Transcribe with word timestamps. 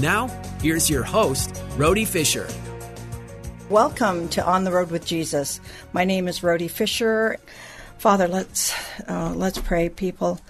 Now, 0.00 0.28
here's 0.62 0.88
your 0.88 1.02
host, 1.02 1.62
Rhody 1.76 2.06
Fisher. 2.06 2.48
Welcome 3.68 4.30
to 4.30 4.42
On 4.42 4.64
the 4.64 4.72
Road 4.72 4.90
with 4.90 5.04
Jesus. 5.04 5.60
My 5.92 6.06
name 6.06 6.26
is 6.26 6.42
Rhody 6.42 6.68
Fisher. 6.68 7.36
Father, 7.98 8.26
let's 8.26 8.72
uh, 9.06 9.34
let's 9.36 9.58
pray, 9.58 9.90
people. 9.90 10.40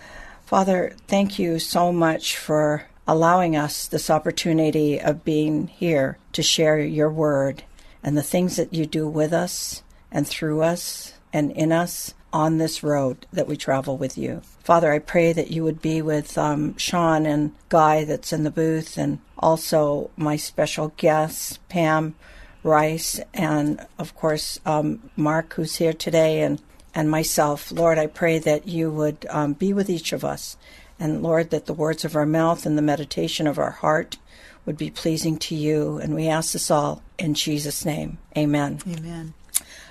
Father, 0.47 0.95
thank 1.09 1.41
you 1.41 1.59
so 1.59 1.91
much 1.91 2.37
for 2.37 2.87
allowing 3.09 3.57
us 3.57 3.89
this 3.89 4.09
opportunity 4.09 5.01
of 5.01 5.25
being 5.25 5.67
here 5.67 6.17
to 6.35 6.45
share 6.45 6.79
your 6.79 7.11
word 7.11 7.65
and 8.05 8.17
the 8.17 8.23
things 8.23 8.55
that 8.55 8.73
you 8.73 8.87
do 8.87 9.09
with 9.09 9.33
us 9.33 9.83
and 10.13 10.29
through 10.29 10.63
us 10.63 11.15
and 11.33 11.51
in 11.51 11.73
us 11.73 12.15
on 12.33 12.59
this 12.59 12.85
road 12.85 13.27
that 13.33 13.49
we 13.49 13.57
travel 13.57 13.97
with 13.97 14.17
you. 14.17 14.43
Father, 14.63 14.93
I 14.93 14.99
pray 14.99 15.33
that 15.33 15.51
you 15.51 15.65
would 15.65 15.81
be 15.81 16.03
with 16.03 16.37
um, 16.37 16.77
Sean 16.77 17.27
and 17.27 17.53
Guy 17.69 18.05
that's 18.05 18.33
in 18.33 18.45
the 18.45 18.51
booth, 18.51 18.99
and 18.99 19.19
also 19.39 20.11
my 20.17 20.37
special 20.37 20.93
guests, 20.97 21.59
Pam 21.69 22.15
Rice, 22.63 23.21
and 23.33 23.87
of 23.99 24.15
course, 24.15 24.61
um, 24.67 25.11
Mark, 25.17 25.55
who's 25.55 25.77
here 25.77 25.95
today, 25.95 26.43
and, 26.43 26.61
and 26.95 27.11
myself. 27.11 27.73
Lord, 27.73 27.99
I 27.99 28.07
pray 28.07 28.39
that 28.39 28.69
you 28.69 28.91
would 28.91 29.27
um, 29.31 29.55
be 29.55 29.73
with 29.73 29.89
each 29.89 30.13
of 30.13 30.25
us. 30.25 30.57
And 30.99 31.23
Lord, 31.23 31.49
that 31.51 31.65
the 31.65 31.73
words 31.73 32.05
of 32.05 32.15
our 32.15 32.27
mouth 32.27 32.67
and 32.67 32.77
the 32.77 32.83
meditation 32.83 33.47
of 33.47 33.59
our 33.59 33.71
heart 33.71 34.19
would 34.67 34.77
be 34.77 34.91
pleasing 34.91 35.39
to 35.39 35.55
you. 35.55 35.97
And 35.97 36.15
we 36.15 36.29
ask 36.29 36.53
this 36.53 36.71
all 36.71 37.03
in 37.19 37.33
Jesus' 37.33 37.87
name. 37.87 38.19
Amen. 38.37 38.81
Amen. 38.87 39.33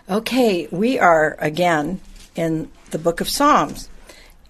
Okay, 0.07 0.67
we 0.71 0.99
are 0.99 1.35
again 1.39 2.01
in 2.35 2.71
the 2.91 2.99
book 2.99 3.21
of 3.21 3.29
Psalms. 3.29 3.89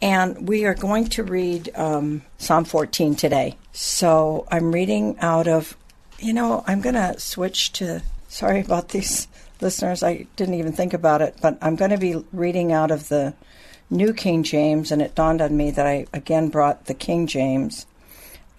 And 0.01 0.47
we 0.47 0.65
are 0.65 0.73
going 0.73 1.07
to 1.09 1.23
read 1.23 1.71
um, 1.75 2.21
Psalm 2.37 2.63
14 2.63 3.15
today. 3.15 3.57
So 3.73 4.47
I'm 4.49 4.71
reading 4.71 5.17
out 5.19 5.47
of, 5.47 5.75
you 6.19 6.31
know, 6.31 6.63
I'm 6.67 6.81
going 6.81 6.95
to 6.95 7.19
switch 7.19 7.73
to, 7.73 8.01
sorry 8.27 8.61
about 8.61 8.89
these 8.89 9.27
listeners, 9.61 10.03
I 10.03 10.25
didn't 10.37 10.55
even 10.55 10.71
think 10.71 10.93
about 10.93 11.21
it, 11.21 11.35
but 11.41 11.57
I'm 11.61 11.75
going 11.75 11.91
to 11.91 11.97
be 11.97 12.23
reading 12.31 12.71
out 12.71 12.91
of 12.91 13.09
the 13.09 13.33
New 13.89 14.13
King 14.13 14.43
James, 14.43 14.91
and 14.91 15.01
it 15.01 15.15
dawned 15.15 15.41
on 15.41 15.57
me 15.57 15.71
that 15.71 15.87
I 15.87 16.05
again 16.13 16.49
brought 16.49 16.85
the 16.85 16.93
King 16.93 17.25
James. 17.25 17.87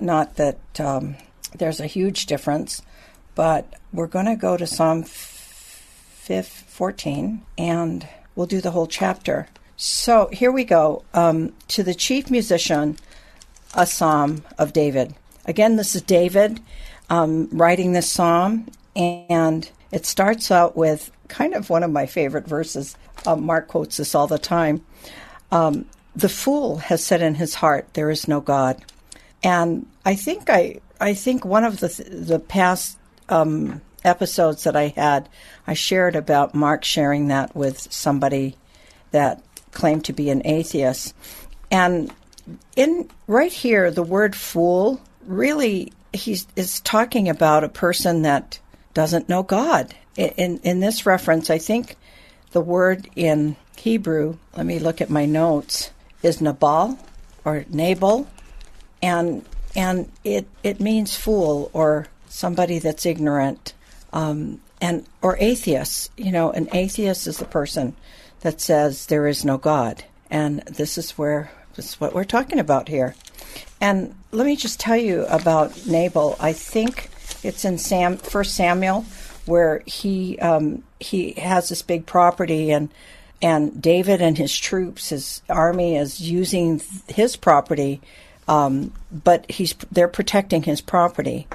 Not 0.01 0.35
that 0.37 0.59
um, 0.81 1.15
there's 1.57 1.81
a 1.81 1.87
huge 1.87 2.27
difference, 2.27 2.83
but 3.35 3.73
we're 3.93 4.09
going 4.09 4.27
to 4.27 4.37
go 4.37 4.57
to 4.57 4.67
Psalm 4.67 5.05
14 5.05 7.43
and 7.59 8.09
we'll 8.35 8.47
do 8.47 8.61
the 8.61 8.71
whole 8.71 8.87
chapter. 8.87 9.49
So 9.83 10.29
here 10.31 10.53
we 10.53 10.65
go. 10.65 11.05
Um, 11.15 11.55
to 11.69 11.83
the 11.83 11.95
chief 11.95 12.31
musician, 12.31 12.99
a 13.73 13.87
psalm 13.87 14.45
of 14.59 14.75
David. 14.75 15.15
Again, 15.47 15.77
this 15.77 15.95
is 15.95 16.03
David 16.03 16.61
um, 17.09 17.49
writing 17.51 17.93
this 17.93 18.13
psalm, 18.13 18.67
and 18.95 19.71
it 19.91 20.05
starts 20.05 20.51
out 20.51 20.77
with 20.77 21.11
kind 21.29 21.55
of 21.55 21.71
one 21.71 21.83
of 21.83 21.91
my 21.91 22.05
favorite 22.05 22.47
verses. 22.47 22.95
Uh, 23.25 23.37
Mark 23.37 23.69
quotes 23.69 23.97
this 23.97 24.15
all 24.15 24.27
the 24.27 24.39
time. 24.39 24.85
Um, 25.51 25.87
the 26.15 26.29
fool 26.29 26.77
has 26.77 27.03
said 27.03 27.23
in 27.23 27.37
his 27.37 27.55
heart, 27.55 27.89
"There 27.95 28.11
is 28.11 28.29
no 28.29 28.43
God," 28.43 28.85
and 29.43 29.87
I 30.05 30.15
think 30.15 30.51
I 30.51 30.81
I 31.01 31.15
think 31.15 31.47
one 31.47 31.65
of 31.65 31.81
the 31.81 31.89
the 32.11 32.39
past 32.39 32.99
um, 33.31 33.81
episodes 34.05 34.65
that 34.65 34.77
I 34.77 34.89
had, 34.89 35.27
I 35.67 35.73
shared 35.73 36.17
about 36.17 36.55
Mark 36.55 36.85
sharing 36.85 37.29
that 37.29 37.57
with 37.57 37.91
somebody 37.91 38.57
that 39.13 39.43
claimed 39.73 40.05
to 40.07 40.13
be 40.13 40.31
an 40.31 40.43
atheist. 40.45 41.15
And 41.71 42.13
in 42.77 43.09
right 43.27 43.53
here, 43.53 43.91
the 43.91 44.03
word 44.03 44.35
fool 44.35 45.01
really 45.27 45.93
he's 46.13 46.47
is 46.57 46.81
talking 46.81 47.29
about 47.29 47.65
a 47.65 47.69
person 47.69 48.23
that 48.23 48.59
doesn't 48.95 49.29
know 49.29 49.43
God. 49.43 49.95
In 50.17 50.59
in 50.59 50.81
this 50.81 51.07
reference, 51.07 51.51
I 51.51 51.59
think 51.59 51.97
the 52.53 52.61
word 52.61 53.09
in 53.15 53.57
Hebrew, 53.77 54.37
let 54.57 54.67
me 54.67 54.79
look 54.79 55.01
at 55.01 55.11
my 55.11 55.25
notes, 55.25 55.91
is 56.23 56.41
Nabal 56.41 56.99
or 57.45 57.65
Nabal, 57.69 58.29
and 59.03 59.45
and 59.77 60.11
it 60.25 60.47
it 60.63 60.81
means 60.81 61.17
fool 61.17 61.71
or 61.73 62.09
somebody 62.29 62.79
that's 62.79 63.07
ignorant 63.07 63.73
um, 64.13 64.61
and 64.81 65.07
or 65.23 65.37
atheist. 65.39 66.11
You 66.17 66.33
know, 66.33 66.51
an 66.51 66.69
atheist 66.73 67.27
is 67.27 67.39
the 67.39 67.45
person 67.45 67.95
that 68.41 68.61
says 68.61 69.07
there 69.07 69.27
is 69.27 69.45
no 69.45 69.59
God, 69.59 70.05
and 70.31 70.61
this 70.63 70.99
is 70.99 71.13
where 71.13 71.51
this 71.77 71.91
is 71.91 72.01
what 72.01 72.15
we're 72.15 72.25
talking 72.25 72.59
about 72.59 72.89
here. 72.89 73.15
And 73.81 74.15
let 74.33 74.47
me 74.47 74.57
just 74.57 74.81
tell 74.81 74.97
you 74.97 75.25
about 75.27 75.87
Nabal. 75.87 76.37
I 76.39 76.53
think 76.53 77.11
it's 77.43 77.65
in 77.65 77.79
Sam 77.79 78.17
First 78.17 78.55
Samuel 78.55 79.05
where 79.47 79.83
he 79.87 80.39
um, 80.39 80.83
he 80.99 81.33
has 81.33 81.69
this 81.69 81.83
big 81.83 82.07
property 82.07 82.71
and 82.71 82.91
and 83.43 83.81
David 83.81 84.21
and 84.21 84.37
his 84.37 84.55
troops, 84.57 85.09
his 85.09 85.43
army, 85.49 85.97
is 85.97 86.21
using 86.21 86.81
his 87.09 87.37
property, 87.37 88.03
um, 88.49 88.93
but 89.11 89.51
he's 89.51 89.75
they're 89.91 90.09
protecting 90.09 90.63
his 90.63 90.81
property 90.81 91.47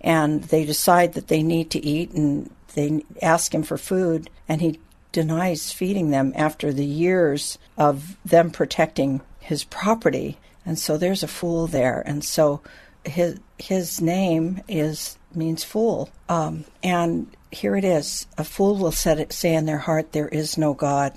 and 0.00 0.44
they 0.44 0.64
decide 0.64 1.14
that 1.14 1.28
they 1.28 1.42
need 1.42 1.70
to 1.70 1.84
eat 1.84 2.10
and 2.12 2.50
they 2.74 3.04
ask 3.22 3.54
him 3.54 3.62
for 3.62 3.78
food 3.78 4.28
and 4.48 4.60
he 4.60 4.78
denies 5.14 5.70
feeding 5.70 6.10
them 6.10 6.32
after 6.34 6.72
the 6.72 6.84
years 6.84 7.56
of 7.78 8.18
them 8.24 8.50
protecting 8.50 9.20
his 9.38 9.62
property. 9.62 10.36
And 10.66 10.76
so 10.76 10.98
there's 10.98 11.22
a 11.22 11.28
fool 11.28 11.68
there. 11.68 12.02
And 12.04 12.24
so 12.24 12.60
his 13.04 13.38
his 13.58 14.00
name 14.00 14.60
is 14.66 15.16
means 15.32 15.62
fool. 15.62 16.10
Um, 16.28 16.64
and 16.82 17.28
here 17.52 17.76
it 17.76 17.84
is. 17.84 18.26
A 18.36 18.44
fool 18.44 18.76
will 18.76 18.94
it, 19.06 19.32
say 19.32 19.54
in 19.54 19.66
their 19.66 19.78
heart 19.78 20.10
there 20.10 20.28
is 20.28 20.58
no 20.58 20.74
god. 20.74 21.12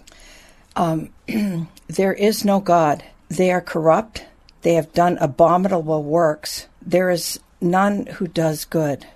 Um, 0.75 1.09
there 1.87 2.13
is 2.13 2.45
no 2.45 2.59
god. 2.59 3.03
They 3.29 3.51
are 3.51 3.61
corrupt. 3.61 4.25
They 4.61 4.75
have 4.75 4.93
done 4.93 5.17
abominable 5.19 6.03
works. 6.03 6.67
There 6.83 7.09
is 7.09 7.39
none 7.59 8.05
who 8.05 8.27
does 8.27 8.63
good. 8.63 9.07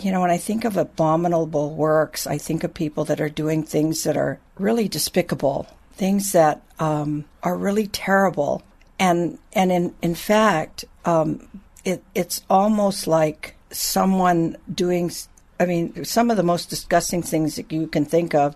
You 0.00 0.12
know, 0.12 0.20
when 0.20 0.30
I 0.30 0.38
think 0.38 0.64
of 0.64 0.76
abominable 0.76 1.74
works, 1.74 2.26
I 2.26 2.38
think 2.38 2.62
of 2.62 2.72
people 2.72 3.04
that 3.06 3.20
are 3.20 3.28
doing 3.28 3.64
things 3.64 4.04
that 4.04 4.16
are 4.16 4.38
really 4.56 4.86
despicable, 4.88 5.66
things 5.92 6.32
that 6.32 6.62
um, 6.78 7.24
are 7.42 7.56
really 7.56 7.88
terrible, 7.88 8.62
and 8.98 9.38
and 9.52 9.72
in 9.72 9.94
in 10.00 10.14
fact, 10.14 10.84
um, 11.04 11.48
it 11.84 12.04
it's 12.14 12.42
almost 12.48 13.06
like 13.06 13.56
someone 13.70 14.56
doing. 14.72 15.10
I 15.58 15.66
mean, 15.66 16.04
some 16.04 16.30
of 16.30 16.36
the 16.36 16.44
most 16.44 16.70
disgusting 16.70 17.22
things 17.22 17.56
that 17.56 17.72
you 17.72 17.88
can 17.88 18.04
think 18.04 18.34
of 18.34 18.54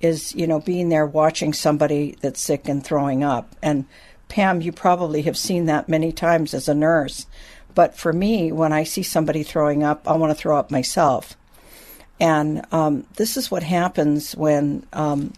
is 0.00 0.34
you 0.34 0.46
know 0.46 0.60
being 0.60 0.88
there 0.88 1.06
watching 1.06 1.52
somebody 1.52 2.16
that's 2.22 2.40
sick 2.40 2.66
and 2.66 2.82
throwing 2.82 3.22
up. 3.22 3.54
And 3.62 3.84
Pam, 4.28 4.62
you 4.62 4.72
probably 4.72 5.22
have 5.22 5.36
seen 5.36 5.66
that 5.66 5.88
many 5.88 6.12
times 6.12 6.54
as 6.54 6.68
a 6.68 6.74
nurse 6.74 7.26
but 7.78 7.96
for 7.96 8.12
me, 8.12 8.50
when 8.50 8.72
I 8.72 8.82
see 8.82 9.04
somebody 9.04 9.44
throwing 9.44 9.84
up, 9.84 10.08
I 10.08 10.16
want 10.16 10.32
to 10.32 10.34
throw 10.34 10.58
up 10.58 10.72
myself. 10.72 11.36
And 12.18 12.66
um, 12.72 13.06
this 13.14 13.36
is 13.36 13.52
what 13.52 13.62
happens 13.62 14.34
when 14.34 14.84
um, 14.92 15.32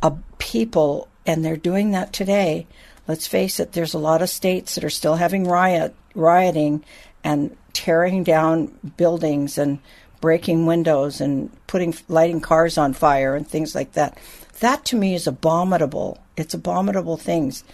a 0.00 0.12
people, 0.38 1.08
and 1.26 1.44
they're 1.44 1.56
doing 1.56 1.90
that 1.90 2.12
today. 2.12 2.68
Let's 3.08 3.26
face 3.26 3.58
it, 3.58 3.72
there's 3.72 3.92
a 3.92 3.98
lot 3.98 4.22
of 4.22 4.28
states 4.28 4.76
that 4.76 4.84
are 4.84 4.88
still 4.88 5.16
having 5.16 5.48
riot 5.48 5.92
rioting 6.14 6.84
and 7.24 7.56
tearing 7.72 8.22
down 8.22 8.66
buildings 8.96 9.58
and 9.58 9.80
breaking 10.20 10.66
windows 10.66 11.20
and 11.20 11.50
putting 11.66 11.92
lighting 12.06 12.40
cars 12.40 12.78
on 12.78 12.92
fire 12.92 13.34
and 13.34 13.48
things 13.48 13.74
like 13.74 13.94
that. 13.94 14.16
That 14.60 14.84
to 14.84 14.96
me 14.96 15.16
is 15.16 15.26
abominable. 15.26 16.22
It's 16.36 16.54
abominable 16.54 17.16
things. 17.16 17.64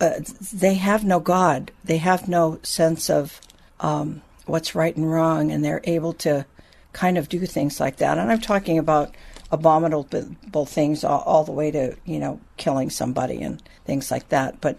Uh, 0.00 0.20
they 0.52 0.74
have 0.74 1.02
no 1.02 1.18
God. 1.18 1.72
They 1.82 1.98
have 1.98 2.28
no 2.28 2.60
sense 2.62 3.10
of 3.10 3.40
um, 3.80 4.22
what's 4.46 4.74
right 4.74 4.96
and 4.96 5.10
wrong, 5.10 5.50
and 5.50 5.64
they're 5.64 5.80
able 5.84 6.12
to 6.14 6.46
kind 6.92 7.18
of 7.18 7.28
do 7.28 7.44
things 7.46 7.80
like 7.80 7.96
that. 7.96 8.18
And 8.18 8.30
I'm 8.30 8.40
talking 8.40 8.78
about 8.78 9.14
abominable 9.50 10.66
things 10.66 11.04
all, 11.04 11.20
all 11.20 11.44
the 11.44 11.52
way 11.52 11.70
to 11.70 11.96
you 12.04 12.18
know 12.18 12.40
killing 12.56 12.90
somebody 12.90 13.42
and 13.42 13.62
things 13.84 14.10
like 14.10 14.28
that. 14.30 14.60
But 14.60 14.78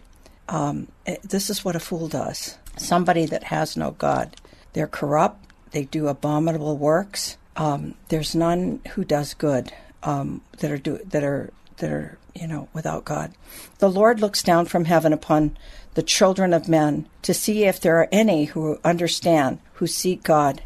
um, 0.49 0.87
it, 1.05 1.21
this 1.23 1.49
is 1.49 1.63
what 1.63 1.75
a 1.75 1.79
fool 1.79 2.07
does. 2.07 2.57
Somebody 2.77 3.25
that 3.27 3.45
has 3.45 3.77
no 3.77 3.91
God. 3.91 4.35
They're 4.73 4.87
corrupt. 4.87 5.45
They 5.71 5.85
do 5.85 6.07
abominable 6.07 6.77
works. 6.77 7.37
Um, 7.55 7.95
there's 8.09 8.35
none 8.35 8.81
who 8.93 9.05
does 9.05 9.33
good 9.33 9.71
um, 10.03 10.41
that 10.59 10.71
are 10.71 10.77
do, 10.77 10.99
that 11.05 11.23
are 11.23 11.51
that 11.77 11.91
are 11.91 12.17
you 12.33 12.47
know 12.47 12.67
without 12.73 13.05
God. 13.05 13.33
The 13.79 13.89
Lord 13.89 14.19
looks 14.19 14.43
down 14.43 14.65
from 14.65 14.85
heaven 14.85 15.13
upon 15.13 15.57
the 15.95 16.03
children 16.03 16.53
of 16.53 16.69
men 16.69 17.07
to 17.23 17.33
see 17.33 17.63
if 17.63 17.79
there 17.79 17.97
are 17.97 18.09
any 18.11 18.45
who 18.45 18.79
understand, 18.83 19.59
who 19.73 19.87
seek 19.87 20.23
God. 20.23 20.61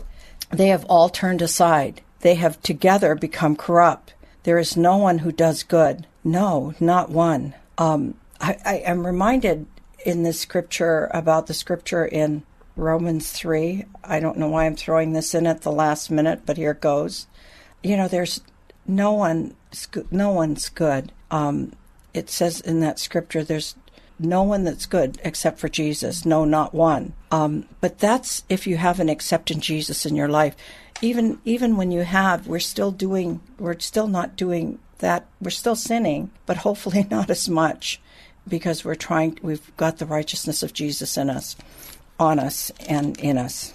They 0.51 0.67
have 0.67 0.85
all 0.85 1.09
turned 1.09 1.41
aside. 1.41 2.01
They 2.21 2.35
have 2.35 2.61
together 2.61 3.15
become 3.15 3.55
corrupt. 3.55 4.13
There 4.43 4.57
is 4.57 4.75
no 4.75 4.97
one 4.97 5.19
who 5.19 5.31
does 5.31 5.63
good. 5.63 6.05
No, 6.23 6.73
not 6.79 7.09
one. 7.09 7.53
Um, 7.77 8.15
I, 8.41 8.57
I 8.65 8.75
am 8.77 9.05
reminded 9.05 9.67
in 10.05 10.23
this 10.23 10.39
scripture 10.39 11.09
about 11.13 11.47
the 11.47 11.53
scripture 11.53 12.05
in 12.05 12.43
Romans 12.75 13.31
3. 13.31 13.85
I 14.03 14.19
don't 14.19 14.37
know 14.37 14.49
why 14.49 14.65
I'm 14.65 14.75
throwing 14.75 15.13
this 15.13 15.35
in 15.35 15.45
at 15.45 15.61
the 15.61 15.71
last 15.71 16.09
minute, 16.09 16.41
but 16.45 16.57
here 16.57 16.71
it 16.71 16.81
goes. 16.81 17.27
You 17.83 17.97
know, 17.97 18.07
there's 18.07 18.41
no 18.87 19.13
one, 19.13 19.55
no 20.09 20.31
one's 20.31 20.69
good. 20.69 21.11
Um, 21.29 21.73
it 22.13 22.29
says 22.29 22.59
in 22.61 22.79
that 22.79 22.99
scripture, 22.99 23.43
there's 23.43 23.75
no 24.19 24.43
one 24.43 24.63
that's 24.65 24.85
good 24.85 25.19
except 25.23 25.59
for 25.59 25.69
Jesus. 25.69 26.25
No, 26.25 26.45
not 26.45 26.73
one. 26.73 27.13
Um, 27.31 27.65
but 27.81 27.99
that's 27.99 28.43
if 28.49 28.67
you 28.67 28.77
haven't 28.77 29.09
accepted 29.09 29.61
Jesus 29.61 30.05
in 30.05 30.15
your 30.15 30.27
life. 30.27 30.55
Even 31.01 31.39
even 31.45 31.77
when 31.77 31.91
you 31.91 32.01
have, 32.01 32.47
we're 32.47 32.59
still 32.59 32.91
doing. 32.91 33.39
We're 33.57 33.79
still 33.79 34.07
not 34.07 34.35
doing 34.35 34.79
that. 34.99 35.25
We're 35.41 35.49
still 35.49 35.75
sinning, 35.75 36.31
but 36.45 36.57
hopefully 36.57 37.07
not 37.11 37.29
as 37.29 37.47
much, 37.47 38.01
because 38.47 38.83
we're 38.83 38.95
trying. 38.95 39.39
We've 39.41 39.75
got 39.77 39.97
the 39.97 40.05
righteousness 40.05 40.61
of 40.61 40.73
Jesus 40.73 41.17
in 41.17 41.29
us, 41.29 41.55
on 42.19 42.39
us, 42.39 42.71
and 42.87 43.17
in 43.19 43.37
us. 43.37 43.73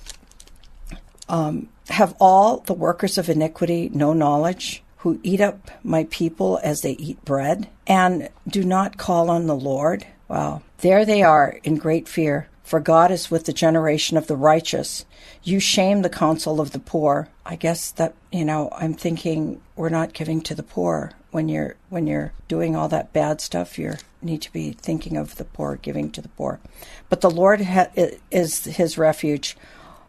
Um, 1.26 1.70
have 1.88 2.14
all 2.20 2.58
the 2.58 2.74
workers 2.74 3.16
of 3.16 3.30
iniquity 3.30 3.90
no 3.92 4.12
knowledge? 4.12 4.82
Who 4.98 5.20
eat 5.22 5.40
up 5.40 5.70
my 5.82 6.04
people 6.10 6.58
as 6.62 6.80
they 6.80 6.92
eat 6.92 7.24
bread, 7.24 7.68
and 7.86 8.28
do 8.46 8.64
not 8.64 8.98
call 8.98 9.30
on 9.30 9.46
the 9.46 9.56
Lord? 9.56 10.06
Wow. 10.28 10.62
There 10.78 11.04
they 11.04 11.22
are 11.22 11.60
in 11.64 11.76
great 11.76 12.08
fear, 12.08 12.48
for 12.62 12.80
God 12.80 13.10
is 13.10 13.30
with 13.30 13.44
the 13.44 13.52
generation 13.52 14.16
of 14.16 14.26
the 14.26 14.36
righteous. 14.36 15.04
You 15.42 15.60
shame 15.60 16.02
the 16.02 16.08
counsel 16.08 16.60
of 16.60 16.72
the 16.72 16.78
poor. 16.78 17.28
I 17.44 17.56
guess 17.56 17.90
that, 17.92 18.14
you 18.32 18.44
know, 18.44 18.70
I'm 18.72 18.94
thinking 18.94 19.60
we're 19.76 19.90
not 19.90 20.14
giving 20.14 20.40
to 20.42 20.54
the 20.54 20.62
poor. 20.62 21.12
When 21.30 21.48
you're 21.48 21.74
when 21.90 22.06
you're 22.06 22.32
doing 22.48 22.76
all 22.76 22.88
that 22.88 23.12
bad 23.12 23.40
stuff, 23.40 23.78
you 23.78 23.94
need 24.22 24.40
to 24.42 24.52
be 24.52 24.72
thinking 24.72 25.16
of 25.16 25.34
the 25.34 25.44
poor, 25.44 25.76
giving 25.76 26.10
to 26.12 26.22
the 26.22 26.28
poor. 26.28 26.60
But 27.08 27.20
the 27.20 27.30
Lord 27.30 27.60
ha- 27.60 27.90
is 28.30 28.64
his 28.64 28.96
refuge. 28.96 29.56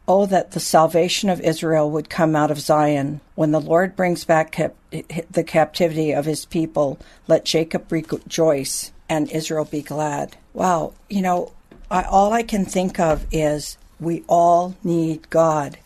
Oh, 0.07 0.27
that 0.27 0.51
the 0.51 0.59
salvation 0.59 1.29
of 1.31 1.41
Israel 1.41 1.89
would 1.89 2.11
come 2.11 2.35
out 2.35 2.51
of 2.51 2.59
Zion. 2.59 3.21
When 3.33 3.51
the 3.51 3.59
Lord 3.59 3.95
brings 3.95 4.23
back 4.23 4.51
cap- 4.51 4.75
the 4.91 5.43
captivity 5.43 6.11
of 6.11 6.25
his 6.25 6.45
people, 6.45 6.99
let 7.27 7.43
Jacob 7.43 7.91
rejoice 7.91 8.91
and 9.09 9.29
Israel 9.31 9.65
be 9.65 9.81
glad. 9.81 10.37
Wow, 10.53 10.93
you 11.09 11.21
know, 11.21 11.51
I, 11.89 12.03
all 12.03 12.33
I 12.33 12.43
can 12.43 12.65
think 12.65 12.99
of 12.99 13.25
is 13.31 13.77
we 13.99 14.23
all 14.27 14.75
need 14.83 15.29
God. 15.29 15.77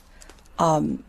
Um, 0.57 1.04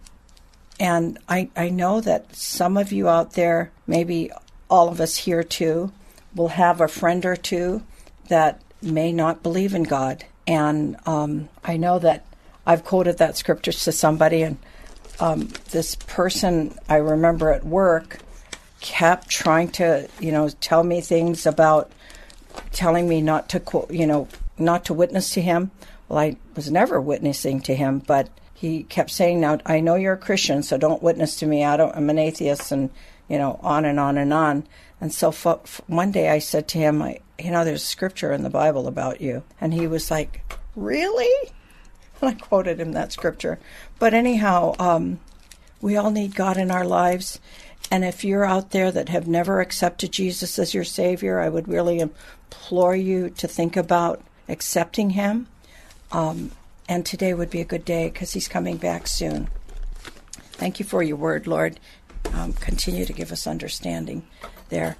and 0.78 1.18
I, 1.28 1.50
I 1.56 1.68
know 1.68 2.00
that 2.00 2.34
some 2.34 2.76
of 2.76 2.92
you 2.92 3.08
out 3.08 3.34
there, 3.34 3.70
maybe 3.86 4.30
all 4.68 4.88
of 4.88 5.00
us 5.00 5.16
here 5.16 5.42
too, 5.42 5.92
will 6.34 6.48
have 6.48 6.80
a 6.80 6.88
friend 6.88 7.24
or 7.26 7.36
two 7.36 7.82
that 8.28 8.62
may 8.80 9.12
not 9.12 9.42
believe 9.42 9.74
in 9.74 9.82
God. 9.82 10.24
And 10.46 10.96
um, 11.06 11.48
I 11.62 11.76
know 11.76 11.98
that 11.98 12.24
I've 12.66 12.84
quoted 12.84 13.18
that 13.18 13.36
scripture 13.36 13.72
to 13.72 13.92
somebody, 13.92 14.42
and 14.42 14.58
um, 15.18 15.48
this 15.70 15.94
person 15.94 16.78
I 16.88 16.96
remember 16.96 17.50
at 17.50 17.64
work 17.64 18.18
kept 18.80 19.28
trying 19.28 19.68
to, 19.72 20.08
you 20.20 20.32
know, 20.32 20.48
tell 20.60 20.82
me 20.82 21.00
things 21.00 21.46
about 21.46 21.92
telling 22.72 23.08
me 23.08 23.20
not 23.20 23.48
to, 23.50 23.86
you 23.90 24.06
know, 24.06 24.28
not 24.58 24.84
to 24.86 24.94
witness 24.94 25.30
to 25.34 25.40
him. 25.40 25.70
Well, 26.08 26.18
I 26.18 26.36
was 26.56 26.70
never 26.70 27.00
witnessing 27.00 27.60
to 27.62 27.74
him, 27.74 28.00
but 28.06 28.28
he 28.52 28.82
kept 28.84 29.10
saying, 29.10 29.40
"Now 29.40 29.58
I 29.64 29.80
know 29.80 29.94
you're 29.94 30.14
a 30.14 30.18
Christian, 30.18 30.62
so 30.62 30.76
don't 30.76 31.02
witness 31.02 31.36
to 31.36 31.46
me. 31.46 31.64
I 31.64 31.76
don't. 31.76 31.96
I'm 31.96 32.10
an 32.10 32.18
atheist," 32.18 32.72
and 32.72 32.90
you 33.28 33.38
know, 33.38 33.58
on 33.62 33.84
and 33.84 33.98
on 33.98 34.18
and 34.18 34.32
on. 34.32 34.64
And 35.00 35.14
so 35.14 35.32
one 35.86 36.12
day 36.12 36.28
I 36.28 36.40
said 36.40 36.68
to 36.68 36.78
him, 36.78 37.00
I, 37.00 37.20
"You 37.38 37.50
know, 37.50 37.64
there's 37.64 37.84
scripture 37.84 38.32
in 38.32 38.42
the 38.42 38.50
Bible 38.50 38.86
about 38.86 39.20
you," 39.20 39.44
and 39.60 39.72
he 39.72 39.86
was 39.86 40.10
like, 40.10 40.42
"Really?" 40.76 41.32
And 42.20 42.30
I 42.30 42.34
quoted 42.34 42.78
him 42.80 42.92
that 42.92 43.12
scripture. 43.12 43.58
But 43.98 44.12
anyhow, 44.12 44.74
um, 44.78 45.20
we 45.80 45.96
all 45.96 46.10
need 46.10 46.34
God 46.34 46.58
in 46.58 46.70
our 46.70 46.84
lives. 46.84 47.40
And 47.90 48.04
if 48.04 48.24
you're 48.24 48.44
out 48.44 48.72
there 48.72 48.92
that 48.92 49.08
have 49.08 49.26
never 49.26 49.60
accepted 49.60 50.12
Jesus 50.12 50.58
as 50.58 50.74
your 50.74 50.84
Savior, 50.84 51.40
I 51.40 51.48
would 51.48 51.66
really 51.66 52.06
implore 52.50 52.96
you 52.96 53.30
to 53.30 53.46
think 53.46 53.76
about 53.76 54.22
accepting 54.48 55.10
Him. 55.10 55.46
Um, 56.10 56.50
and 56.88 57.06
today 57.06 57.32
would 57.32 57.50
be 57.50 57.60
a 57.60 57.64
good 57.64 57.84
day 57.84 58.08
because 58.08 58.32
He's 58.32 58.48
coming 58.48 58.76
back 58.76 59.06
soon. 59.06 59.48
Thank 60.52 60.80
you 60.80 60.84
for 60.84 61.02
your 61.02 61.16
word, 61.16 61.46
Lord. 61.46 61.78
Um, 62.34 62.52
continue 62.52 63.06
to 63.06 63.12
give 63.12 63.30
us 63.30 63.46
understanding 63.46 64.26
there. 64.68 64.96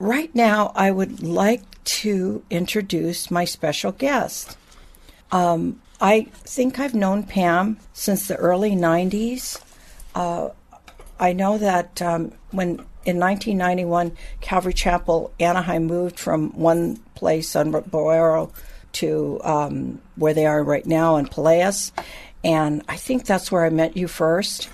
Right 0.00 0.34
now, 0.34 0.72
I 0.74 0.90
would 0.90 1.22
like 1.22 1.62
to 1.84 2.42
introduce 2.50 3.30
my 3.30 3.44
special 3.44 3.92
guest. 3.92 4.56
Um, 5.30 5.80
I 6.00 6.22
think 6.44 6.80
I've 6.80 6.94
known 6.94 7.22
Pam 7.22 7.78
since 7.92 8.26
the 8.26 8.36
early 8.36 8.72
90s. 8.72 9.62
Uh, 10.16 10.48
I 11.20 11.32
know 11.32 11.56
that 11.58 12.02
um, 12.02 12.32
when 12.50 12.84
in 13.04 13.18
1991, 13.18 14.16
Calvary 14.40 14.72
Chapel 14.72 15.32
Anaheim 15.40 15.86
moved 15.86 16.18
from 16.18 16.50
one 16.50 16.96
place 17.14 17.56
on 17.56 17.72
Boero 17.72 18.50
to 18.92 19.40
um, 19.42 20.00
where 20.16 20.34
they 20.34 20.46
are 20.46 20.62
right 20.62 20.86
now 20.86 21.16
in 21.16 21.26
Peleas. 21.26 21.92
And 22.44 22.82
I 22.88 22.96
think 22.96 23.24
that's 23.24 23.50
where 23.50 23.64
I 23.64 23.70
met 23.70 23.96
you 23.96 24.08
first. 24.08 24.68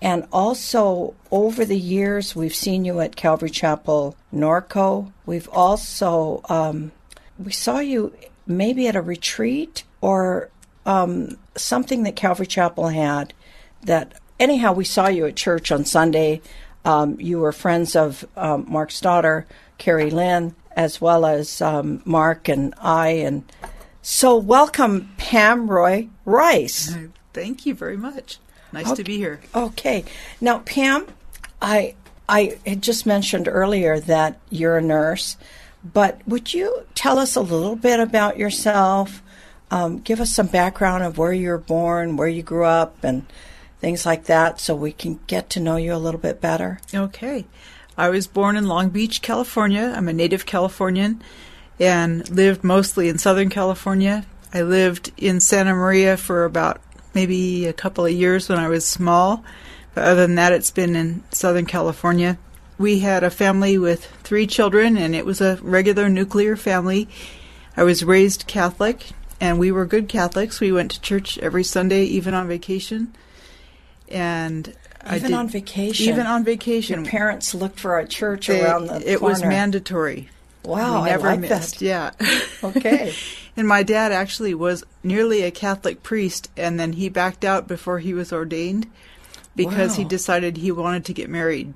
And 0.00 0.26
also, 0.32 1.14
over 1.30 1.64
the 1.64 1.78
years, 1.78 2.36
we've 2.36 2.54
seen 2.54 2.84
you 2.84 3.00
at 3.00 3.16
Calvary 3.16 3.50
Chapel 3.50 4.16
Norco. 4.34 5.10
We've 5.24 5.48
also, 5.48 6.42
um, 6.48 6.92
we 7.38 7.52
saw 7.52 7.78
you 7.78 8.14
maybe 8.46 8.86
at 8.86 8.96
a 8.96 9.02
retreat 9.02 9.84
or 10.02 10.50
um, 10.84 11.38
something 11.56 12.02
that 12.02 12.16
Calvary 12.16 12.46
Chapel 12.46 12.88
had 12.88 13.32
that, 13.82 14.20
anyhow, 14.38 14.72
we 14.72 14.84
saw 14.84 15.08
you 15.08 15.24
at 15.24 15.36
church 15.36 15.72
on 15.72 15.86
Sunday 15.86 16.42
um, 16.84 17.18
you 17.20 17.40
were 17.40 17.52
friends 17.52 17.96
of 17.96 18.26
um, 18.36 18.66
Mark's 18.68 19.00
daughter, 19.00 19.46
Carrie 19.78 20.10
Lynn, 20.10 20.54
as 20.76 21.00
well 21.00 21.24
as 21.24 21.60
um, 21.62 22.02
Mark 22.04 22.48
and 22.48 22.74
I. 22.80 23.08
And 23.08 23.44
so, 24.02 24.36
welcome, 24.36 25.12
Pam 25.16 25.68
Roy 25.68 26.08
Rice. 26.24 26.96
Thank 27.32 27.66
you 27.66 27.74
very 27.74 27.96
much. 27.96 28.38
Nice 28.72 28.86
okay. 28.88 28.96
to 28.96 29.04
be 29.04 29.16
here. 29.16 29.40
Okay. 29.54 30.04
Now, 30.40 30.58
Pam, 30.58 31.06
I 31.62 31.94
I 32.28 32.58
had 32.66 32.82
just 32.82 33.06
mentioned 33.06 33.48
earlier 33.48 34.00
that 34.00 34.38
you're 34.50 34.76
a 34.76 34.82
nurse, 34.82 35.36
but 35.84 36.20
would 36.26 36.52
you 36.54 36.86
tell 36.94 37.18
us 37.18 37.36
a 37.36 37.40
little 37.40 37.76
bit 37.76 38.00
about 38.00 38.36
yourself? 38.36 39.22
Um, 39.70 40.00
give 40.00 40.20
us 40.20 40.34
some 40.34 40.46
background 40.46 41.04
of 41.04 41.18
where 41.18 41.32
you 41.32 41.48
were 41.48 41.58
born, 41.58 42.16
where 42.16 42.28
you 42.28 42.42
grew 42.42 42.64
up, 42.64 43.02
and 43.04 43.26
things 43.84 44.06
like 44.06 44.24
that, 44.24 44.58
so 44.58 44.74
we 44.74 44.92
can 44.92 45.20
get 45.26 45.50
to 45.50 45.60
know 45.60 45.76
you 45.76 45.92
a 45.92 46.00
little 46.00 46.18
bit 46.18 46.40
better. 46.40 46.80
Okay. 46.94 47.44
I 47.98 48.08
was 48.08 48.26
born 48.26 48.56
in 48.56 48.66
Long 48.66 48.88
Beach, 48.88 49.20
California. 49.20 49.92
I'm 49.94 50.08
a 50.08 50.12
native 50.14 50.46
Californian 50.46 51.22
and 51.78 52.26
lived 52.30 52.64
mostly 52.64 53.10
in 53.10 53.18
Southern 53.18 53.50
California. 53.50 54.24
I 54.54 54.62
lived 54.62 55.12
in 55.18 55.38
Santa 55.38 55.74
Maria 55.74 56.16
for 56.16 56.46
about 56.46 56.80
maybe 57.12 57.66
a 57.66 57.74
couple 57.74 58.06
of 58.06 58.12
years 58.12 58.48
when 58.48 58.58
I 58.58 58.68
was 58.68 58.86
small, 58.86 59.44
but 59.94 60.04
other 60.04 60.22
than 60.22 60.36
that, 60.36 60.52
it's 60.52 60.70
been 60.70 60.96
in 60.96 61.22
Southern 61.30 61.66
California. 61.66 62.38
We 62.78 63.00
had 63.00 63.22
a 63.22 63.28
family 63.28 63.76
with 63.76 64.06
three 64.22 64.46
children, 64.46 64.96
and 64.96 65.14
it 65.14 65.26
was 65.26 65.42
a 65.42 65.58
regular 65.60 66.08
nuclear 66.08 66.56
family. 66.56 67.06
I 67.76 67.82
was 67.82 68.02
raised 68.02 68.46
Catholic, 68.46 69.10
and 69.42 69.58
we 69.58 69.70
were 69.70 69.84
good 69.84 70.08
Catholics. 70.08 70.58
We 70.58 70.72
went 70.72 70.92
to 70.92 71.02
church 71.02 71.36
every 71.36 71.64
Sunday, 71.64 72.04
even 72.04 72.32
on 72.32 72.48
vacation. 72.48 73.14
And 74.08 74.74
Even 75.06 75.30
did- 75.30 75.32
on 75.32 75.48
vacation. 75.48 76.08
even 76.08 76.26
on 76.26 76.44
vacation, 76.44 77.04
Your 77.04 77.10
parents 77.10 77.54
looked 77.54 77.80
for 77.80 77.98
a 77.98 78.06
church 78.06 78.46
they- 78.48 78.62
around 78.62 78.86
the 78.86 79.10
it 79.10 79.20
was 79.22 79.42
mandatory. 79.42 80.28
Wow, 80.64 81.02
we 81.02 81.10
never 81.10 81.26
I 81.28 81.30
like 81.32 81.40
missed. 81.40 81.80
that. 81.80 81.84
Yeah. 81.84 82.10
Okay. 82.64 83.12
and 83.58 83.68
my 83.68 83.82
dad 83.82 84.12
actually 84.12 84.54
was 84.54 84.82
nearly 85.02 85.42
a 85.42 85.50
Catholic 85.50 86.02
priest, 86.02 86.48
and 86.56 86.80
then 86.80 86.94
he 86.94 87.10
backed 87.10 87.44
out 87.44 87.68
before 87.68 87.98
he 87.98 88.14
was 88.14 88.32
ordained 88.32 88.86
because 89.54 89.96
he 89.96 90.04
decided 90.04 90.56
he 90.56 90.72
wanted 90.72 91.04
to 91.04 91.12
get 91.12 91.28
married. 91.28 91.74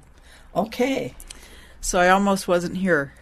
Okay. 0.57 1.15
So 1.83 1.99
I 2.01 2.09
almost 2.09 2.49
wasn't 2.49 2.79
here. 2.79 3.13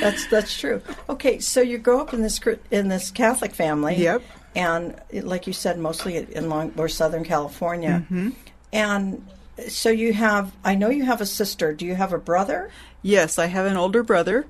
That's 0.00 0.26
that's 0.28 0.56
true. 0.56 0.80
Okay, 1.08 1.40
so 1.40 1.60
you 1.60 1.78
grow 1.78 2.00
up 2.00 2.14
in 2.14 2.22
this 2.22 2.38
in 2.70 2.88
this 2.88 3.10
Catholic 3.10 3.54
family. 3.54 3.96
Yep. 3.96 4.22
And 4.58 5.00
like 5.12 5.46
you 5.46 5.52
said, 5.52 5.78
mostly 5.78 6.16
in 6.16 6.48
Long 6.48 6.72
or 6.76 6.88
Southern 6.88 7.22
California. 7.24 8.02
Mm-hmm. 8.04 8.30
And 8.72 9.24
so 9.68 9.88
you 9.90 10.12
have. 10.12 10.50
I 10.64 10.74
know 10.74 10.90
you 10.90 11.04
have 11.04 11.20
a 11.20 11.26
sister. 11.26 11.72
Do 11.72 11.86
you 11.86 11.94
have 11.94 12.12
a 12.12 12.18
brother? 12.18 12.70
yes, 13.02 13.38
I 13.38 13.46
have 13.46 13.66
an 13.66 13.76
older 13.76 14.02
brother, 14.02 14.46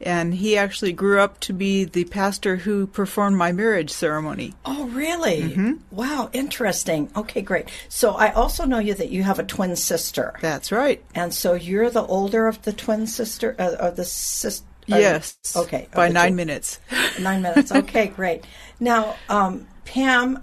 and 0.00 0.34
he 0.34 0.58
actually 0.58 0.92
grew 0.92 1.18
up 1.20 1.40
to 1.40 1.54
be 1.54 1.84
the 1.84 2.04
pastor 2.04 2.56
who 2.56 2.86
performed 2.86 3.38
my 3.38 3.52
marriage 3.52 3.90
ceremony. 3.90 4.52
Oh, 4.66 4.86
really? 4.88 5.40
Mm-hmm. 5.40 5.72
Wow, 5.90 6.28
interesting. 6.34 7.10
Okay, 7.16 7.40
great. 7.40 7.70
So 7.88 8.12
I 8.12 8.32
also 8.32 8.66
know 8.66 8.78
you 8.78 8.92
that 8.94 9.08
you 9.10 9.22
have 9.22 9.38
a 9.38 9.44
twin 9.44 9.74
sister, 9.76 10.34
That's 10.42 10.70
right. 10.70 11.02
and 11.14 11.32
so 11.32 11.54
you're 11.54 11.88
the 11.90 12.04
older 12.04 12.46
of 12.46 12.60
the 12.62 12.74
twin 12.74 13.06
sister, 13.06 13.56
uh, 13.58 13.76
of 13.88 13.96
the 13.96 14.04
sister. 14.04 14.66
yes. 14.86 15.36
Okay. 15.56 15.88
By 15.94 16.08
nine 16.10 16.32
two. 16.32 16.36
minutes. 16.36 16.78
Nine 17.18 17.40
minutes. 17.42 17.72
Okay, 17.82 18.06
great. 18.08 18.44
Now, 18.78 19.16
um, 19.28 19.66
Pam, 19.84 20.42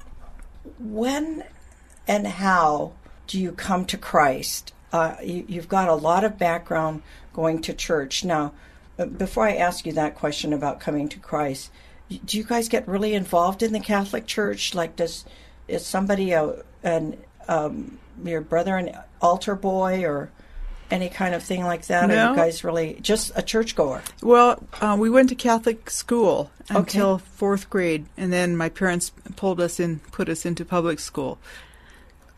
when 0.80 1.44
and 2.08 2.28
how 2.28 2.94
do 3.28 3.40
you 3.40 3.52
come 3.52 3.86
to 3.86 3.98
Christ? 3.98 4.74
Uh, 4.92 5.16
you, 5.24 5.46
you've 5.48 5.68
got 5.68 5.88
a 5.88 5.96
lot 5.96 6.24
of 6.24 6.38
background 6.38 7.02
going 7.34 7.62
to 7.62 7.74
church. 7.74 8.24
Now, 8.24 8.54
uh, 8.98 9.06
before 9.06 9.48
I 9.48 9.56
ask 9.56 9.86
you 9.86 9.94
that 9.94 10.16
question 10.16 10.54
about 10.54 10.80
coming 10.80 11.10
to 11.10 11.20
Christ, 11.20 11.72
do 12.26 12.38
you 12.38 12.44
guys 12.44 12.70
get 12.70 12.88
really 12.88 13.14
involved 13.14 13.64
in 13.64 13.74
the 13.74 13.80
Catholic 13.80 14.28
Church? 14.28 14.76
Like, 14.76 14.96
does 14.96 15.26
is 15.68 15.86
somebody 15.86 16.34
a 16.34 16.64
an 16.84 17.18
um, 17.48 17.98
your 18.24 18.42
brother 18.42 18.78
an 18.78 18.96
altar 19.22 19.56
boy 19.56 20.04
or 20.04 20.32
any 20.94 21.10
kind 21.10 21.34
of 21.36 21.44
thing 21.44 21.64
like 21.64 21.88
that? 21.88 22.04
Are 22.10 22.16
No. 22.16 22.30
you 22.32 22.36
guys 22.36 22.64
really 22.64 22.98
just 23.02 23.32
a 23.36 23.42
churchgoer? 23.42 24.02
Well, 24.22 24.64
uh, 24.80 24.96
we 25.00 25.10
went 25.10 25.30
to 25.30 25.36
Catholic 25.36 25.90
school 25.90 26.52
Okay. 26.70 26.80
until 26.80 27.18
fourth 27.18 27.70
grade, 27.70 28.06
and 28.16 28.32
then 28.32 28.56
my 28.56 28.70
parents 28.70 29.12
pulled 29.36 29.60
us 29.60 29.80
in, 29.80 30.00
put 30.12 30.30
us 30.30 30.46
into 30.46 30.64
public 30.64 31.00
school. 31.00 31.38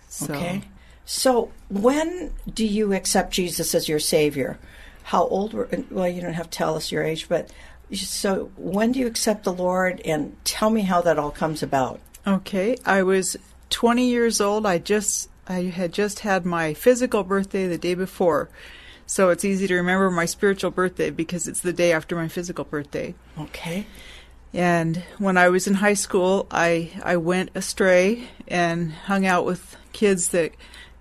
So, 0.09 0.33
Okay. 0.33 0.61
So 1.05 1.51
when 1.69 2.31
do 2.51 2.65
you 2.65 2.93
accept 2.93 3.31
Jesus 3.31 3.75
as 3.75 3.87
your 3.87 3.99
Savior? 3.99 4.57
How 5.03 5.27
old 5.27 5.53
were, 5.53 5.69
well, 5.91 6.07
you 6.07 6.21
don't 6.21 6.33
have 6.33 6.49
to 6.49 6.57
tell 6.57 6.75
us 6.75 6.91
your 6.91 7.03
age, 7.03 7.27
but 7.29 7.51
so 7.93 8.49
when 8.57 8.91
do 8.93 8.99
you 8.99 9.05
accept 9.05 9.43
the 9.43 9.53
Lord 9.53 10.01
and 10.03 10.35
tell 10.45 10.71
me 10.71 10.81
how 10.81 11.01
that 11.01 11.19
all 11.19 11.29
comes 11.29 11.61
about? 11.61 11.99
Okay, 12.25 12.77
I 12.85 13.03
was 13.03 13.37
20 13.69 14.09
years 14.09 14.41
old. 14.41 14.65
I 14.65 14.79
just 14.79 15.29
I 15.47 15.63
had 15.63 15.93
just 15.93 16.19
had 16.19 16.45
my 16.45 16.73
physical 16.73 17.23
birthday 17.23 17.67
the 17.67 17.77
day 17.77 17.93
before. 17.93 18.49
So 19.07 19.29
it's 19.29 19.45
easy 19.45 19.67
to 19.67 19.75
remember 19.75 20.09
my 20.09 20.25
spiritual 20.25 20.71
birthday 20.71 21.11
because 21.11 21.47
it's 21.47 21.61
the 21.61 21.73
day 21.73 21.91
after 21.91 22.15
my 22.15 22.27
physical 22.27 22.63
birthday. 22.63 23.13
Okay. 23.39 23.85
And 24.53 25.03
when 25.19 25.37
I 25.37 25.49
was 25.49 25.67
in 25.67 25.75
high 25.75 25.93
school, 25.93 26.47
I 26.49 26.91
I 27.03 27.17
went 27.17 27.51
astray 27.53 28.29
and 28.47 28.91
hung 28.91 29.25
out 29.25 29.45
with 29.45 29.75
kids 29.91 30.29
that 30.29 30.53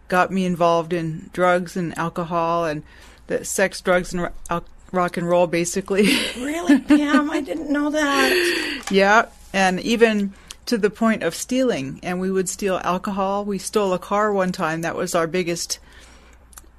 got 0.08 0.30
me 0.30 0.44
involved 0.44 0.92
in 0.92 1.30
drugs 1.32 1.76
and 1.76 1.96
alcohol 1.96 2.66
and 2.66 2.82
the 3.26 3.44
sex, 3.44 3.80
drugs, 3.80 4.12
and 4.12 4.28
al- 4.50 4.64
rock 4.92 5.16
and 5.16 5.28
roll, 5.28 5.46
basically. 5.46 6.08
Really, 6.36 6.78
Pam? 6.80 7.30
I 7.30 7.40
didn't 7.40 7.70
know 7.70 7.90
that. 7.90 8.86
yeah, 8.90 9.26
and 9.52 9.80
even 9.80 10.34
to 10.66 10.78
the 10.78 10.90
point 10.90 11.22
of 11.22 11.34
stealing. 11.34 12.00
And 12.02 12.20
we 12.20 12.30
would 12.30 12.48
steal 12.48 12.80
alcohol. 12.82 13.44
We 13.44 13.58
stole 13.58 13.92
a 13.92 13.98
car 13.98 14.32
one 14.32 14.52
time. 14.52 14.82
That 14.82 14.96
was 14.96 15.14
our 15.14 15.26
biggest 15.26 15.78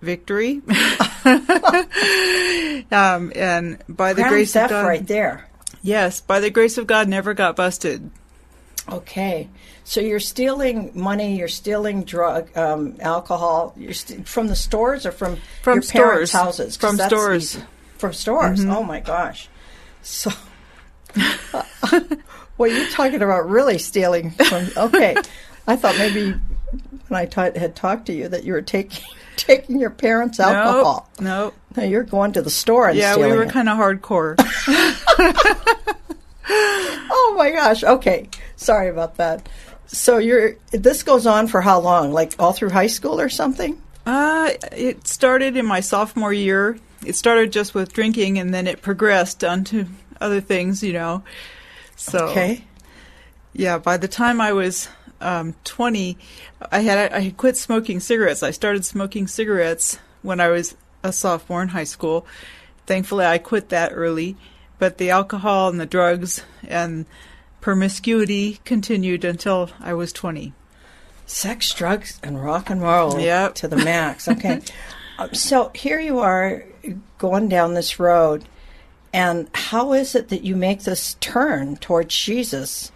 victory. 0.01 0.61
um, 2.91 3.31
and 3.35 3.77
by 3.89 4.13
the 4.13 4.25
grace 4.27 4.55
of 4.55 4.69
God, 4.69 4.85
right 4.85 5.05
there. 5.07 5.47
yes, 5.81 6.21
by 6.21 6.39
the 6.39 6.49
grace 6.49 6.77
of 6.77 6.87
God, 6.87 7.07
never 7.07 7.33
got 7.33 7.55
busted. 7.55 8.09
Okay. 8.87 9.49
So 9.83 9.99
you're 10.01 10.19
stealing 10.19 10.91
money, 10.93 11.37
you're 11.37 11.47
stealing 11.47 12.03
drug, 12.03 12.55
um, 12.57 12.95
alcohol, 12.99 13.73
you're 13.77 13.93
st- 13.93 14.27
from 14.27 14.47
the 14.47 14.55
stores 14.55 15.05
or 15.05 15.11
from, 15.11 15.37
From 15.61 15.75
your 15.75 15.83
parents' 15.83 16.31
stores. 16.31 16.31
houses? 16.31 16.77
From 16.77 16.97
stores. 16.97 17.57
From 17.97 18.13
stores. 18.13 18.65
Oh 18.65 18.83
my 18.83 18.99
gosh. 18.99 19.47
So, 20.01 20.31
well, 22.57 22.71
you're 22.71 22.89
talking 22.89 23.21
about 23.21 23.49
really 23.49 23.77
stealing 23.77 24.31
from. 24.31 24.67
Okay, 24.77 25.15
I 25.67 25.75
thought 25.75 25.97
maybe 25.97 26.33
when 27.07 27.29
I 27.35 27.57
had 27.57 27.75
talked 27.75 28.07
to 28.07 28.13
you 28.13 28.27
that 28.29 28.43
you 28.43 28.53
were 28.53 28.61
taking 28.61 29.03
taking 29.35 29.79
your 29.79 29.89
parents' 29.89 30.39
alcohol. 30.39 31.09
No, 31.19 31.53
No, 31.75 31.83
you're 31.83 32.03
going 32.03 32.33
to 32.33 32.41
the 32.41 32.49
store 32.49 32.89
and 32.89 32.97
yeah, 32.97 33.17
we 33.17 33.27
were 33.31 33.45
kind 33.45 33.69
of 33.69 33.77
hardcore. 33.77 34.35
Oh 36.47 37.35
my 37.37 37.51
gosh. 37.51 37.83
Okay. 37.83 38.29
Sorry 38.55 38.89
about 38.89 39.15
that. 39.17 39.49
So 39.87 40.17
you're 40.17 40.55
this 40.71 41.03
goes 41.03 41.25
on 41.25 41.47
for 41.47 41.61
how 41.61 41.79
long? 41.79 42.11
Like 42.11 42.33
all 42.39 42.53
through 42.53 42.69
high 42.69 42.87
school 42.87 43.19
or 43.19 43.29
something? 43.29 43.81
uh, 44.05 44.51
it 44.71 45.07
started 45.07 45.57
in 45.57 45.65
my 45.65 45.79
sophomore 45.79 46.33
year. 46.33 46.77
It 47.03 47.15
started 47.15 47.51
just 47.51 47.73
with 47.73 47.93
drinking, 47.93 48.37
and 48.37 48.53
then 48.53 48.67
it 48.67 48.81
progressed 48.81 49.43
onto 49.43 49.85
other 50.21 50.41
things, 50.41 50.83
you 50.83 50.93
know. 50.93 51.23
So 51.95 52.27
Okay. 52.29 52.63
Yeah, 53.53 53.77
by 53.77 53.97
the 53.97 54.07
time 54.09 54.41
I 54.41 54.51
was 54.51 54.89
um, 55.21 55.55
20, 55.63 56.17
I 56.71 56.79
had 56.81 57.13
I 57.13 57.19
had 57.21 57.37
quit 57.37 57.55
smoking 57.57 57.99
cigarettes. 58.01 58.43
I 58.43 58.51
started 58.51 58.83
smoking 58.83 59.27
cigarettes 59.27 59.97
when 60.21 60.39
I 60.41 60.49
was 60.49 60.75
a 61.03 61.13
sophomore 61.13 61.61
in 61.61 61.69
high 61.69 61.85
school. 61.85 62.25
Thankfully, 62.85 63.25
I 63.25 63.37
quit 63.37 63.69
that 63.69 63.91
early, 63.93 64.35
but 64.77 64.97
the 64.97 65.09
alcohol 65.09 65.69
and 65.69 65.79
the 65.79 65.85
drugs 65.85 66.43
and 66.67 67.05
promiscuity 67.61 68.59
continued 68.65 69.23
until 69.25 69.69
I 69.79 69.93
was 69.93 70.11
20. 70.13 70.53
Sex, 71.25 71.73
drugs, 71.73 72.19
and 72.21 72.43
rock 72.43 72.69
and 72.69 72.81
roll 72.81 73.19
Yep. 73.19 73.55
to 73.55 73.67
the 73.67 73.77
max. 73.77 74.27
Okay. 74.27 74.61
Um, 75.17 75.33
so 75.33 75.71
here 75.73 75.99
you 75.99 76.19
are 76.19 76.63
going 77.17 77.47
down 77.49 77.73
this 77.73 77.99
road, 77.99 78.45
and 79.15 79.47
how 79.53 79.93
is 79.93 80.13
it 80.13 80.27
that 80.27 80.43
you 80.43 80.57
make 80.57 80.83
this 80.83 81.13
turn 81.21 81.77
towards 81.77 82.13
Jesus? 82.13 82.91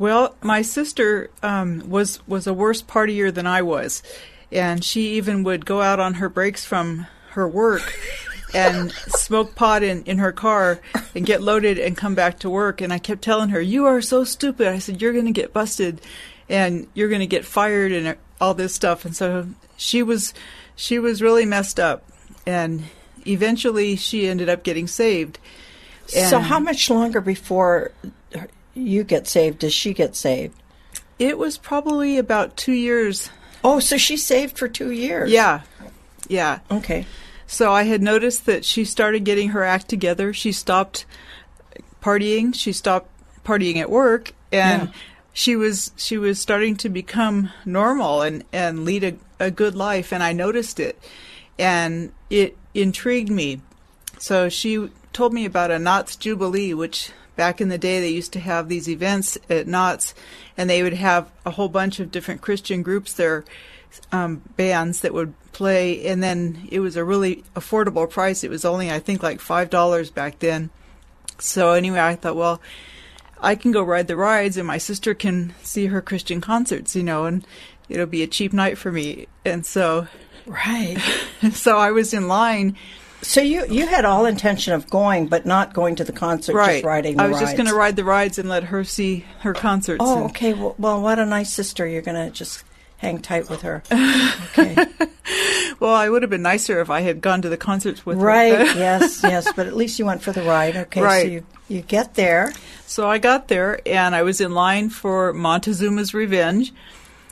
Well, 0.00 0.34
my 0.42 0.62
sister 0.62 1.30
um, 1.44 1.88
was 1.88 2.18
was 2.26 2.48
a 2.48 2.52
worse 2.52 2.82
partier 2.82 3.32
than 3.32 3.46
I 3.46 3.62
was, 3.62 4.02
and 4.50 4.82
she 4.82 5.10
even 5.10 5.44
would 5.44 5.64
go 5.64 5.80
out 5.80 6.00
on 6.00 6.14
her 6.14 6.28
breaks 6.28 6.64
from 6.64 7.06
her 7.30 7.46
work 7.46 7.96
and 8.54 8.90
smoke 8.90 9.54
pot 9.54 9.84
in, 9.84 10.02
in 10.06 10.18
her 10.18 10.32
car 10.32 10.80
and 11.14 11.24
get 11.24 11.40
loaded 11.40 11.78
and 11.78 11.96
come 11.96 12.16
back 12.16 12.40
to 12.40 12.50
work. 12.50 12.80
And 12.80 12.92
I 12.92 12.98
kept 12.98 13.22
telling 13.22 13.50
her, 13.50 13.60
"You 13.60 13.86
are 13.86 14.02
so 14.02 14.24
stupid." 14.24 14.66
I 14.66 14.80
said, 14.80 15.00
"You're 15.00 15.12
going 15.12 15.26
to 15.26 15.30
get 15.30 15.52
busted, 15.52 16.00
and 16.48 16.88
you're 16.94 17.08
going 17.08 17.20
to 17.20 17.28
get 17.28 17.44
fired 17.44 17.92
and 17.92 18.16
all 18.40 18.54
this 18.54 18.74
stuff." 18.74 19.04
And 19.04 19.14
so 19.14 19.46
she 19.76 20.02
was 20.02 20.34
she 20.74 20.98
was 20.98 21.22
really 21.22 21.46
messed 21.46 21.78
up, 21.78 22.02
and 22.44 22.82
eventually 23.26 23.96
she 23.96 24.26
ended 24.28 24.48
up 24.48 24.62
getting 24.62 24.86
saved. 24.86 25.38
so 26.06 26.38
how 26.38 26.60
much 26.60 26.88
longer 26.90 27.20
before 27.20 27.90
you 28.74 29.02
get 29.04 29.26
saved 29.26 29.58
does 29.60 29.72
she 29.74 29.92
get 29.94 30.14
saved? 30.16 30.54
It 31.18 31.38
was 31.38 31.56
probably 31.58 32.18
about 32.18 32.56
two 32.56 32.72
years. 32.72 33.30
Oh, 33.64 33.80
so 33.80 33.96
she 33.96 34.16
saved 34.16 34.56
for 34.58 34.68
two 34.68 34.90
years. 34.90 35.30
Yeah, 35.30 35.62
yeah. 36.28 36.58
Okay. 36.70 37.06
So 37.46 37.72
I 37.72 37.84
had 37.84 38.02
noticed 38.02 38.46
that 38.46 38.64
she 38.64 38.84
started 38.84 39.24
getting 39.24 39.50
her 39.50 39.64
act 39.64 39.88
together. 39.88 40.32
She 40.32 40.52
stopped 40.52 41.06
partying. 42.02 42.54
She 42.54 42.72
stopped 42.72 43.08
partying 43.44 43.76
at 43.76 43.90
work, 43.90 44.32
and 44.52 44.88
Yeah. 44.88 44.94
she 45.32 45.56
was 45.56 45.92
she 45.96 46.18
was 46.18 46.38
starting 46.40 46.76
to 46.76 46.88
become 46.88 47.50
normal 47.64 48.22
and 48.22 48.44
and 48.52 48.84
lead 48.84 49.04
a, 49.04 49.14
a 49.40 49.50
good 49.50 49.74
life. 49.74 50.12
And 50.12 50.22
I 50.22 50.32
noticed 50.32 50.78
it, 50.80 50.98
and 51.58 52.12
it 52.30 52.56
intrigued 52.82 53.30
me. 53.30 53.60
So 54.18 54.48
she 54.48 54.90
told 55.12 55.32
me 55.32 55.44
about 55.44 55.70
a 55.70 55.78
Knott's 55.78 56.16
Jubilee, 56.16 56.74
which 56.74 57.10
back 57.36 57.60
in 57.60 57.68
the 57.68 57.78
day 57.78 58.00
they 58.00 58.08
used 58.10 58.32
to 58.32 58.40
have 58.40 58.68
these 58.68 58.88
events 58.88 59.36
at 59.50 59.66
Knott's, 59.66 60.14
and 60.56 60.68
they 60.70 60.82
would 60.82 60.94
have 60.94 61.30
a 61.44 61.50
whole 61.50 61.68
bunch 61.68 62.00
of 62.00 62.10
different 62.10 62.40
Christian 62.40 62.82
groups 62.82 63.12
there, 63.12 63.44
um, 64.10 64.42
bands 64.56 65.00
that 65.00 65.12
would 65.12 65.34
play, 65.52 66.06
and 66.06 66.22
then 66.22 66.66
it 66.70 66.80
was 66.80 66.96
a 66.96 67.04
really 67.04 67.44
affordable 67.54 68.08
price. 68.08 68.42
It 68.42 68.50
was 68.50 68.64
only 68.64 68.90
I 68.90 68.98
think 68.98 69.22
like 69.22 69.40
five 69.40 69.70
dollars 69.70 70.10
back 70.10 70.38
then, 70.38 70.70
So 71.38 71.72
anyway, 71.72 72.00
I 72.00 72.14
thought, 72.16 72.36
well, 72.36 72.60
I 73.40 73.54
can 73.54 73.72
go 73.72 73.82
ride 73.82 74.06
the 74.06 74.16
rides, 74.16 74.56
and 74.56 74.66
my 74.66 74.78
sister 74.78 75.14
can 75.14 75.54
see 75.62 75.86
her 75.86 76.00
Christian 76.00 76.40
concerts, 76.40 76.96
you 76.96 77.02
know, 77.02 77.26
and 77.26 77.46
it'll 77.88 78.06
be 78.06 78.22
a 78.22 78.26
cheap 78.26 78.52
night 78.52 78.78
for 78.78 78.90
me. 78.90 79.26
And 79.44 79.64
so, 79.66 80.08
Right. 80.46 80.96
so 81.52 81.76
I 81.76 81.90
was 81.92 82.14
in 82.14 82.28
line. 82.28 82.76
So 83.22 83.40
you 83.40 83.66
you 83.66 83.86
had 83.86 84.04
all 84.04 84.26
intention 84.26 84.72
of 84.74 84.88
going, 84.88 85.26
but 85.26 85.46
not 85.46 85.72
going 85.74 85.96
to 85.96 86.04
the 86.04 86.12
concert, 86.12 86.54
Right. 86.54 86.74
just 86.74 86.84
riding 86.84 87.16
the 87.16 87.24
I 87.24 87.28
was 87.28 87.40
just 87.40 87.56
going 87.56 87.68
to 87.68 87.74
ride 87.74 87.96
the 87.96 88.04
rides 88.04 88.38
and 88.38 88.48
let 88.48 88.64
her 88.64 88.84
see 88.84 89.24
her 89.40 89.52
concerts. 89.54 90.02
Oh, 90.04 90.22
and- 90.22 90.30
okay. 90.30 90.52
Well, 90.52 90.74
well, 90.78 91.00
what 91.02 91.18
a 91.18 91.26
nice 91.26 91.52
sister. 91.52 91.86
You're 91.86 92.02
going 92.02 92.22
to 92.26 92.30
just 92.30 92.62
hang 92.98 93.20
tight 93.20 93.48
with 93.50 93.62
her. 93.62 93.82
Okay. 94.58 94.86
Well, 95.80 95.92
I 95.94 96.08
would 96.08 96.22
have 96.22 96.30
been 96.30 96.40
nicer 96.42 96.80
if 96.80 96.88
I 96.88 97.02
had 97.02 97.20
gone 97.20 97.42
to 97.42 97.50
the 97.50 97.58
concerts 97.58 98.06
with 98.06 98.16
right. 98.18 98.52
her. 98.58 98.64
yes, 98.78 99.20
yes. 99.22 99.52
But 99.54 99.66
at 99.66 99.76
least 99.76 99.98
you 99.98 100.06
went 100.06 100.22
for 100.22 100.32
the 100.32 100.42
ride. 100.42 100.74
Okay. 100.76 101.00
So 101.00 101.04
Right. 101.04 101.30
you, 101.30 101.46
you 101.68 101.82
get 101.82 102.14
there. 102.14 102.52
So 102.86 103.06
I 103.06 103.18
got 103.18 103.48
there 103.48 103.80
and 103.84 104.14
I 104.14 104.22
was 104.22 104.40
in 104.40 104.52
line 104.54 104.88
for 104.88 105.34
Montezuma's 105.34 106.14
Revenge. 106.14 106.72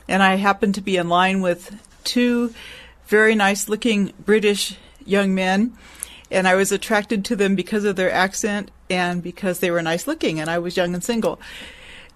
And 0.07 0.21
I 0.21 0.35
happened 0.35 0.75
to 0.75 0.81
be 0.81 0.97
in 0.97 1.09
line 1.09 1.41
with 1.41 1.75
two 2.03 2.53
very 3.07 3.35
nice 3.35 3.69
looking 3.69 4.13
British 4.19 4.77
young 5.05 5.33
men. 5.35 5.73
And 6.31 6.47
I 6.47 6.55
was 6.55 6.71
attracted 6.71 7.23
to 7.25 7.35
them 7.35 7.55
because 7.55 7.83
of 7.85 7.95
their 7.95 8.11
accent 8.11 8.71
and 8.89 9.21
because 9.21 9.59
they 9.59 9.71
were 9.71 9.81
nice 9.81 10.07
looking 10.07 10.39
and 10.39 10.49
I 10.49 10.59
was 10.59 10.75
young 10.75 10.93
and 10.93 11.03
single. 11.03 11.39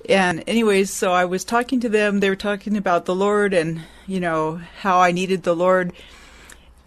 And 0.08 0.43
anyways, 0.48 0.91
so 0.91 1.12
I 1.12 1.25
was 1.25 1.43
talking 1.43 1.79
to 1.81 1.89
them. 1.89 2.19
They 2.19 2.29
were 2.29 2.36
talking 2.36 2.77
about 2.77 3.05
the 3.05 3.15
Lord 3.15 3.53
and, 3.53 3.84
you 4.08 4.19
know, 4.19 4.62
how 4.79 5.00
I 5.00 5.12
needed 5.12 5.43
the 5.43 5.55
Lord. 5.55 5.93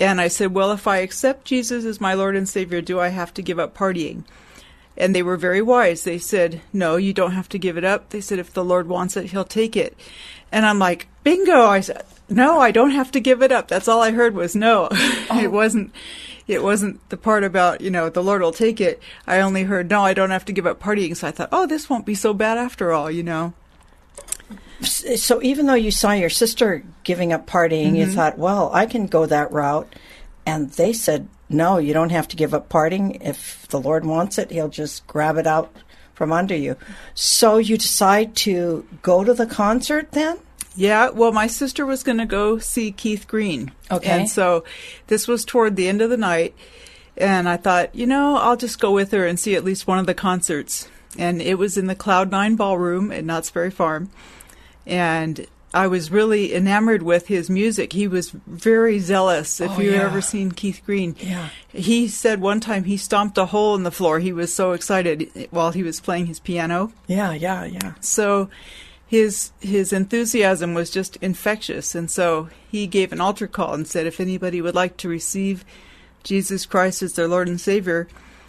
And 0.01 0.21
I 0.21 0.29
said, 0.29 0.55
well, 0.55 0.73
if 0.73 0.87
I 0.87 0.99
accept 0.99 1.45
Jesus 1.45 1.85
as 1.85 2.01
my 2.01 2.15
Lord 2.15 2.35
and 2.35 2.49
Savior, 2.49 2.81
do 2.81 2.99
I 2.99 3.09
have 3.09 3.33
to 3.35 3.43
give 3.43 3.59
up 3.59 3.77
partying? 3.77 4.25
And 4.97 5.15
they 5.15 5.23
were 5.23 5.37
very 5.37 5.63
wise. 5.63 6.05
They 6.05 6.19
said, 6.19 6.61
No, 6.73 6.97
you 6.97 7.13
don't 7.13 7.33
have 7.33 7.49
to 7.51 7.59
give 7.59 7.79
it 7.79 7.85
up. 7.85 8.11
They 8.11 8.21
said, 8.21 8.39
If 8.39 8.53
the 8.53 8.65
Lord 8.65 8.89
wants 8.89 9.17
it, 9.17 9.31
He'll 9.31 9.45
take 9.45 9.77
it. 9.77 9.97
And 10.51 10.67
I'm 10.67 10.79
like, 10.79 11.09
Bingo! 11.25 11.65
I 11.65 11.81
said, 11.81 12.05
No, 12.33 12.61
I 12.61 12.71
don't 12.71 12.91
have 12.91 13.11
to 13.13 13.21
give 13.21 13.43
it 13.43 13.53
up. 13.53 13.69
That's 13.69 13.89
all 13.89 14.01
I 14.01 14.11
heard 14.13 14.35
was 14.35 14.55
no. 14.55 14.89
it 14.93 15.27
oh. 15.31 15.51
wasn't. 15.51 15.93
It 16.49 16.63
wasn't 16.63 17.09
the 17.09 17.17
part 17.17 17.45
about 17.45 17.81
you 17.81 17.91
know 17.91 18.09
the 18.09 18.23
Lord 18.23 18.43
will 18.43 18.53
take 18.53 18.81
it. 18.81 19.01
I 19.27 19.41
only 19.41 19.63
heard 19.63 19.89
no, 19.89 20.03
I 20.03 20.15
don't 20.15 20.31
have 20.31 20.45
to 20.47 20.53
give 20.53 20.67
up 20.67 20.81
partying. 20.81 21.17
So 21.17 21.29
I 21.29 21.31
thought, 21.31 21.51
oh, 21.53 21.67
this 21.67 21.89
won't 21.89 22.07
be 22.07 22.15
so 22.15 22.35
bad 22.35 22.59
after 22.59 22.93
all, 22.93 23.11
you 23.11 23.23
know. 23.23 23.55
So 24.83 25.41
even 25.43 25.67
though 25.67 25.75
you 25.75 25.93
saw 25.93 26.11
your 26.13 26.31
sister 26.31 26.83
giving 27.05 27.33
up 27.33 27.47
partying, 27.47 27.97
you 27.97 28.07
mm-hmm. 28.07 28.15
thought, 28.15 28.39
well, 28.39 28.71
I 28.73 28.87
can 28.87 29.07
go 29.07 29.27
that 29.27 29.53
route. 29.53 29.95
And 30.45 30.71
they 30.73 30.93
said, 30.93 31.29
no, 31.49 31.79
you 31.79 31.95
don't 31.95 32.11
have 32.11 32.27
to 32.29 32.37
give 32.37 32.53
up 32.53 32.69
partying. 32.69 33.19
If 33.21 33.69
the 33.69 33.81
Lord 33.81 34.05
wants 34.05 34.39
it, 34.39 34.51
He'll 34.51 34.69
just 34.69 35.07
grab 35.07 35.37
it 35.37 35.47
out 35.47 35.73
from 36.15 36.33
under 36.33 36.57
you. 36.57 36.77
So 37.15 37.59
you 37.59 37.79
decide 37.79 38.35
to 38.37 38.87
go 39.03 39.23
to 39.23 39.35
the 39.35 39.47
concert 39.47 40.13
then? 40.13 40.39
Yeah, 40.75 41.11
well, 41.11 41.33
my 41.33 41.47
sister 41.47 41.85
was 41.85 42.03
going 42.03 42.19
to 42.19 42.27
go 42.27 42.59
see 42.59 42.93
Keith 42.93 43.27
Green. 43.29 43.73
Okay. 43.91 44.09
And 44.09 44.29
so 44.29 44.65
this 45.09 45.29
was 45.29 45.45
toward 45.45 45.77
the 45.77 45.89
end 45.89 46.01
of 46.01 46.11
the 46.11 46.17
night. 46.17 46.55
And 47.17 47.47
I 47.49 47.59
thought, 47.59 47.95
you 47.95 48.07
know, 48.07 48.37
I'll 48.37 48.57
just 48.57 48.81
go 48.81 48.91
with 48.93 49.11
her 49.13 49.27
and 49.27 49.39
see 49.39 49.55
at 49.55 49.65
least 49.65 49.87
one 49.87 49.99
of 49.99 50.07
the 50.07 50.15
concerts. 50.15 50.89
And 51.19 51.43
it 51.43 51.57
was 51.59 51.77
in 51.77 51.87
the 51.89 51.95
Cloud 51.95 52.31
Nine 52.31 52.57
Ballroom 52.57 53.13
at 53.13 53.25
Knott's 53.25 53.51
Berry 53.51 53.71
Farm. 53.71 54.09
And 54.87 55.47
I 55.75 55.87
was 55.87 56.11
really 56.11 56.55
enamored 56.55 57.03
with 57.03 57.27
his 57.29 57.49
music. 57.51 57.93
He 57.93 58.09
was 58.09 58.31
very 58.47 58.99
zealous. 58.99 59.61
If 59.61 59.73
Oh, 59.73 59.81
you've 59.81 59.95
yeah. 59.95 60.03
ever 60.07 60.21
seen 60.21 60.53
Keith 60.53 60.81
Green, 60.85 61.17
Yeah. 61.21 61.49
he 61.73 62.09
said 62.09 62.41
one 62.41 62.61
time 62.61 62.85
he 62.85 62.97
stomped 62.97 63.39
a 63.39 63.47
hole 63.47 63.75
in 63.75 63.83
the 63.83 63.91
floor. 63.91 64.19
He 64.19 64.33
was 64.33 64.53
so 64.55 64.73
excited 64.73 65.49
while 65.51 65.71
he 65.73 65.83
was 65.83 66.01
playing 66.01 66.27
his 66.27 66.41
piano. 66.41 66.93
Yeah, 67.07 67.33
yeah, 67.33 67.65
yeah. 67.65 67.93
So 68.01 68.49
his 69.13 69.53
his 69.61 69.93
enthusiasm 69.93 70.73
was 70.73 70.89
just 70.89 71.17
infectious, 71.17 71.95
and 71.95 72.11
so 72.11 72.49
he 72.71 72.87
gave 72.87 73.13
an 73.13 73.21
altar 73.21 73.47
call 73.47 73.75
and 73.75 73.87
said, 73.87 74.07
if 74.07 74.19
anybody 74.19 74.63
would 74.63 74.75
like 74.75 74.97
to 74.97 75.07
receive 75.07 75.67
Jesus 76.23 76.65
Christ 76.65 77.03
as 77.03 77.13
their 77.13 77.29
Lord 77.29 77.47
and 77.47 77.61
Savior, 77.61 78.09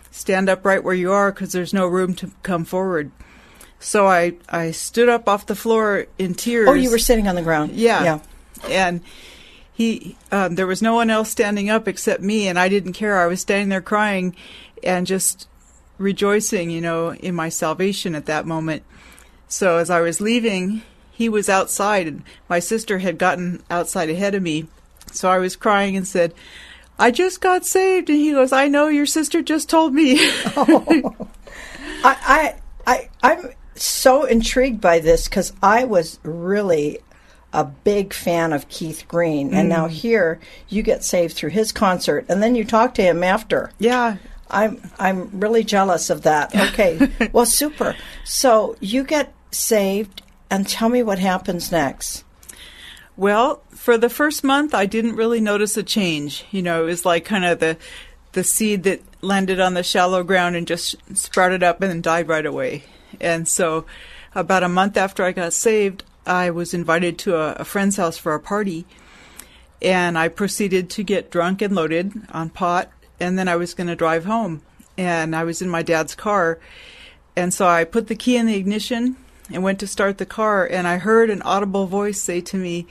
stand 0.10 0.48
up 0.48 0.66
right 0.66 0.82
where 0.82 0.94
you 0.94 1.12
are, 1.12 1.34
because 1.34 1.52
there's 1.52 1.74
no 1.74 1.86
room 1.86 2.16
to 2.16 2.32
come 2.44 2.64
forward. 2.64 3.12
So 3.82 4.08
I 4.08 4.36
I 4.48 4.72
stood 4.72 5.10
up 5.10 5.28
off 5.28 5.48
the 5.48 5.54
floor 5.54 6.08
in 6.18 6.34
tears. 6.34 6.70
Oh, 6.70 6.74
you 6.76 6.92
were 6.92 6.98
sitting 6.98 7.28
on 7.28 7.36
the 7.36 7.42
ground. 7.42 7.74
Yeah. 7.74 8.02
Yeah. 8.02 8.20
And 8.70 9.02
he, 9.74 10.16
um, 10.32 10.56
there 10.56 10.66
was 10.66 10.82
no 10.82 10.96
one 10.96 11.10
else 11.10 11.30
standing 11.30 11.70
up 11.70 11.90
except 11.90 12.24
me, 12.24 12.48
and 12.48 12.58
I 12.58 12.70
didn't 12.70 12.94
care. 12.94 13.20
I 13.20 13.28
was 13.28 13.42
standing 13.42 13.68
there 13.68 13.82
crying 13.82 14.34
and 14.82 15.06
just 15.06 15.50
rejoicing, 15.98 16.70
you 16.70 16.80
know, 16.80 17.14
in 17.16 17.36
my 17.36 17.50
salvation 17.50 18.16
at 18.16 18.28
that 18.28 18.46
moment. 18.46 18.84
So 19.54 19.78
as 19.78 19.92
I 19.92 20.02
was 20.02 20.20
leaving, 20.20 20.82
he 21.12 21.30
was 21.30 21.48
outside, 21.48 22.08
and 22.08 22.24
my 22.50 22.58
sister 22.58 22.98
had 22.98 23.20
gotten 23.20 23.62
outside 23.70 24.10
ahead 24.10 24.34
of 24.34 24.42
me. 24.42 24.66
So 25.12 25.30
I 25.30 25.38
was 25.38 25.56
crying 25.56 25.96
and 25.96 26.08
said, 26.08 26.34
I 26.98 27.12
just 27.12 27.40
got 27.40 27.64
saved. 27.64 28.10
And 28.10 28.18
he 28.18 28.32
goes, 28.32 28.52
I 28.52 28.68
know 28.68 28.88
your 28.88 29.06
sister 29.06 29.44
just 29.44 29.70
told 29.70 29.94
me. 29.94 30.18
I, 30.56 31.06
I, 32.04 32.56
I, 32.88 33.10
I'm 33.22 33.52
so 33.76 34.24
intrigued 34.24 34.82
by 34.82 34.98
this 34.98 35.26
because 35.26 35.54
I 35.62 35.84
was 35.84 36.20
really 36.24 36.98
a 37.54 37.64
big 37.64 38.12
fan 38.12 38.54
of 38.54 38.68
Keith 38.70 39.06
Green, 39.08 39.54
and 39.54 39.70
now 39.70 39.88
mm. 39.88 39.92
here 39.92 40.40
you 40.68 40.82
get 40.82 41.04
saved 41.04 41.36
through 41.36 41.52
his 41.52 41.72
concert, 41.72 42.26
and 42.28 42.42
then 42.42 42.56
you 42.56 42.66
talk 42.66 42.96
to 42.96 43.04
him 43.04 43.24
after. 43.24 43.72
yeah. 43.78 44.18
I'm 44.50 44.80
I'm 45.00 45.40
really 45.40 45.64
jealous 45.64 46.12
of 46.12 46.24
that. 46.24 46.56
Okay, 46.56 47.10
well, 47.34 47.46
super. 47.46 47.96
So 48.24 48.76
you 48.80 49.04
get 49.04 49.34
saved, 49.54 50.22
and 50.50 50.68
tell 50.68 50.90
me 50.90 51.04
what 51.04 51.20
happens 51.20 51.72
next. 51.72 52.24
Well, 53.16 53.62
for 53.70 53.98
the 53.98 54.10
first 54.10 54.44
month, 54.44 54.74
I 54.74 54.86
didn't 54.86 55.16
really 55.16 55.40
notice 55.40 55.78
a 55.78 55.84
change. 55.84 56.46
You 56.52 56.64
know, 56.64 56.84
it 56.84 56.86
was 56.88 57.06
like 57.06 57.26
kind 57.26 57.46
of 57.46 57.60
the 57.60 57.78
the 58.32 58.44
seed 58.44 58.84
that 58.84 59.02
landed 59.22 59.60
on 59.60 59.76
the 59.76 59.84
shallow 59.84 60.24
ground 60.24 60.56
and 60.56 60.68
just 60.68 60.96
sprouted 61.16 61.62
up 61.62 61.82
and 61.82 61.92
then 61.92 62.02
died 62.02 62.28
right 62.28 62.46
away. 62.46 62.84
And 63.22 63.48
so, 63.48 63.86
about 64.34 64.64
a 64.64 64.70
month 64.70 64.98
after 64.98 65.24
I 65.24 65.32
got 65.32 65.54
saved, 65.54 66.04
I 66.26 66.50
was 66.50 66.74
invited 66.74 67.20
to 67.20 67.36
a, 67.36 67.54
a 67.54 67.66
friend's 67.66 67.98
house 67.98 68.18
for 68.18 68.34
a 68.34 68.40
party, 68.40 68.86
and 69.82 70.18
I 70.18 70.30
proceeded 70.30 70.90
to 70.92 71.04
get 71.04 71.30
drunk 71.30 71.62
and 71.62 71.76
loaded 71.76 72.12
on 72.32 72.50
pot, 72.50 72.92
and 73.20 73.38
then 73.38 73.48
I 73.48 73.56
was 73.56 73.76
going 73.76 73.88
to 73.88 73.96
drive 73.96 74.26
home. 74.26 74.64
And 74.98 75.36
I 75.36 75.44
was 75.44 75.62
in 75.62 75.70
my 75.70 75.84
dad's 75.84 76.16
car, 76.16 76.60
and 77.36 77.54
so 77.54 77.68
I 77.68 77.84
put 77.84 78.08
the 78.08 78.16
key 78.16 78.38
in 78.38 78.48
the 78.48 78.56
ignition 78.56 79.18
and 79.54 79.64
went 79.64 79.80
to 79.80 79.88
start 79.88 80.18
the 80.18 80.26
car, 80.26 80.66
and 80.66 80.88
I 80.88 80.98
heard 80.98 81.30
an 81.30 81.42
audible 81.44 81.86
voice 81.88 82.22
say 82.22 82.42
to 82.42 82.58
me, 82.58 82.88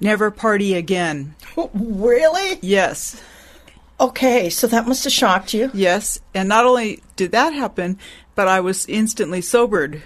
Never 0.00 0.30
party 0.30 0.74
again. 0.74 1.34
Really? 1.74 2.58
Yes, 2.62 3.20
Okay, 4.00 4.48
so 4.50 4.66
that 4.66 4.88
must 4.88 5.04
have 5.04 5.12
shocked 5.12 5.54
you. 5.54 5.70
yes. 5.74 6.18
And 6.34 6.48
not 6.48 6.64
only 6.66 7.02
did 7.14 7.30
that 7.32 7.52
happen, 7.52 7.98
but 8.34 8.48
I 8.48 8.58
was 8.60 8.86
instantly 8.86 9.40
sobered. 9.42 10.02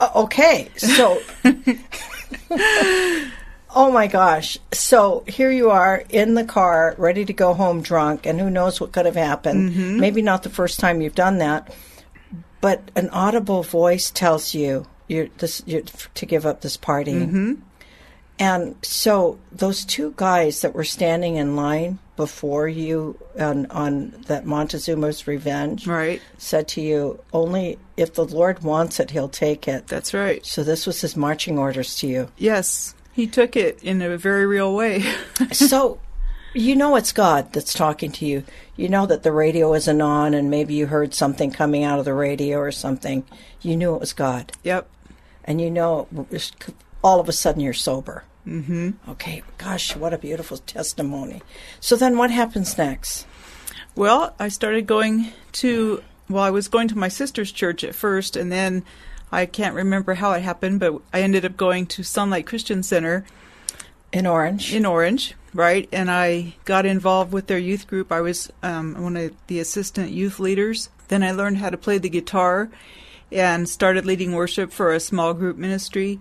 Uh, 0.00 0.10
okay, 0.16 0.68
so. 0.76 1.20
oh 2.50 3.90
my 3.92 4.06
gosh. 4.08 4.58
So 4.72 5.22
here 5.28 5.50
you 5.50 5.70
are 5.70 6.02
in 6.08 6.34
the 6.34 6.44
car, 6.44 6.94
ready 6.98 7.24
to 7.24 7.32
go 7.32 7.54
home 7.54 7.82
drunk, 7.82 8.26
and 8.26 8.40
who 8.40 8.50
knows 8.50 8.80
what 8.80 8.90
could 8.92 9.06
have 9.06 9.16
happened. 9.16 9.98
Maybe 10.00 10.22
not 10.22 10.42
the 10.42 10.50
first 10.50 10.80
time 10.80 11.00
you've 11.00 11.14
done 11.14 11.38
that, 11.38 11.72
but 12.60 12.90
an 12.96 13.10
audible 13.10 13.62
voice 13.62 14.10
tells 14.10 14.54
you 14.54 14.86
you're, 15.10 15.28
this, 15.38 15.62
you're 15.66 15.82
to 16.14 16.26
give 16.26 16.46
up 16.46 16.60
this 16.60 16.76
party. 16.76 17.12
Mm-hmm. 17.12 17.54
And 18.38 18.76
so 18.80 19.38
those 19.52 19.84
two 19.84 20.14
guys 20.16 20.62
that 20.62 20.74
were 20.74 20.84
standing 20.84 21.36
in 21.36 21.56
line 21.56 21.98
before 22.16 22.68
you 22.68 23.18
on, 23.38 23.66
on 23.66 24.14
that 24.28 24.46
Montezuma's 24.46 25.26
Revenge 25.26 25.86
Right. 25.86 26.22
said 26.38 26.66
to 26.68 26.80
you, 26.80 27.20
only 27.34 27.78
if 27.98 28.14
the 28.14 28.24
Lord 28.24 28.62
wants 28.62 28.98
it, 28.98 29.10
he'll 29.10 29.28
take 29.28 29.68
it. 29.68 29.88
That's 29.88 30.14
right. 30.14 30.44
So 30.46 30.64
this 30.64 30.86
was 30.86 31.02
his 31.02 31.16
marching 31.16 31.58
orders 31.58 31.96
to 31.96 32.06
you. 32.06 32.28
Yes, 32.38 32.94
he 33.12 33.26
took 33.26 33.56
it 33.56 33.82
in 33.82 34.00
a 34.00 34.16
very 34.16 34.46
real 34.46 34.74
way. 34.74 35.04
so 35.52 36.00
you 36.54 36.74
know 36.76 36.96
it's 36.96 37.12
God 37.12 37.52
that's 37.52 37.74
talking 37.74 38.10
to 38.12 38.24
you. 38.26 38.44
You 38.74 38.88
know 38.88 39.04
that 39.04 39.22
the 39.22 39.32
radio 39.32 39.74
isn't 39.74 40.00
on 40.00 40.32
and 40.32 40.48
maybe 40.48 40.72
you 40.72 40.86
heard 40.86 41.12
something 41.12 41.50
coming 41.50 41.84
out 41.84 41.98
of 41.98 42.06
the 42.06 42.14
radio 42.14 42.58
or 42.58 42.72
something. 42.72 43.24
You 43.60 43.76
knew 43.76 43.94
it 43.94 44.00
was 44.00 44.14
God. 44.14 44.52
yep. 44.62 44.88
And 45.44 45.60
you 45.60 45.70
know 45.70 46.06
all 47.02 47.20
of 47.20 47.28
a 47.28 47.32
sudden 47.32 47.60
you're 47.60 47.72
sober. 47.72 48.24
Mm-hmm. 48.46 48.90
Okay, 49.10 49.42
gosh, 49.58 49.94
what 49.96 50.14
a 50.14 50.18
beautiful 50.18 50.58
testimony. 50.58 51.42
So 51.78 51.96
then 51.96 52.16
what 52.16 52.30
happens 52.30 52.76
next? 52.78 53.26
Well, 53.94 54.34
I 54.38 54.48
started 54.48 54.86
going 54.86 55.32
to, 55.52 56.02
well, 56.28 56.42
I 56.42 56.50
was 56.50 56.68
going 56.68 56.88
to 56.88 56.98
my 56.98 57.08
sister's 57.08 57.52
church 57.52 57.84
at 57.84 57.94
first, 57.94 58.36
and 58.36 58.50
then 58.50 58.84
I 59.30 59.46
can't 59.46 59.74
remember 59.74 60.14
how 60.14 60.32
it 60.32 60.42
happened, 60.42 60.80
but 60.80 61.00
I 61.12 61.20
ended 61.20 61.44
up 61.44 61.56
going 61.56 61.86
to 61.86 62.02
Sunlight 62.02 62.46
Christian 62.46 62.82
Center 62.82 63.24
In 64.12 64.26
Orange? 64.26 64.74
in 64.74 64.86
Orange, 64.86 65.34
right? 65.52 65.88
And 65.92 66.10
I 66.10 66.54
got 66.64 66.86
involved 66.86 67.32
with 67.32 67.46
their 67.46 67.58
youth 67.58 67.86
group. 67.86 68.10
I 68.10 68.20
was 68.20 68.50
um, 68.62 69.00
one 69.02 69.16
of 69.16 69.32
the 69.48 69.60
assistant 69.60 70.10
youth 70.10 70.40
leaders 70.40 70.88
Then 71.08 71.22
I 71.22 71.32
learned 71.32 71.58
how 71.58 71.70
to 71.70 71.76
play 71.76 71.98
the 71.98 72.08
guitar 72.08 72.70
and 73.32 73.68
started 73.68 74.04
leading 74.06 74.32
worship 74.32 74.72
for 74.72 74.92
a 74.92 75.00
small 75.00 75.34
group 75.34 75.56
ministry. 75.56 76.18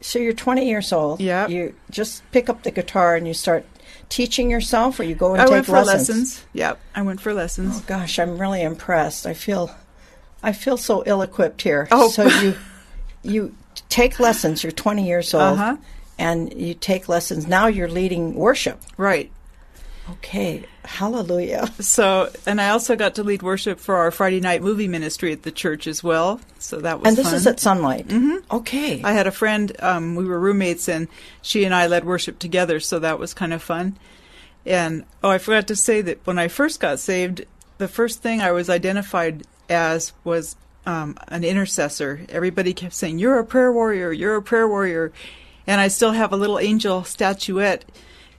So 0.00 0.18
you're 0.18 0.32
20 0.32 0.68
years 0.68 0.92
old. 0.92 1.20
Yeah. 1.20 1.48
You 1.48 1.74
just 1.90 2.22
pick 2.30 2.48
up 2.48 2.62
the 2.62 2.70
guitar 2.70 3.16
and 3.16 3.26
you 3.26 3.34
start 3.34 3.66
teaching 4.08 4.50
yourself, 4.50 4.98
or 5.00 5.02
you 5.02 5.14
go 5.14 5.32
and 5.32 5.42
I 5.42 5.44
take 5.44 5.52
went 5.52 5.66
for 5.66 5.72
lessons. 5.72 6.08
lessons. 6.08 6.44
Yep, 6.54 6.80
I 6.94 7.02
went 7.02 7.20
for 7.20 7.34
lessons. 7.34 7.78
Oh 7.78 7.84
gosh, 7.86 8.18
I'm 8.18 8.38
really 8.38 8.62
impressed. 8.62 9.26
I 9.26 9.34
feel, 9.34 9.74
I 10.42 10.52
feel 10.52 10.76
so 10.76 11.02
ill-equipped 11.04 11.60
here. 11.62 11.88
Oh. 11.90 12.08
So 12.08 12.26
you, 12.26 12.54
you 13.22 13.54
take 13.90 14.18
lessons. 14.20 14.62
You're 14.62 14.72
20 14.72 15.06
years 15.06 15.34
old, 15.34 15.58
Uh-huh. 15.58 15.76
and 16.18 16.52
you 16.58 16.72
take 16.74 17.08
lessons. 17.08 17.46
Now 17.46 17.66
you're 17.66 17.88
leading 17.88 18.34
worship. 18.34 18.80
Right. 18.96 19.30
Okay, 20.10 20.64
hallelujah. 20.88 21.72
So, 21.80 22.30
and 22.46 22.60
I 22.60 22.70
also 22.70 22.96
got 22.96 23.14
to 23.16 23.22
lead 23.22 23.42
worship 23.42 23.78
for 23.80 23.96
our 23.96 24.10
Friday 24.10 24.40
night 24.40 24.62
movie 24.62 24.88
ministry 24.88 25.32
at 25.32 25.42
the 25.42 25.52
church 25.52 25.86
as 25.86 26.02
well. 26.02 26.40
So 26.58 26.80
that 26.80 27.00
was 27.00 27.08
And 27.08 27.16
this 27.16 27.26
fun. 27.26 27.34
is 27.34 27.46
at 27.46 27.60
Sunlight. 27.60 28.08
Mm-hmm. 28.08 28.56
Okay. 28.56 29.02
I 29.02 29.12
had 29.12 29.26
a 29.26 29.30
friend, 29.30 29.72
um, 29.80 30.16
we 30.16 30.24
were 30.24 30.38
roommates, 30.38 30.88
and 30.88 31.08
she 31.42 31.64
and 31.64 31.74
I 31.74 31.86
led 31.86 32.04
worship 32.04 32.38
together, 32.38 32.80
so 32.80 32.98
that 32.98 33.18
was 33.18 33.34
kind 33.34 33.52
of 33.52 33.62
fun. 33.62 33.96
And 34.66 35.04
oh, 35.22 35.30
I 35.30 35.38
forgot 35.38 35.68
to 35.68 35.76
say 35.76 36.02
that 36.02 36.26
when 36.26 36.38
I 36.38 36.48
first 36.48 36.80
got 36.80 36.98
saved, 36.98 37.44
the 37.78 37.88
first 37.88 38.22
thing 38.22 38.40
I 38.40 38.52
was 38.52 38.68
identified 38.68 39.44
as 39.68 40.12
was 40.24 40.56
um, 40.84 41.16
an 41.28 41.44
intercessor. 41.44 42.20
Everybody 42.28 42.72
kept 42.74 42.94
saying, 42.94 43.18
You're 43.18 43.38
a 43.38 43.44
prayer 43.44 43.72
warrior, 43.72 44.12
you're 44.12 44.36
a 44.36 44.42
prayer 44.42 44.66
warrior. 44.68 45.12
And 45.66 45.80
I 45.80 45.88
still 45.88 46.12
have 46.12 46.32
a 46.32 46.36
little 46.36 46.58
angel 46.58 47.04
statuette, 47.04 47.84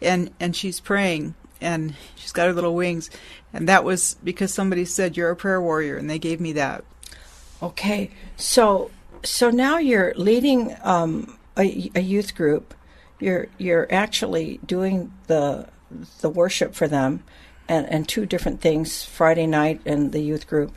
and, 0.02 0.32
and 0.40 0.56
she's 0.56 0.80
praying, 0.80 1.36
and 1.62 1.96
she's 2.16 2.32
got 2.32 2.48
her 2.48 2.54
little 2.54 2.76
wings. 2.76 3.10
And 3.54 3.68
that 3.68 3.84
was 3.84 4.16
because 4.24 4.54
somebody 4.54 4.86
said, 4.86 5.18
You're 5.18 5.32
a 5.32 5.36
prayer 5.36 5.62
warrior, 5.62 5.98
and 5.98 6.10
they 6.10 6.20
gave 6.20 6.40
me 6.40 6.54
that. 6.54 6.84
Okay, 7.62 8.12
so 8.38 8.92
so 9.24 9.50
now 9.50 9.78
you're 9.78 10.14
leading 10.16 10.76
um, 10.82 11.38
a, 11.58 11.92
a 11.96 12.02
youth 12.02 12.36
group. 12.36 12.74
You're 13.20 13.48
you're 13.58 13.88
actually 13.92 14.60
doing 14.66 15.12
the 15.28 15.68
the 16.22 16.30
worship 16.30 16.74
for 16.74 16.88
them, 16.88 17.24
and 17.68 17.88
and 17.90 18.08
two 18.08 18.26
different 18.26 18.62
things: 18.62 19.04
Friday 19.04 19.48
night 19.48 19.82
and 19.86 20.12
the 20.12 20.22
youth 20.22 20.48
group. 20.48 20.72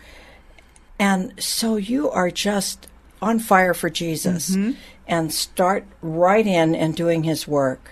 And 0.98 1.40
so 1.42 1.76
you 1.76 2.10
are 2.10 2.30
just 2.30 2.88
on 3.20 3.38
fire 3.38 3.74
for 3.74 3.90
Jesus, 3.90 4.56
and 5.06 5.32
start 5.32 5.84
right 6.00 6.46
in 6.46 6.74
and 6.74 6.96
doing 6.96 7.22
His 7.22 7.46
work. 7.46 7.90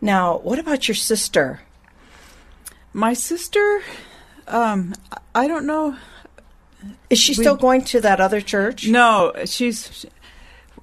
Now, 0.00 0.38
what 0.38 0.58
about 0.58 0.88
your 0.88 0.94
sister? 0.94 1.60
My 2.96 3.12
sister, 3.12 3.82
um, 4.48 4.94
I 5.34 5.46
don't 5.48 5.66
know. 5.66 5.96
Is 7.10 7.18
she 7.18 7.32
We- 7.32 7.44
still 7.44 7.54
going 7.56 7.84
to 7.84 8.00
that 8.00 8.20
other 8.22 8.40
church? 8.40 8.88
No, 8.88 9.32
she's 9.44 10.06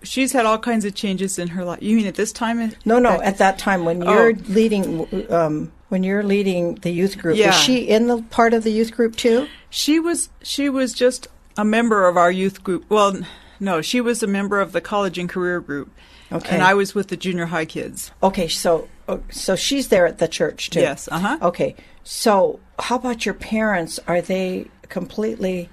she's 0.04 0.32
had 0.34 0.46
all 0.46 0.60
kinds 0.60 0.86
of 0.86 0.94
changes 0.94 1.40
in 1.40 1.48
her 1.50 1.66
life. 1.66 1.80
You 1.82 1.96
mean 1.98 2.06
at 2.06 2.14
this 2.14 2.32
time? 2.32 2.72
No, 2.86 3.00
no. 3.00 3.20
At 3.22 3.40
that 3.40 3.58
time, 3.58 3.84
when 3.84 4.08
Oh. 4.08 4.14
you're 4.14 4.34
leading, 4.48 5.08
um, 5.32 5.72
when 5.90 6.04
you're 6.04 6.22
leading 6.24 6.76
the 6.76 6.92
youth 6.92 7.18
group, 7.18 7.36
Yeah. 7.36 7.48
was 7.48 7.56
she 7.56 7.78
in 7.78 8.08
the 8.08 8.22
part 8.30 8.54
of 8.54 8.64
the 8.64 8.72
youth 8.72 8.92
group 8.96 9.16
too? 9.16 9.48
she 9.72 10.00
was 10.00 10.30
she 10.44 10.70
was 10.70 10.94
just 10.94 11.28
a 11.58 11.66
member 11.66 12.08
of 12.08 12.16
our 12.16 12.32
youth 12.32 12.64
group. 12.64 12.86
Well, 12.90 13.22
no, 13.60 13.82
she 13.82 14.00
was 14.02 14.22
a 14.22 14.28
member 14.28 14.62
of 14.62 14.72
the 14.72 14.82
college 14.82 15.18
and 15.18 15.28
career 15.28 15.60
group. 15.60 15.90
Okay. 16.32 16.54
And 16.54 16.62
I 16.64 16.76
was 16.76 16.94
with 16.94 17.08
the 17.08 17.18
junior 17.18 17.48
high 17.48 17.66
kids. 17.66 18.12
Okay, 18.22 18.48
so 18.48 18.88
oh, 19.08 19.22
so 19.30 19.56
she's 19.56 19.90
there 19.90 20.06
at 20.06 20.18
the 20.18 20.28
church 20.28 20.70
too. 20.70 20.80
Yes, 20.82 21.10
uh-huh. 21.12 21.40
Okay, 21.42 21.76
so 22.04 22.60
how 22.80 22.96
about 22.96 23.26
your 23.26 23.36
parents? 23.36 24.00
Are 24.08 24.22
they 24.22 24.68
completely 24.90 25.70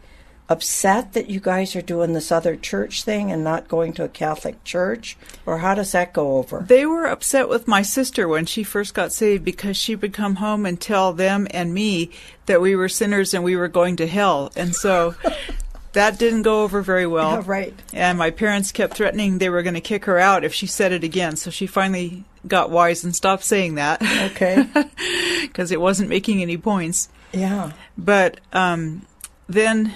upset 0.51 1.13
that 1.13 1.31
you 1.31 1.39
guys 1.39 1.77
are 1.77 1.81
doing 1.81 2.13
this 2.13 2.33
other 2.33 2.57
church 2.57 3.05
thing 3.05 3.31
and 3.31 3.45
not 3.45 3.69
going 3.69 3.93
to 3.93 4.03
a 4.03 4.09
Catholic 4.09 4.63
church, 4.65 5.17
or 5.47 5.59
how 5.59 5.75
does 5.77 5.93
that 5.93 6.13
go 6.13 6.39
over? 6.39 6.65
They 6.67 6.85
were 6.85 7.07
upset 7.07 7.49
with 7.49 7.69
my 7.69 7.83
sister 7.83 8.27
when 8.27 8.47
she 8.47 8.65
first 8.65 8.93
got 8.93 9.13
saved 9.13 9.45
because 9.45 9.77
she 9.77 9.95
would 9.95 10.13
come 10.13 10.37
home 10.37 10.67
and 10.67 10.81
tell 10.81 11.13
them 11.13 11.47
and 11.53 11.73
me 11.73 12.11
that 12.47 12.61
we 12.61 12.75
were 12.75 12.89
sinners 12.89 13.33
and 13.33 13.45
we 13.45 13.55
were 13.55 13.69
going 13.69 13.95
to 13.97 14.09
hell. 14.09 14.51
And 14.57 14.75
so 14.75 15.15
that 15.93 16.19
didn't 16.19 16.43
go 16.43 16.63
over 16.63 16.83
very 16.83 17.07
well. 17.07 17.31
Yeah, 17.39 17.43
right. 17.47 17.75
And 17.93 18.17
my 18.19 18.31
parents 18.31 18.71
kept 18.73 18.95
threatening 18.95 19.39
they 19.39 19.49
were 19.51 19.63
going 19.63 19.75
to 19.75 19.81
kick 19.81 20.05
her 20.05 20.19
out 20.19 20.45
if 20.45 20.55
she 20.55 20.67
said 20.67 20.93
it 20.93 21.03
again. 21.05 21.37
So 21.37 21.51
she 21.51 21.67
finally 21.67 22.25
got 22.47 22.71
wise 22.71 23.05
and 23.05 23.15
stopped 23.15 23.45
saying 23.45 23.75
that 23.75 24.01
Okay. 24.33 24.67
because 25.43 25.71
it 25.73 25.81
wasn't 25.81 26.09
making 26.09 26.43
any 26.43 26.57
points. 26.57 27.09
yeah. 27.33 27.73
But 27.99 28.41
um, 28.53 29.03
then 29.49 29.95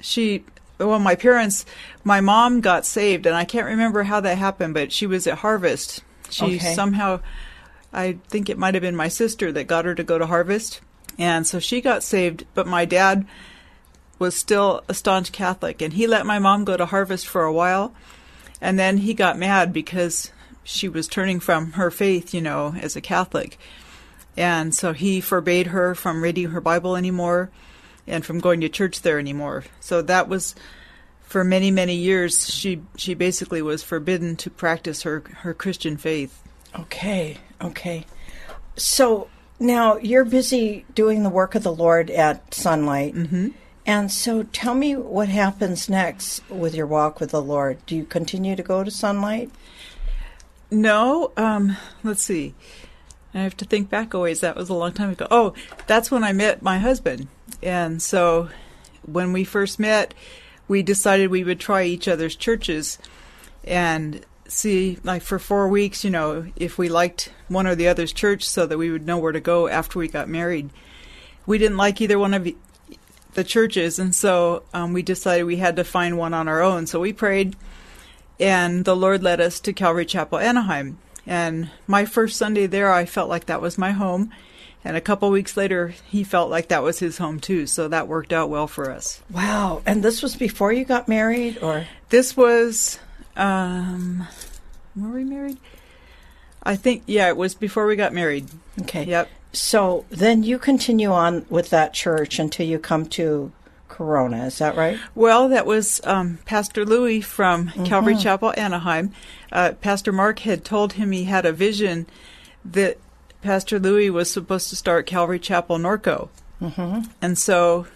she, 0.00 0.44
well, 0.78 0.98
my 0.98 1.14
parents, 1.16 1.64
my 2.04 2.20
mom 2.20 2.60
got 2.60 2.84
saved, 2.86 3.26
and 3.26 3.34
I 3.34 3.44
can't 3.44 3.66
remember 3.66 4.02
how 4.04 4.20
that 4.20 4.38
happened, 4.38 4.74
but 4.74 4.92
she 4.92 5.06
was 5.06 5.26
at 5.26 5.38
Harvest. 5.38 6.02
She 6.30 6.56
Okay. 6.56 6.74
somehow, 6.74 7.20
I 7.92 8.18
think 8.28 8.48
it 8.48 8.58
might 8.58 8.74
have 8.74 8.82
been 8.82 8.96
my 8.96 9.08
sister 9.08 9.50
that 9.52 9.64
got 9.66 9.84
her 9.86 9.94
to 9.94 10.04
go 10.04 10.18
to 10.18 10.26
Harvest. 10.26 10.80
And 11.18 11.46
so 11.46 11.58
she 11.58 11.80
got 11.80 12.02
saved, 12.02 12.46
but 12.54 12.66
my 12.66 12.84
dad 12.84 13.26
was 14.22 14.36
still 14.36 14.84
a 14.88 14.94
staunch 14.94 15.32
Catholic, 15.32 15.82
and 15.82 15.92
he 15.92 16.06
let 16.06 16.24
my 16.24 16.38
mom 16.38 16.64
go 16.64 16.76
to 16.76 16.86
Harvest 16.86 17.26
for 17.26 17.42
a 17.42 17.52
while. 17.52 17.92
And 18.60 18.78
then 18.78 18.98
he 18.98 19.14
got 19.14 19.36
mad 19.36 19.72
because 19.72 20.30
she 20.62 20.88
was 20.88 21.08
turning 21.08 21.40
from 21.40 21.72
her 21.72 21.90
faith, 21.90 22.32
you 22.32 22.40
know, 22.40 22.72
as 22.80 22.94
a 22.94 23.00
Catholic. 23.00 23.58
And 24.36 24.72
so 24.72 24.92
he 24.92 25.20
forbade 25.20 25.66
her 25.66 25.96
from 25.96 26.22
reading 26.22 26.50
her 26.50 26.60
Bible 26.60 26.94
anymore 26.94 27.50
and 28.06 28.24
from 28.24 28.38
going 28.38 28.60
to 28.60 28.68
church 28.68 29.02
there 29.02 29.18
anymore. 29.18 29.64
So 29.80 30.02
that 30.02 30.28
was 30.28 30.54
for 31.22 31.42
many, 31.42 31.72
many 31.72 31.96
years 31.96 32.48
she 32.48 32.80
she 32.96 33.14
basically 33.14 33.60
was 33.60 33.82
forbidden 33.82 34.36
to 34.36 34.50
practice 34.50 35.02
her, 35.02 35.24
her 35.38 35.52
Christian 35.52 35.96
faith. 35.96 36.40
Okay, 36.78 37.38
okay. 37.60 38.06
So 38.76 39.28
now 39.58 39.96
you're 39.96 40.24
busy 40.24 40.86
doing 40.94 41.24
the 41.24 41.28
work 41.28 41.56
of 41.56 41.64
the 41.64 41.74
Lord 41.74 42.08
at 42.08 42.54
Sunlight. 42.54 43.14
Mm-hmm. 43.14 43.48
And 43.84 44.12
so 44.12 44.44
tell 44.44 44.74
me 44.74 44.94
what 44.94 45.28
happens 45.28 45.88
next 45.88 46.48
with 46.48 46.74
your 46.74 46.86
walk 46.86 47.18
with 47.18 47.30
the 47.30 47.42
Lord. 47.42 47.84
Do 47.86 47.96
you 47.96 48.04
continue 48.04 48.54
to 48.54 48.62
go 48.62 48.84
to 48.84 48.90
Sunlight? 48.90 49.50
No, 50.70 51.32
um, 51.36 51.76
let's 52.02 52.22
see. 52.22 52.54
I 53.34 53.40
have 53.40 53.56
to 53.58 53.64
think 53.64 53.90
back 53.90 54.14
a 54.14 54.18
ways. 54.18 54.40
That 54.40 54.56
was 54.56 54.68
a 54.68 54.74
long 54.74 54.92
time 54.92 55.10
ago. 55.10 55.26
Oh, 55.30 55.54
that's 55.86 56.10
when 56.10 56.22
I 56.22 56.32
met 56.32 56.62
my 56.62 56.78
husband. 56.78 57.28
And 57.62 58.00
so 58.00 58.48
when 59.04 59.32
we 59.32 59.44
first 59.44 59.78
met, 59.78 60.14
we 60.68 60.82
decided 60.82 61.30
we 61.30 61.44
would 61.44 61.60
try 61.60 61.82
each 61.84 62.06
other's 62.06 62.36
churches 62.36 62.98
and 63.64 64.24
see, 64.46 64.98
like, 65.02 65.22
for 65.22 65.38
four 65.38 65.66
weeks, 65.68 66.04
you 66.04 66.10
know, 66.10 66.46
if 66.56 66.78
we 66.78 66.88
liked 66.88 67.32
one 67.48 67.66
or 67.66 67.74
the 67.74 67.88
other's 67.88 68.12
church 68.12 68.44
so 68.44 68.66
that 68.66 68.78
we 68.78 68.90
would 68.90 69.06
know 69.06 69.18
where 69.18 69.32
to 69.32 69.40
go 69.40 69.66
after 69.66 69.98
we 69.98 70.08
got 70.08 70.28
married. 70.28 70.70
We 71.46 71.58
didn't 71.58 71.78
like 71.78 72.00
either 72.00 72.18
one 72.18 72.34
of 72.34 72.46
the 73.34 73.44
churches, 73.44 73.98
and 73.98 74.14
so 74.14 74.62
um, 74.74 74.92
we 74.92 75.02
decided 75.02 75.44
we 75.44 75.56
had 75.56 75.76
to 75.76 75.84
find 75.84 76.18
one 76.18 76.34
on 76.34 76.48
our 76.48 76.62
own. 76.62 76.86
So 76.86 77.00
we 77.00 77.12
prayed 77.12 77.56
and 78.42 78.84
the 78.84 78.96
Lord 78.96 79.22
led 79.22 79.40
us 79.40 79.60
to 79.60 79.72
Calvary 79.72 80.04
Chapel, 80.04 80.38
Anaheim. 80.38 80.98
And 81.26 81.70
my 81.86 82.04
first 82.04 82.36
Sunday 82.36 82.66
there, 82.66 82.92
I 82.92 83.06
felt 83.06 83.28
like 83.28 83.46
that 83.46 83.62
was 83.62 83.78
my 83.78 83.92
home. 83.92 84.32
And 84.84 84.96
a 84.96 85.00
couple 85.00 85.30
weeks 85.30 85.56
later, 85.56 85.94
he 86.08 86.24
felt 86.24 86.50
like 86.50 86.68
that 86.68 86.82
was 86.82 86.98
his 86.98 87.18
home 87.18 87.38
too. 87.38 87.66
So 87.68 87.86
that 87.86 88.08
worked 88.08 88.32
out 88.32 88.50
well 88.50 88.66
for 88.66 88.90
us. 88.90 89.22
Wow. 89.30 89.82
And 89.86 90.02
this 90.02 90.22
was 90.22 90.34
before 90.34 90.72
you 90.72 90.84
got 90.84 91.06
married 91.06 91.58
or 91.62 91.86
This 92.08 92.36
was, 92.36 92.98
um, 93.36 94.26
were 94.96 95.10
we 95.10 95.22
married? 95.22 95.58
I 96.64 96.74
think, 96.74 97.04
yeah, 97.06 97.28
it 97.28 97.36
was 97.36 97.54
before 97.54 97.86
we 97.86 97.94
got 97.94 98.12
married. 98.12 98.48
Okay. 98.80 99.04
Yep. 99.04 99.30
So 99.52 100.04
then 100.08 100.42
you 100.42 100.58
continue 100.58 101.10
on 101.10 101.44
with 101.50 101.70
that 101.70 101.92
church 101.92 102.38
until 102.38 102.66
you 102.66 102.78
come 102.78 103.06
to 103.06 103.52
Corona, 103.88 104.46
is 104.46 104.58
that 104.58 104.74
right? 104.74 104.98
Well, 105.14 105.50
that 105.50 105.66
was 105.66 106.00
um, 106.04 106.38
Pastor 106.46 106.86
Louis 106.86 107.20
from 107.20 107.68
Calvary 107.84 108.16
Chapel, 108.16 108.54
Anaheim. 108.56 109.12
Uh, 109.52 109.72
Pastor 109.80 110.12
Mark 110.12 110.40
had 110.40 110.64
told 110.64 110.94
him 110.94 111.12
he 111.12 111.24
had 111.24 111.44
a 111.44 111.52
vision 111.52 112.06
that 112.64 112.96
Pastor 113.42 113.78
Louis 113.78 114.08
was 114.08 114.32
supposed 114.32 114.70
to 114.70 114.76
start 114.76 115.04
Calvary 115.04 115.38
Chapel 115.38 115.76
Norco. 115.76 116.30
Mm-hmm. 116.62 117.10
And 117.20 117.36
so 117.36 117.86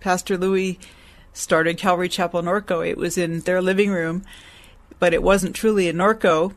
Pastor 0.00 0.38
Louis 0.38 0.78
started 1.34 1.76
Calvary 1.76 2.08
Chapel 2.08 2.42
Norco. 2.42 2.88
It 2.88 2.96
was 2.96 3.18
in 3.18 3.40
their 3.40 3.60
living 3.60 3.90
room, 3.90 4.24
but 4.98 5.12
it 5.12 5.22
wasn't 5.22 5.54
truly 5.54 5.86
in 5.86 5.96
Norco. 5.96 6.54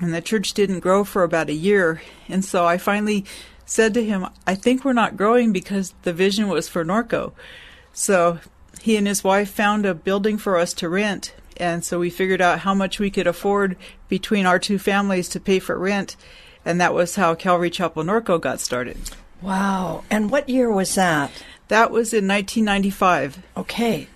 And 0.00 0.14
the 0.14 0.20
church 0.20 0.54
didn't 0.54 0.80
grow 0.80 1.02
for 1.02 1.24
about 1.24 1.48
a 1.48 1.54
year. 1.54 2.00
And 2.28 2.44
so 2.44 2.64
I 2.64 2.78
finally 2.78 3.24
said 3.66 3.94
to 3.94 4.04
him, 4.04 4.26
I 4.46 4.54
think 4.54 4.84
we're 4.84 4.92
not 4.92 5.16
growing 5.16 5.52
because 5.52 5.94
the 6.02 6.12
vision 6.12 6.48
was 6.48 6.68
for 6.68 6.84
Norco. 6.84 7.32
So 7.92 8.40
he 8.80 8.96
and 8.96 9.06
his 9.06 9.24
wife 9.24 9.50
found 9.50 9.86
a 9.86 9.94
building 9.94 10.38
for 10.38 10.58
us 10.58 10.74
to 10.74 10.88
rent. 10.88 11.34
And 11.56 11.84
so 11.84 11.98
we 11.98 12.10
figured 12.10 12.40
out 12.40 12.60
how 12.60 12.74
much 12.74 12.98
we 12.98 13.10
could 13.10 13.26
afford 13.26 13.76
between 14.08 14.46
our 14.46 14.58
two 14.58 14.78
families 14.78 15.28
to 15.30 15.40
pay 15.40 15.58
for 15.58 15.78
rent. 15.78 16.16
And 16.64 16.80
that 16.80 16.94
was 16.94 17.16
how 17.16 17.34
Calvary 17.34 17.70
Chapel 17.70 18.02
Norco 18.02 18.40
got 18.40 18.60
started. 18.60 18.98
Wow. 19.40 20.04
And 20.10 20.30
what 20.30 20.48
year 20.48 20.70
was 20.70 20.94
that? 20.94 21.30
That 21.68 21.90
was 21.90 22.12
in 22.12 22.26
1995. 22.26 23.42
Okay. 23.56 24.08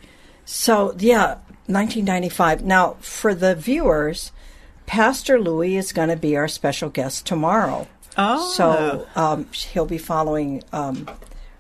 So, 0.45 0.95
yeah, 0.99 1.37
1995. 1.67 2.65
Now, 2.65 2.97
for 3.01 3.35
the 3.35 3.55
viewers, 3.55 4.33
Pastor 4.87 5.39
Louis 5.39 5.77
is 5.77 5.93
going 5.93 6.09
to 6.09 6.17
be 6.17 6.37
our 6.37 6.49
special 6.49 6.89
guest 6.89 7.27
tomorrow. 7.27 7.87
Oh. 8.19 8.53
So 8.53 9.07
um, 9.15 9.47
he'll 9.53 9.87
be 9.87 9.99
following 9.99 10.63
um, 10.73 11.09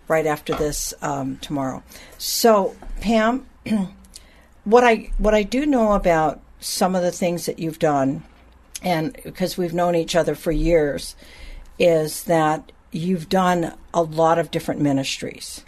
right 0.08 0.26
after 0.26 0.54
this 0.54 0.92
um, 1.00 1.36
tomorrow. 1.38 1.82
So, 2.18 2.74
Pam, 3.00 3.46
what 4.64 4.84
I 4.84 5.10
what 5.18 5.34
I 5.34 5.44
do 5.44 5.64
know 5.64 5.92
about 5.92 6.40
some 6.60 6.94
of 6.96 7.02
the 7.02 7.12
things 7.12 7.46
that 7.46 7.58
you've 7.60 7.78
done, 7.78 8.24
and 8.82 9.16
because 9.22 9.56
we've 9.56 9.72
known 9.74 9.94
each 9.94 10.16
other 10.16 10.34
for 10.34 10.50
years, 10.50 11.14
is 11.78 12.24
that 12.24 12.72
you've 12.90 13.28
done 13.28 13.74
a 13.94 14.02
lot 14.02 14.38
of 14.38 14.50
different 14.50 14.80
ministries. 14.80 15.62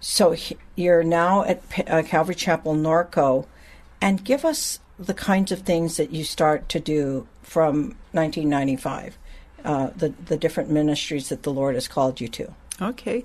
So 0.00 0.32
he- 0.32 0.56
you're 0.74 1.04
now 1.04 1.44
at 1.44 1.68
P- 1.68 1.84
uh, 1.84 2.02
Calvary 2.02 2.34
Chapel 2.34 2.74
Norco, 2.74 3.46
and 4.00 4.24
give 4.24 4.44
us 4.44 4.80
the 4.98 5.14
kinds 5.14 5.52
of 5.52 5.60
things 5.60 5.96
that 5.96 6.10
you 6.10 6.24
start 6.24 6.68
to 6.70 6.80
do 6.80 7.26
from 7.42 7.94
1995, 8.12 9.16
uh, 9.64 9.90
the 9.96 10.10
the 10.26 10.36
different 10.36 10.70
ministries 10.70 11.28
that 11.28 11.42
the 11.42 11.52
Lord 11.52 11.74
has 11.74 11.88
called 11.88 12.20
you 12.20 12.28
to. 12.28 12.54
Okay. 12.80 13.24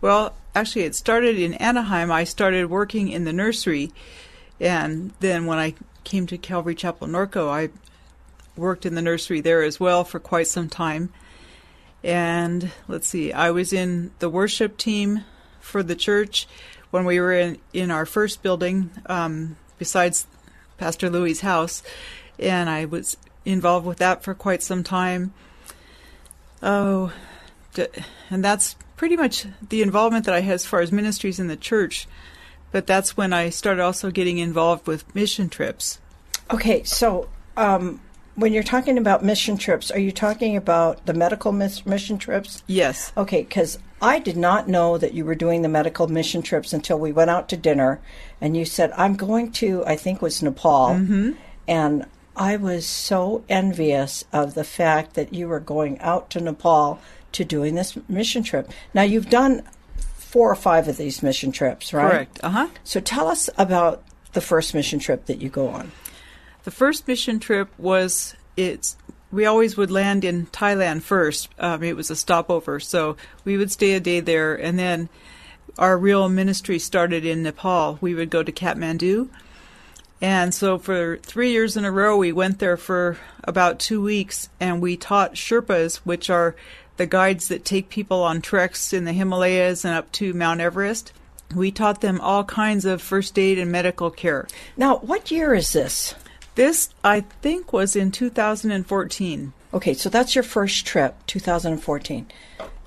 Well, 0.00 0.34
actually, 0.54 0.82
it 0.82 0.94
started 0.94 1.38
in 1.38 1.54
Anaheim. 1.54 2.12
I 2.12 2.24
started 2.24 2.70
working 2.70 3.08
in 3.08 3.24
the 3.24 3.32
nursery, 3.32 3.92
and 4.60 5.12
then 5.20 5.46
when 5.46 5.58
I 5.58 5.74
came 6.04 6.26
to 6.28 6.38
Calvary 6.38 6.74
Chapel 6.74 7.08
Norco, 7.08 7.48
I 7.48 7.70
worked 8.56 8.86
in 8.86 8.94
the 8.94 9.02
nursery 9.02 9.40
there 9.40 9.62
as 9.62 9.80
well 9.80 10.04
for 10.04 10.20
quite 10.20 10.46
some 10.46 10.68
time. 10.68 11.12
And 12.02 12.70
let's 12.88 13.08
see, 13.08 13.32
I 13.32 13.50
was 13.50 13.72
in 13.72 14.12
the 14.18 14.30
worship 14.30 14.76
team 14.76 15.24
for 15.60 15.82
the 15.82 15.96
church 15.96 16.46
when 16.90 17.04
we 17.04 17.18
were 17.18 17.32
in, 17.32 17.58
in 17.72 17.90
our 17.90 18.06
first 18.06 18.42
building, 18.42 18.90
um, 19.06 19.56
besides 19.78 20.26
Pastor 20.78 21.10
Louis' 21.10 21.40
house, 21.40 21.82
and 22.38 22.70
I 22.70 22.84
was 22.84 23.16
involved 23.44 23.86
with 23.86 23.98
that 23.98 24.22
for 24.22 24.34
quite 24.34 24.62
some 24.62 24.84
time. 24.84 25.32
Oh, 26.66 27.12
and 28.28 28.44
that's 28.44 28.74
pretty 28.96 29.16
much 29.16 29.46
the 29.68 29.82
involvement 29.82 30.24
that 30.24 30.34
I 30.34 30.40
had 30.40 30.54
as 30.54 30.66
far 30.66 30.80
as 30.80 30.90
ministries 30.90 31.38
in 31.38 31.46
the 31.46 31.56
church. 31.56 32.08
But 32.72 32.86
that's 32.86 33.16
when 33.16 33.32
I 33.32 33.50
started 33.50 33.82
also 33.82 34.10
getting 34.10 34.38
involved 34.38 34.88
with 34.88 35.14
mission 35.14 35.48
trips. 35.48 36.00
Okay, 36.50 36.82
so 36.82 37.28
um, 37.56 38.00
when 38.34 38.52
you're 38.52 38.64
talking 38.64 38.98
about 38.98 39.24
mission 39.24 39.56
trips, 39.56 39.92
are 39.92 39.98
you 40.00 40.10
talking 40.10 40.56
about 40.56 41.06
the 41.06 41.14
medical 41.14 41.52
mis- 41.52 41.86
mission 41.86 42.18
trips? 42.18 42.64
Yes. 42.66 43.12
Okay, 43.16 43.42
because 43.42 43.78
I 44.02 44.18
did 44.18 44.36
not 44.36 44.68
know 44.68 44.98
that 44.98 45.14
you 45.14 45.24
were 45.24 45.36
doing 45.36 45.62
the 45.62 45.68
medical 45.68 46.08
mission 46.08 46.42
trips 46.42 46.72
until 46.72 46.98
we 46.98 47.12
went 47.12 47.30
out 47.30 47.48
to 47.50 47.56
dinner, 47.56 48.00
and 48.40 48.56
you 48.56 48.64
said, 48.64 48.92
"I'm 48.96 49.14
going 49.14 49.52
to," 49.52 49.84
I 49.86 49.96
think 49.96 50.20
was 50.20 50.42
Nepal, 50.42 50.90
mm-hmm. 50.90 51.30
and 51.68 52.06
I 52.36 52.56
was 52.56 52.86
so 52.86 53.44
envious 53.48 54.24
of 54.32 54.54
the 54.54 54.64
fact 54.64 55.14
that 55.14 55.32
you 55.32 55.48
were 55.48 55.60
going 55.60 55.98
out 56.00 56.30
to 56.30 56.40
Nepal 56.40 57.00
to 57.32 57.44
doing 57.44 57.74
this 57.74 57.98
mission 58.08 58.42
trip. 58.42 58.70
Now 58.94 59.02
you've 59.02 59.30
done 59.30 59.62
four 60.14 60.50
or 60.50 60.56
five 60.56 60.86
of 60.86 60.98
these 60.98 61.22
mission 61.22 61.50
trips, 61.50 61.94
right? 61.94 62.10
Correct. 62.10 62.40
Uh 62.42 62.50
huh. 62.50 62.68
So 62.84 63.00
tell 63.00 63.28
us 63.28 63.48
about 63.56 64.04
the 64.34 64.40
first 64.42 64.74
mission 64.74 64.98
trip 64.98 65.26
that 65.26 65.40
you 65.40 65.48
go 65.48 65.68
on. 65.68 65.92
The 66.64 66.70
first 66.70 67.08
mission 67.08 67.40
trip 67.40 67.70
was 67.78 68.34
it's 68.56 68.96
we 69.32 69.46
always 69.46 69.76
would 69.76 69.90
land 69.90 70.24
in 70.24 70.46
Thailand 70.46 71.02
first. 71.02 71.48
Um, 71.58 71.82
it 71.82 71.96
was 71.96 72.10
a 72.10 72.16
stopover, 72.16 72.80
so 72.80 73.16
we 73.44 73.56
would 73.56 73.70
stay 73.70 73.94
a 73.94 74.00
day 74.00 74.20
there, 74.20 74.54
and 74.54 74.78
then 74.78 75.08
our 75.78 75.98
real 75.98 76.28
ministry 76.28 76.78
started 76.78 77.24
in 77.24 77.42
Nepal. 77.42 77.98
We 78.00 78.14
would 78.14 78.30
go 78.30 78.42
to 78.42 78.52
Kathmandu, 78.52 79.28
and 80.20 80.54
so 80.54 80.78
for 80.78 81.18
three 81.18 81.50
years 81.50 81.76
in 81.76 81.84
a 81.84 81.92
row, 81.92 82.16
we 82.16 82.32
went 82.32 82.58
there 82.58 82.76
for 82.76 83.18
about 83.44 83.78
two 83.78 84.02
weeks, 84.02 84.48
and 84.58 84.80
we 84.80 84.96
taught 84.96 85.34
Sherpas, 85.34 85.96
which 85.98 86.30
are 86.30 86.56
the 86.96 87.06
guides 87.06 87.48
that 87.48 87.64
take 87.64 87.88
people 87.88 88.22
on 88.22 88.40
treks 88.40 88.92
in 88.92 89.04
the 89.04 89.12
Himalayas 89.12 89.84
and 89.84 89.94
up 89.94 90.10
to 90.12 90.32
Mount 90.32 90.60
Everest. 90.60 91.12
We 91.54 91.70
taught 91.70 92.00
them 92.00 92.20
all 92.20 92.44
kinds 92.44 92.84
of 92.84 93.02
first 93.02 93.38
aid 93.38 93.58
and 93.58 93.70
medical 93.70 94.10
care. 94.10 94.48
Now, 94.76 94.96
what 94.98 95.30
year 95.30 95.54
is 95.54 95.72
this? 95.72 96.14
This, 96.54 96.88
I 97.04 97.20
think, 97.20 97.72
was 97.72 97.94
in 97.94 98.10
2014. 98.10 99.52
Okay, 99.74 99.94
so 99.94 100.08
that's 100.08 100.34
your 100.34 100.42
first 100.42 100.86
trip, 100.86 101.14
2014. 101.26 102.26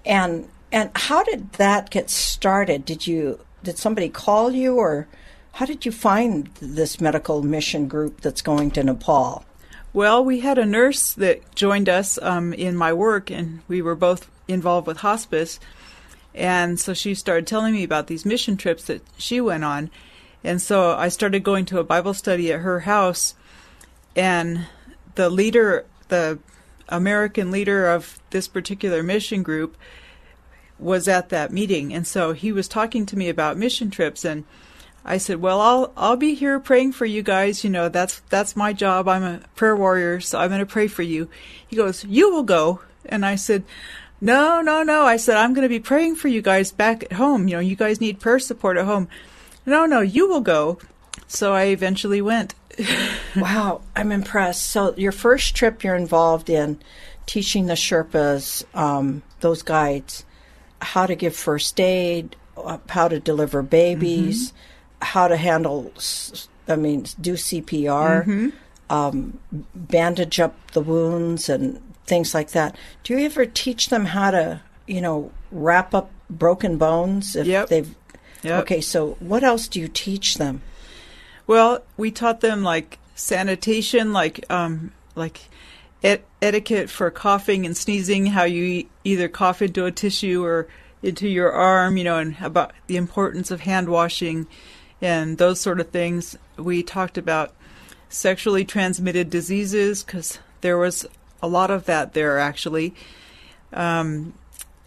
And 0.06 0.50
and 0.72 0.92
how 0.96 1.24
did 1.24 1.54
that 1.54 1.90
get 1.90 2.10
started? 2.10 2.86
Did 2.86 3.08
you 3.08 3.40
did 3.64 3.78
somebody 3.78 4.10
call 4.10 4.52
you 4.52 4.78
or 4.78 5.08
how 5.54 5.66
did 5.66 5.86
you 5.86 5.92
find 5.92 6.50
this 6.62 7.02
medical 7.02 7.44
mission 7.44 7.88
group 7.88 8.22
that's 8.22 8.42
going 8.42 8.72
to 8.72 8.84
Nepal? 8.84 9.46
Well, 9.92 10.24
we 10.24 10.42
had 10.42 10.58
a 10.58 10.66
nurse 10.66 11.14
that 11.14 11.56
joined 11.56 11.90
us 11.90 12.20
um, 12.22 12.54
in 12.54 12.76
my 12.76 12.94
work, 12.94 13.32
and 13.32 13.62
we 13.68 13.82
were 13.82 13.96
both 13.96 14.30
involved 14.48 14.88
with 14.88 14.98
hospice. 14.98 15.60
And 16.36 16.80
so 16.80 16.94
she 16.94 17.16
started 17.16 17.48
telling 17.48 17.74
me 17.74 17.84
about 17.84 18.08
these 18.08 18.26
mission 18.26 18.56
trips 18.56 18.84
that 18.86 19.02
she 19.18 19.42
went 19.42 19.64
on. 19.64 19.90
And 20.44 20.62
so 20.62 20.92
I 20.92 21.10
started 21.10 21.44
going 21.44 21.66
to 21.66 21.80
a 21.80 21.84
Bible 21.84 22.14
study 22.14 22.54
at 22.54 22.62
her 22.62 22.82
house, 22.82 23.34
and 24.16 24.68
the 25.16 25.30
leader, 25.30 25.86
the 26.08 26.40
American 26.88 27.52
leader 27.52 27.88
of 27.90 28.20
this 28.30 28.48
particular 28.48 29.04
mission 29.04 29.44
group, 29.44 29.76
was 30.78 31.08
at 31.08 31.30
that 31.30 31.52
meeting. 31.52 31.94
And 31.94 32.08
so 32.08 32.34
he 32.34 32.52
was 32.52 32.68
talking 32.68 33.06
to 33.08 33.18
me 33.18 33.28
about 33.28 33.58
mission 33.58 33.90
trips 33.90 34.24
and 34.24 34.46
I 35.06 35.18
said, 35.18 35.42
"Well, 35.42 35.62
I'll 35.62 35.94
I'll 35.96 36.18
be 36.18 36.36
here 36.36 36.60
praying 36.60 36.94
for 36.94 37.06
you 37.06 37.24
guys. 37.24 37.64
You 37.64 37.70
know, 37.70 37.90
that's 37.90 38.20
that's 38.30 38.56
my 38.56 38.74
job. 38.74 39.08
I'm 39.08 39.24
a 39.24 39.40
prayer 39.56 39.76
warrior, 39.76 40.20
so 40.20 40.40
I'm 40.40 40.50
going 40.50 40.60
to 40.60 40.66
pray 40.66 40.88
for 40.88 41.04
you." 41.04 41.30
He 41.68 41.76
goes, 41.76 42.04
"You 42.06 42.32
will 42.32 42.44
go." 42.44 42.82
And 43.06 43.26
I 43.26 43.36
said, 43.36 43.64
"No, 44.22 44.62
no, 44.62 44.84
no." 44.84 45.06
I 45.06 45.18
said, 45.18 45.38
"I'm 45.38 45.54
going 45.54 45.64
to 45.64 45.70
be 45.70 45.80
praying 45.80 46.16
for 46.16 46.28
you 46.28 46.42
guys 46.42 46.72
back 46.72 47.04
at 47.04 47.14
home. 47.14 47.48
You 47.48 47.56
know, 47.56 47.62
you 47.62 47.76
guys 47.76 48.02
need 48.02 48.20
prayer 48.20 48.40
support 48.40 48.78
at 48.78 48.86
home." 48.86 49.08
"No, 49.66 49.86
no, 49.86 50.02
you 50.02 50.28
will 50.28 50.42
go." 50.42 50.80
So 51.28 51.54
I 51.54 51.66
eventually 51.66 52.22
went. 52.22 52.56
wow, 53.36 53.82
I'm 53.96 54.12
impressed. 54.12 54.66
So 54.66 54.94
your 54.96 55.12
first 55.12 55.56
trip 55.56 55.84
you're 55.84 55.96
involved 55.96 56.50
in 56.50 56.80
teaching 57.26 57.68
the 57.68 57.74
Sherpas, 57.74 58.64
um, 58.76 59.22
those 59.42 59.62
guides, 59.62 60.26
how 60.82 61.06
to 61.06 61.16
give 61.16 61.36
first 61.36 61.80
aid, 61.80 62.36
uh, 62.58 62.80
how 62.90 63.08
to 63.08 63.20
deliver 63.20 63.62
babies, 63.62 64.52
mm-hmm. 64.52 64.58
How 65.02 65.28
to 65.28 65.38
handle, 65.38 65.92
I 66.68 66.76
mean, 66.76 67.06
do 67.20 67.34
CPR, 67.34 68.26
mm-hmm. 68.26 68.50
um, 68.90 69.40
bandage 69.74 70.40
up 70.40 70.56
the 70.72 70.82
wounds 70.82 71.50
and 71.50 71.82
things 72.06 72.34
like 72.34 72.52
that. 72.52 72.76
Do 73.04 73.14
you 73.14 73.26
ever 73.26 73.46
teach 73.46 73.90
them 73.90 74.06
how 74.06 74.32
to, 74.32 74.62
you 74.88 75.02
know, 75.02 75.32
wrap 75.52 75.94
up 75.94 76.12
broken 76.30 76.78
bones 76.78 77.36
if 77.36 77.48
yep. 77.48 77.70
they've? 77.70 77.96
Yep. 78.42 78.62
Okay, 78.64 78.82
so 78.82 79.18
what 79.20 79.44
else 79.44 79.68
do 79.68 79.80
you 79.80 79.88
teach 79.88 80.36
them? 80.36 80.62
Well, 81.46 81.84
we 81.98 82.12
taught 82.12 82.42
them 82.42 82.64
like 82.64 83.00
sanitation, 83.16 84.14
like 84.14 84.46
um, 84.50 84.92
like 85.16 85.50
et- 86.04 86.26
etiquette 86.42 86.90
for 86.90 87.12
coughing 87.12 87.66
and 87.66 87.76
sneezing, 87.76 88.28
how 88.28 88.44
you 88.44 88.88
either 89.04 89.28
cough 89.28 89.62
into 89.62 89.86
a 89.86 89.92
tissue 89.92 90.44
or 90.44 90.68
into 91.02 91.28
your 91.28 91.52
arm, 91.52 91.98
you 91.98 92.04
know, 92.04 92.18
and 92.18 92.36
about 92.42 92.72
the 92.88 92.98
importance 92.98 93.52
of 93.52 93.62
hand 93.62 93.90
washing 93.90 94.48
and 95.02 95.38
those 95.38 95.60
sort 95.60 95.80
of 95.80 95.90
things. 95.90 96.38
We 96.58 96.84
talked 96.84 97.18
about 97.18 97.54
sexually 98.10 98.66
transmitted 98.66 99.30
diseases 99.30 100.04
because 100.04 100.40
there 100.62 100.78
was 100.78 101.06
a 101.42 101.48
lot 101.48 101.72
of 101.72 101.86
that 101.86 102.14
there 102.14 102.40
actually. 102.40 102.94
Um, 103.72 104.34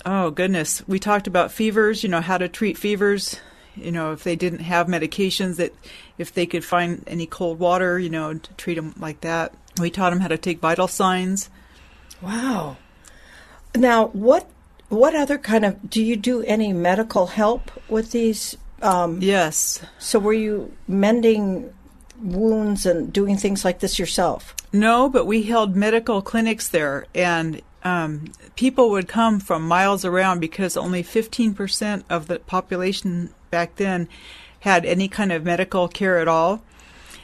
oh 0.05 0.31
goodness, 0.31 0.87
we 0.89 0.99
talked 0.99 1.27
about 1.27 1.53
fevers, 1.53 2.03
you 2.03 2.09
know, 2.09 2.21
how 2.21 2.39
to 2.39 2.49
treat 2.49 2.77
fevers. 2.77 3.39
You 3.75 3.93
know, 3.93 4.13
if 4.13 4.23
they 4.23 4.37
didn't 4.37 4.59
have 4.61 4.87
medications, 4.87 5.57
that 5.57 5.73
if 6.19 6.35
they 6.35 6.45
could 6.45 6.65
find 6.65 7.03
any 7.07 7.25
cold 7.25 7.59
water, 7.59 7.99
you 7.99 8.11
know, 8.11 8.35
to 8.35 8.55
treat 8.55 8.75
them 8.75 8.95
like 8.99 9.23
that. 9.23 9.55
We 9.81 9.91
taught 9.91 10.11
them 10.11 10.21
how 10.21 10.29
to 10.29 10.37
take 10.37 10.61
vital 10.61 10.89
signs. 10.89 11.49
Wow. 12.21 12.77
Now, 13.75 14.09
what 14.09 14.47
what 14.91 15.15
other 15.15 15.39
kind 15.39 15.65
of 15.65 15.89
do 15.89 16.05
you 16.05 16.17
do 16.17 16.43
any 16.43 16.73
medical 16.73 17.29
help 17.29 17.71
with 17.89 18.11
these? 18.11 18.59
Um, 18.83 19.19
yes. 19.23 19.81
So, 19.99 20.19
were 20.19 20.33
you 20.33 20.77
mending 20.89 21.73
wounds 22.21 22.85
and 22.87 23.13
doing 23.13 23.37
things 23.37 23.65
like 23.65 23.81
this 23.81 23.99
yourself? 23.99 24.55
No, 24.73 25.09
but 25.09 25.27
we 25.27 25.45
held 25.45 25.77
medical 25.77 26.23
clinics 26.23 26.69
there, 26.69 27.07
and 27.15 27.63
um, 27.85 28.33
people 28.57 28.91
would 28.91 29.09
come 29.09 29.41
from 29.41 29.67
miles 29.67 30.05
around 30.05 30.41
because 30.41 30.77
only 30.77 31.03
15% 31.03 32.05
of 32.09 32.27
the 32.27 32.39
population 32.41 33.31
back 33.51 33.77
then 33.77 34.09
had 34.61 34.85
any 34.85 35.09
kind 35.09 35.33
of 35.33 35.45
medical 35.45 35.89
care 35.89 36.19
at 36.19 36.29
all. 36.29 36.63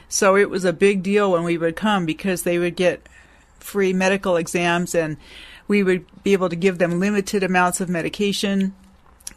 So 0.09 0.35
it 0.35 0.49
was 0.49 0.65
a 0.65 0.73
big 0.73 1.03
deal 1.03 1.31
when 1.31 1.43
we 1.43 1.57
would 1.57 1.75
come 1.75 2.05
because 2.05 2.43
they 2.43 2.57
would 2.57 2.75
get 2.75 3.07
free 3.59 3.93
medical 3.93 4.35
exams 4.35 4.95
and 4.95 5.17
we 5.67 5.83
would 5.83 6.05
be 6.23 6.33
able 6.33 6.49
to 6.49 6.55
give 6.55 6.79
them 6.79 6.99
limited 6.99 7.43
amounts 7.43 7.79
of 7.79 7.89
medication. 7.89 8.73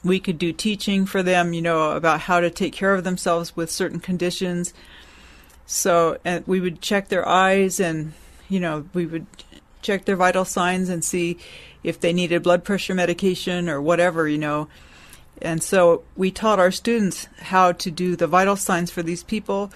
We 0.05 0.19
could 0.19 0.39
do 0.39 0.53
teaching 0.53 1.07
for 1.07 1.23
them, 1.23 1.53
you 1.53 1.63
know, 1.63 1.93
about 1.93 2.21
how 2.21 2.41
to 2.41 2.51
take 2.51 2.73
care 2.73 2.95
of 2.95 3.05
themselves 3.05 3.55
with 3.55 3.71
certain 3.71 4.01
conditions. 4.01 4.75
So, 5.67 6.19
and 6.25 6.47
we 6.47 6.61
would 6.61 6.81
check 6.81 7.09
their 7.09 7.27
eyes 7.27 7.79
and, 7.81 8.13
you 8.49 8.61
know, 8.61 8.87
we 8.93 9.07
would 9.07 9.27
check 9.81 10.05
their 10.05 10.17
vital 10.17 10.45
signs 10.45 10.89
and 10.89 11.05
see 11.05 11.39
if 11.83 12.01
they 12.01 12.13
needed 12.13 12.43
blood 12.43 12.65
pressure 12.65 12.95
medication 12.95 13.69
or 13.69 13.81
whatever, 13.81 14.29
you 14.29 14.39
know. 14.39 14.69
And 15.41 15.63
so 15.63 16.05
we 16.17 16.31
taught 16.31 16.59
our 16.59 16.71
students 16.71 17.27
how 17.41 17.73
to 17.73 17.91
do 17.91 18.17
the 18.17 18.27
vital 18.27 18.57
signs 18.57 18.91
for 18.91 19.03
these 19.03 19.23
people 19.25 19.73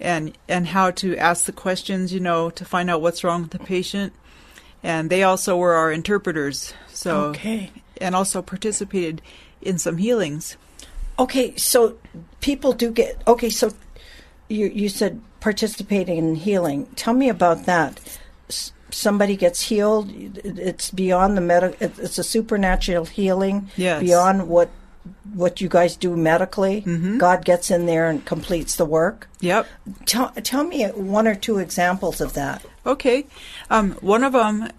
and 0.00 0.36
and 0.48 0.66
how 0.68 0.90
to 0.90 1.16
ask 1.16 1.44
the 1.44 1.52
questions, 1.52 2.12
you 2.12 2.20
know, 2.20 2.50
to 2.50 2.64
find 2.64 2.90
out 2.90 3.02
what's 3.02 3.22
wrong 3.22 3.42
with 3.42 3.50
the 3.50 3.58
patient. 3.58 4.12
And 4.82 5.10
they 5.10 5.22
also 5.22 5.56
were 5.56 5.74
our 5.74 5.92
interpreters. 5.92 6.74
So 6.88 7.26
Okay. 7.26 7.70
and 8.00 8.14
also 8.14 8.42
participated 8.42 9.22
in 9.62 9.78
some 9.78 9.96
healings. 9.96 10.56
Okay, 11.18 11.54
so 11.56 11.96
people 12.40 12.72
do 12.72 12.90
get 12.90 13.22
okay. 13.26 13.50
So 13.50 13.72
you 14.48 14.66
you 14.66 14.88
said 14.88 15.20
participating 15.40 16.18
in 16.18 16.34
healing. 16.34 16.86
Tell 16.96 17.14
me 17.14 17.28
about 17.28 17.66
that. 17.66 18.00
S- 18.48 18.72
somebody 18.90 19.36
gets 19.36 19.62
healed. 19.62 20.10
It's 20.44 20.90
beyond 20.90 21.36
the 21.36 21.40
medical. 21.40 21.76
It's 21.80 22.18
a 22.18 22.24
supernatural 22.24 23.04
healing. 23.06 23.70
Yes. 23.76 24.00
Beyond 24.00 24.48
what 24.48 24.70
what 25.34 25.60
you 25.60 25.68
guys 25.68 25.96
do 25.96 26.16
medically. 26.16 26.82
Mm-hmm. 26.82 27.18
God 27.18 27.44
gets 27.44 27.70
in 27.70 27.86
there 27.86 28.08
and 28.08 28.24
completes 28.24 28.76
the 28.76 28.84
work. 28.84 29.28
Yep. 29.40 29.66
Tell 30.06 30.30
tell 30.42 30.64
me 30.64 30.84
one 30.86 31.26
or 31.26 31.34
two 31.34 31.58
examples 31.58 32.20
of 32.20 32.34
that. 32.34 32.64
Okay. 32.86 33.26
Um, 33.70 33.92
one 34.00 34.24
of 34.24 34.32
them, 34.32 34.70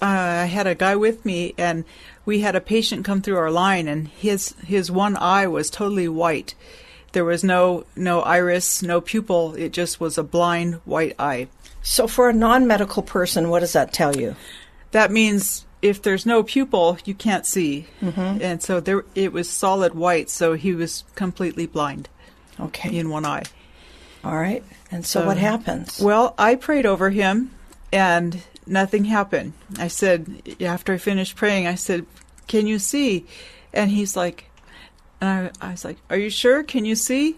uh, 0.00 0.06
I 0.06 0.44
had 0.46 0.66
a 0.66 0.74
guy 0.74 0.96
with 0.96 1.24
me, 1.24 1.54
and 1.58 1.84
we 2.24 2.40
had 2.40 2.56
a 2.56 2.60
patient 2.60 3.04
come 3.04 3.20
through 3.22 3.36
our 3.36 3.50
line, 3.50 3.88
and 3.88 4.08
his 4.08 4.54
his 4.64 4.90
one 4.90 5.16
eye 5.16 5.46
was 5.46 5.70
totally 5.70 6.08
white. 6.08 6.54
There 7.12 7.24
was 7.24 7.42
no 7.42 7.84
no 7.96 8.20
iris, 8.20 8.82
no 8.82 9.00
pupil. 9.00 9.54
It 9.54 9.72
just 9.72 10.00
was 10.00 10.18
a 10.18 10.22
blind 10.22 10.74
white 10.84 11.14
eye. 11.18 11.48
So 11.82 12.06
for 12.06 12.28
a 12.28 12.34
non 12.34 12.66
medical 12.66 13.02
person, 13.02 13.48
what 13.48 13.60
does 13.60 13.72
that 13.72 13.92
tell 13.92 14.16
you? 14.16 14.36
That 14.92 15.10
means 15.10 15.64
if 15.80 16.02
there's 16.02 16.26
no 16.26 16.42
pupil, 16.42 16.98
you 17.04 17.14
can't 17.14 17.46
see. 17.46 17.86
Mm-hmm. 18.02 18.42
And 18.42 18.62
so 18.62 18.80
there, 18.80 19.04
it 19.14 19.32
was 19.32 19.48
solid 19.48 19.94
white. 19.94 20.28
So 20.28 20.54
he 20.54 20.74
was 20.74 21.04
completely 21.14 21.66
blind 21.66 22.08
Okay. 22.58 22.96
in 22.96 23.08
one 23.10 23.24
eye. 23.24 23.44
All 24.24 24.36
right. 24.36 24.64
And 24.90 25.06
so 25.06 25.24
what 25.24 25.36
happens? 25.36 26.00
Well, 26.00 26.34
I 26.36 26.56
prayed 26.56 26.84
over 26.86 27.10
him 27.10 27.52
and 27.92 28.42
nothing 28.68 29.04
happened. 29.04 29.52
I 29.78 29.88
said, 29.88 30.56
after 30.60 30.94
I 30.94 30.98
finished 30.98 31.36
praying, 31.36 31.66
I 31.66 31.74
said, 31.74 32.06
Can 32.46 32.66
you 32.66 32.78
see? 32.78 33.26
And 33.72 33.90
he's 33.90 34.16
like, 34.16 34.50
and 35.20 35.50
I, 35.60 35.66
I 35.66 35.70
was 35.72 35.84
like, 35.84 35.98
Are 36.10 36.16
you 36.16 36.30
sure? 36.30 36.62
Can 36.62 36.84
you 36.84 36.94
see? 36.94 37.36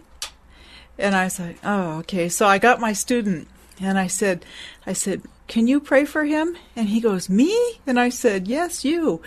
And 0.98 1.14
I 1.14 1.24
was 1.24 1.38
like, 1.38 1.58
Oh, 1.64 1.98
okay. 1.98 2.28
So 2.28 2.46
I 2.46 2.58
got 2.58 2.80
my 2.80 2.92
student 2.92 3.48
and 3.80 3.98
I 3.98 4.06
said, 4.06 4.44
I 4.86 4.92
said, 4.92 5.22
Can 5.46 5.66
you 5.66 5.80
pray 5.80 6.04
for 6.04 6.24
him? 6.24 6.56
And 6.76 6.88
he 6.88 7.00
goes, 7.00 7.28
Me? 7.28 7.80
And 7.86 7.98
I 7.98 8.08
said, 8.08 8.48
Yes, 8.48 8.84
you. 8.84 9.22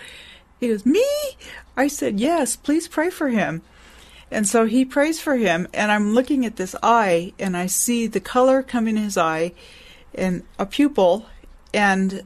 He 0.60 0.68
goes, 0.68 0.86
Me? 0.86 1.06
I 1.76 1.88
said, 1.88 2.20
Yes, 2.20 2.56
please 2.56 2.88
pray 2.88 3.10
for 3.10 3.28
him. 3.28 3.62
And 4.30 4.48
so 4.48 4.66
he 4.66 4.84
prays 4.84 5.20
for 5.20 5.36
him, 5.36 5.68
and 5.72 5.92
I'm 5.92 6.12
looking 6.12 6.44
at 6.44 6.56
this 6.56 6.74
eye, 6.82 7.34
and 7.38 7.56
I 7.56 7.66
see 7.66 8.08
the 8.08 8.20
color 8.20 8.62
come 8.64 8.88
in 8.88 8.96
his 8.96 9.16
eye 9.16 9.52
and 10.14 10.42
a 10.58 10.66
pupil, 10.66 11.26
and 11.74 12.22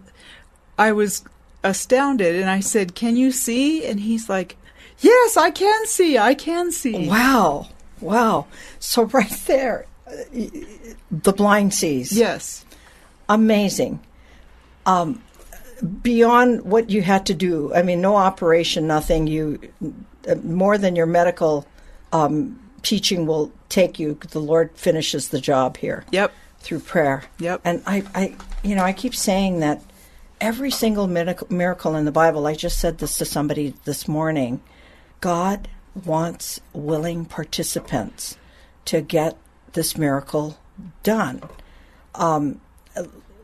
I 0.79 0.93
was 0.93 1.25
astounded, 1.65 2.37
and 2.37 2.49
I 2.49 2.61
said, 2.61 2.95
Can 2.95 3.17
you 3.17 3.33
see? 3.33 3.85
And 3.85 4.01
he's 4.01 4.29
like, 4.29 4.57
Yes, 5.01 5.37
I 5.37 5.51
can 5.51 5.87
see, 5.87 6.19
I 6.19 6.35
can 6.35 6.73
see. 6.73 7.09
Wow. 7.09 7.69
Wow. 8.01 8.47
So 8.79 9.03
right 9.13 9.31
there, 9.47 9.87
the 11.11 11.33
blind 11.33 11.75
sees. 11.75 12.13
Yes. 12.13 12.65
Amazing. 13.29 14.01
Um, 14.87 15.23
beyond 16.03 16.63
what 16.63 16.91
you 16.91 17.03
had 17.03 17.27
to 17.27 17.35
do, 17.35 17.73
I 17.75 17.83
mean, 17.83 18.01
no 18.01 18.17
operation, 18.17 18.87
nothing. 18.87 19.27
You 19.27 19.61
uh, 20.29 20.37
more 20.37 20.79
than 20.79 20.97
your 20.97 21.07
medical 21.07 21.67
um, 22.13 22.59
teaching 22.83 23.27
will 23.27 23.53
take 23.69 23.99
you. 23.99 24.19
The 24.31 24.41
Lord 24.41 24.71
finishes 24.75 25.29
the 25.29 25.41
job 25.41 25.77
here. 25.77 26.05
Yep. 26.11 26.33
Through 26.61 26.81
prayer. 26.81 27.25
Yep. 27.39 27.61
And 27.65 27.83
I, 27.87 28.03
I, 28.15 28.35
you 28.63 28.75
know, 28.75 28.85
I 28.85 28.93
keep 28.93 29.15
saying 29.15 29.61
that 29.61 29.83
every 30.41 30.71
single 30.71 31.07
miracle, 31.07 31.95
in 31.97 32.05
the 32.05 32.13
Bible. 32.13 32.47
I 32.47 32.55
just 32.55 32.79
said 32.79 32.99
this 32.99 33.19
to 33.19 33.25
somebody 33.25 33.75
this 33.85 34.09
morning. 34.09 34.61
God 35.21 35.69
wants 36.05 36.61
willing 36.73 37.25
participants 37.25 38.37
to 38.87 39.01
get 39.01 39.37
this 39.73 39.97
miracle 39.97 40.59
done. 41.03 41.43
Um, 42.15 42.61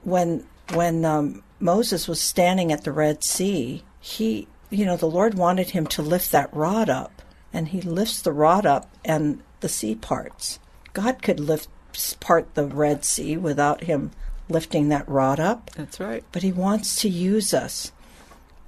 when 0.03 0.47
when 0.73 1.05
um, 1.05 1.43
Moses 1.61 2.09
was 2.09 2.21
standing 2.21 2.73
at 2.73 2.85
the 2.85 2.93
Red 2.93 3.23
Sea, 3.23 3.83
he, 4.01 4.49
you 4.71 4.85
know, 4.85 4.97
the 4.97 5.07
Lord 5.07 5.35
wanted 5.35 5.71
him 5.71 5.87
to 5.89 6.03
lift 6.03 6.33
that 6.33 6.55
rod 6.55 6.89
up, 6.89 7.23
and 7.53 7.69
he 7.69 7.81
lifts 7.81 8.23
the 8.23 8.33
rod 8.33 8.67
up, 8.67 8.91
and 9.05 9.43
the 9.61 9.69
sea 9.69 9.95
parts. 9.95 10.59
God 10.93 11.23
could 11.23 11.41
lift 11.41 11.69
part 12.21 12.55
the 12.55 12.67
Red 12.67 13.05
Sea 13.05 13.37
without 13.37 13.85
him 13.85 14.11
lifting 14.49 14.89
that 14.91 15.09
rod 15.09 15.41
up 15.41 15.71
That's 15.77 15.99
right. 16.01 16.23
but 16.33 16.43
he 16.43 16.53
wants 16.53 17.01
to 17.03 17.09
use 17.09 17.55
us. 17.55 17.93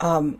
Um, 0.01 0.39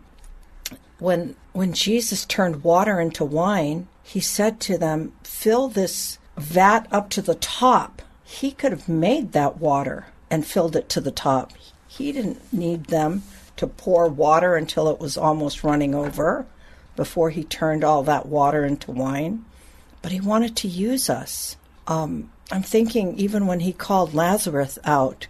when 0.99 1.35
when 1.53 1.73
Jesus 1.73 2.25
turned 2.25 2.63
water 2.63 2.99
into 2.99 3.23
wine, 3.25 3.87
he 4.03 4.19
said 4.19 4.59
to 4.61 4.77
them, 4.77 5.13
"Fill 5.23 5.67
this 5.67 6.17
vat 6.37 6.87
up 6.91 7.09
to 7.11 7.21
the 7.21 7.35
top." 7.35 8.01
He 8.23 8.51
could 8.51 8.71
have 8.71 8.89
made 8.89 9.31
that 9.31 9.59
water 9.59 10.07
and 10.29 10.45
filled 10.45 10.75
it 10.75 10.89
to 10.89 11.01
the 11.01 11.11
top. 11.11 11.53
He 11.87 12.11
didn't 12.11 12.51
need 12.51 12.85
them 12.85 13.23
to 13.55 13.65
pour 13.67 14.07
water 14.07 14.55
until 14.55 14.89
it 14.89 14.99
was 14.99 15.17
almost 15.17 15.63
running 15.63 15.95
over 15.95 16.45
before 16.95 17.29
he 17.29 17.43
turned 17.43 17.83
all 17.83 18.03
that 18.03 18.25
water 18.25 18.65
into 18.65 18.91
wine. 18.91 19.45
But 20.01 20.11
he 20.11 20.19
wanted 20.19 20.55
to 20.57 20.67
use 20.67 21.09
us. 21.09 21.55
Um, 21.87 22.31
I'm 22.51 22.63
thinking 22.63 23.17
even 23.17 23.47
when 23.47 23.59
he 23.61 23.73
called 23.73 24.13
Lazarus 24.13 24.79
out, 24.85 25.27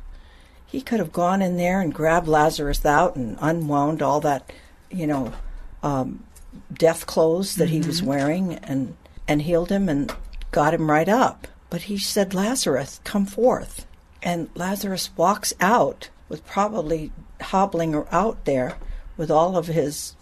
he 0.66 0.82
could 0.82 1.00
have 1.00 1.12
gone 1.12 1.42
in 1.42 1.58
there 1.58 1.82
and 1.82 1.94
grabbed 1.94 2.28
Lazarus 2.28 2.86
out 2.86 3.16
and 3.16 3.38
unwound 3.40 4.02
all 4.02 4.20
that, 4.22 4.52
you 4.92 5.08
know, 5.08 5.34
um, 5.82 6.24
death 6.74 7.06
clothes 7.06 7.56
that 7.56 7.70
he 7.70 7.82
was 7.82 8.04
wearing 8.04 8.56
and 8.56 8.96
and 9.28 9.42
healed 9.42 9.72
him 9.72 9.90
and 9.90 10.14
got 10.52 10.74
him 10.74 10.90
right 10.90 11.10
up. 11.10 11.48
But 11.70 11.84
he 11.84 11.98
said, 11.98 12.34
Lazarus, 12.34 13.02
come 13.04 13.26
forth. 13.26 13.86
And 14.24 14.50
Lazarus 14.56 15.10
walks 15.18 15.54
out 15.60 16.10
with 16.30 16.46
probably 16.46 17.12
hobbling 17.42 17.96
out 18.12 18.46
there 18.46 18.78
with 19.18 19.30
all 19.30 19.58
of 19.58 19.68
his, 19.68 20.16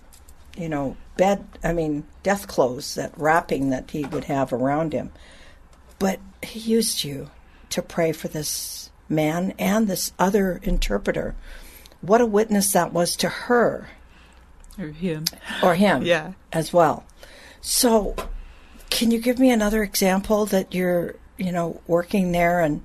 you 0.57 0.69
know, 0.69 0.97
bed, 1.17 1.45
I 1.63 1.73
mean, 1.73 2.05
death 2.23 2.47
clothes, 2.47 2.95
that 2.95 3.13
wrapping 3.17 3.69
that 3.69 3.91
he 3.91 4.05
would 4.05 4.25
have 4.25 4.51
around 4.51 4.93
him. 4.93 5.11
But 5.99 6.19
he 6.43 6.59
used 6.59 7.03
you 7.03 7.29
to 7.69 7.81
pray 7.81 8.11
for 8.11 8.27
this 8.27 8.89
man 9.09 9.53
and 9.57 9.87
this 9.87 10.13
other 10.19 10.59
interpreter. 10.63 11.35
What 12.01 12.21
a 12.21 12.25
witness 12.25 12.71
that 12.73 12.93
was 12.93 13.15
to 13.17 13.29
her 13.29 13.89
Or 14.77 14.87
him. 14.87 15.25
or 15.63 15.75
him 15.75 16.03
Yeah. 16.03 16.33
as 16.51 16.71
well. 16.73 17.05
So, 17.61 18.15
can 18.89 19.11
you 19.11 19.19
give 19.19 19.39
me 19.39 19.51
another 19.51 19.81
example 19.83 20.45
that 20.47 20.73
you're, 20.73 21.15
you 21.37 21.51
know, 21.51 21.81
working 21.87 22.31
there 22.31 22.59
and 22.61 22.81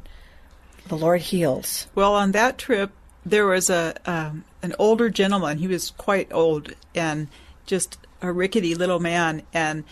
the 0.88 0.96
Lord 0.96 1.20
heals? 1.20 1.86
Well, 1.94 2.14
on 2.14 2.32
that 2.32 2.56
trip, 2.58 2.90
there 3.26 3.46
was 3.46 3.68
a 3.68 3.94
um, 4.06 4.44
an 4.62 4.74
older 4.78 5.10
gentleman. 5.10 5.58
He 5.58 5.66
was 5.66 5.90
quite 5.90 6.32
old 6.32 6.72
and 6.94 7.28
just 7.66 7.98
a 8.22 8.32
rickety 8.32 8.74
little 8.74 8.98
man, 9.00 9.42
and 9.52 9.84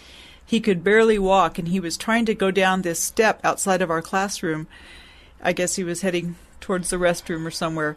he 0.48 0.60
could 0.60 0.82
barely 0.82 1.18
walk. 1.18 1.58
And 1.58 1.68
he 1.68 1.78
was 1.78 1.98
trying 1.98 2.24
to 2.24 2.34
go 2.34 2.50
down 2.50 2.80
this 2.80 2.98
step 2.98 3.38
outside 3.44 3.82
of 3.82 3.90
our 3.90 4.00
classroom. 4.00 4.66
I 5.42 5.52
guess 5.52 5.76
he 5.76 5.84
was 5.84 6.00
heading 6.00 6.36
towards 6.58 6.88
the 6.88 6.96
restroom 6.96 7.46
or 7.46 7.50
somewhere, 7.50 7.96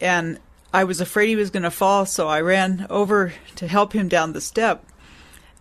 and 0.00 0.38
I 0.74 0.84
was 0.84 1.00
afraid 1.00 1.28
he 1.28 1.36
was 1.36 1.50
going 1.50 1.62
to 1.62 1.70
fall, 1.70 2.04
so 2.04 2.28
I 2.28 2.40
ran 2.40 2.86
over 2.90 3.32
to 3.54 3.68
help 3.68 3.94
him 3.94 4.08
down 4.08 4.32
the 4.32 4.40
step. 4.40 4.84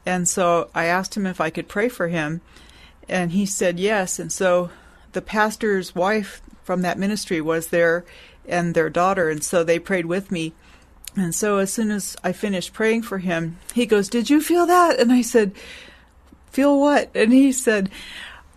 And 0.05 0.28
so 0.28 0.69
I 0.76 0.86
asked 0.86 1.15
him 1.15 1.26
if 1.26 1.39
I 1.39 1.49
could 1.49 1.69
pray 1.69 1.89
for 1.89 2.07
him, 2.09 2.41
and 3.07 3.32
he 3.32 3.45
said 3.45 3.80
yes. 3.80 4.19
And 4.19 4.32
so 4.32 4.71
the 5.13 5.21
pastor's 5.21 5.95
wife 5.95 6.41
from 6.63 6.82
that 6.82 6.99
ministry 6.99 7.39
was 7.39 7.67
there 7.67 8.03
and 8.47 8.73
their 8.73 8.89
daughter, 8.89 9.30
and 9.30 9.43
so 9.43 9.63
they 9.63 9.80
prayed 9.80 10.07
with 10.07 10.32
me. 10.32 10.53
And 11.15 11.34
so 11.34 11.59
as 11.59 11.71
soon 11.71 11.91
as 11.91 12.17
I 12.23 12.34
finished 12.34 12.73
praying 12.73 13.03
for 13.03 13.19
him, 13.19 13.57
he 13.73 13.86
goes, 13.86 14.09
Did 14.09 14.30
you 14.30 14.41
feel 14.41 14.65
that? 14.65 14.99
And 14.99 15.13
I 15.13 15.21
said, 15.21 15.53
Feel 16.51 16.79
what? 16.79 17.11
And 17.15 17.33
he 17.33 17.51
said, 17.51 17.89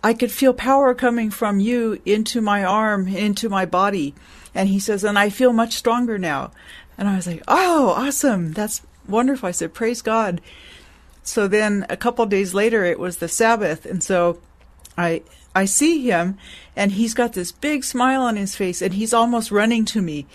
I 0.03 0.13
could 0.13 0.31
feel 0.31 0.53
power 0.53 0.93
coming 0.93 1.29
from 1.29 1.59
you 1.59 2.01
into 2.05 2.41
my 2.41 2.63
arm, 2.63 3.07
into 3.07 3.49
my 3.49 3.65
body. 3.65 4.15
And 4.55 4.69
he 4.69 4.79
says, 4.79 5.03
And 5.03 5.19
I 5.19 5.29
feel 5.29 5.53
much 5.53 5.73
stronger 5.75 6.17
now. 6.17 6.51
And 6.97 7.07
I 7.09 7.15
was 7.15 7.27
like, 7.27 7.43
Oh, 7.47 7.89
awesome. 7.97 8.53
That's 8.53 8.81
wonderful. 9.07 9.47
I 9.47 9.51
said, 9.51 9.73
Praise 9.73 10.01
God. 10.01 10.41
so 11.23 11.47
then 11.47 11.85
a 11.89 11.97
couple 11.97 12.25
days 12.25 12.53
later, 12.53 12.83
it 12.85 12.99
was 12.99 13.17
the 13.17 13.27
Sabbath, 13.27 13.85
and 13.85 14.03
so 14.03 14.39
I 14.97 15.21
I 15.55 15.65
see 15.65 16.03
him, 16.03 16.37
and 16.75 16.91
he's 16.91 17.13
got 17.13 17.33
this 17.33 17.51
big 17.51 17.83
smile 17.83 18.21
on 18.21 18.35
his 18.35 18.55
face, 18.55 18.81
and 18.81 18.93
he's 18.93 19.13
almost 19.13 19.51
running 19.51 19.85
to 19.85 20.01
me, 20.01 20.25